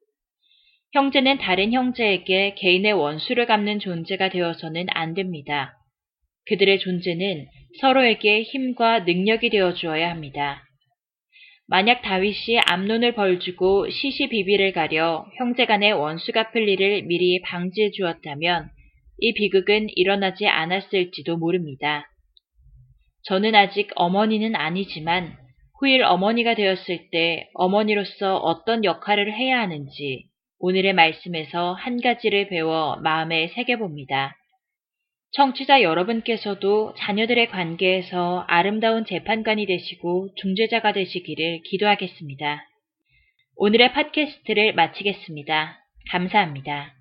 형제는 0.91 1.37
다른 1.37 1.71
형제에게 1.71 2.55
개인의 2.55 2.91
원수를 2.91 3.45
갚는 3.45 3.79
존재가 3.79 4.27
되어서는 4.27 4.87
안 4.89 5.13
됩니다. 5.13 5.77
그들의 6.47 6.79
존재는 6.79 7.47
서로에게 7.79 8.41
힘과 8.43 8.99
능력이 9.05 9.51
되어 9.51 9.73
주어야 9.73 10.09
합니다. 10.09 10.63
만약 11.69 12.01
다윗이 12.01 12.59
암론을 12.65 13.13
벌주고 13.13 13.89
시시비비를 13.89 14.73
가려 14.73 15.25
형제 15.37 15.65
간의 15.65 15.93
원수 15.93 16.33
갚을 16.33 16.67
일을 16.67 17.03
미리 17.03 17.39
방지해 17.41 17.91
주었다면 17.91 18.74
이 19.17 19.33
비극은 19.33 19.87
일어나지 19.95 20.47
않았을지도 20.47 21.37
모릅니다. 21.37 22.07
저는 23.23 23.55
아직 23.55 23.89
어머니는 23.95 24.55
아니지만 24.55 25.35
후일 25.79 26.03
어머니가 26.03 26.55
되었을 26.55 27.09
때 27.11 27.49
어머니로서 27.53 28.37
어떤 28.37 28.83
역할을 28.83 29.33
해야 29.33 29.59
하는지 29.59 30.25
오늘의 30.59 30.93
말씀에서 30.93 31.73
한 31.73 31.99
가지를 32.01 32.47
배워 32.47 32.97
마음에 32.97 33.49
새겨봅니다. 33.49 34.35
청취자 35.31 35.81
여러분께서도 35.81 36.93
자녀들의 36.97 37.49
관계에서 37.49 38.45
아름다운 38.47 39.05
재판관이 39.05 39.65
되시고 39.65 40.29
중재자가 40.37 40.93
되시기를 40.93 41.61
기도하겠습니다. 41.65 42.63
오늘의 43.57 43.91
팟캐스트를 43.91 44.73
마치겠습니다. 44.73 45.77
감사합니다. 46.09 46.93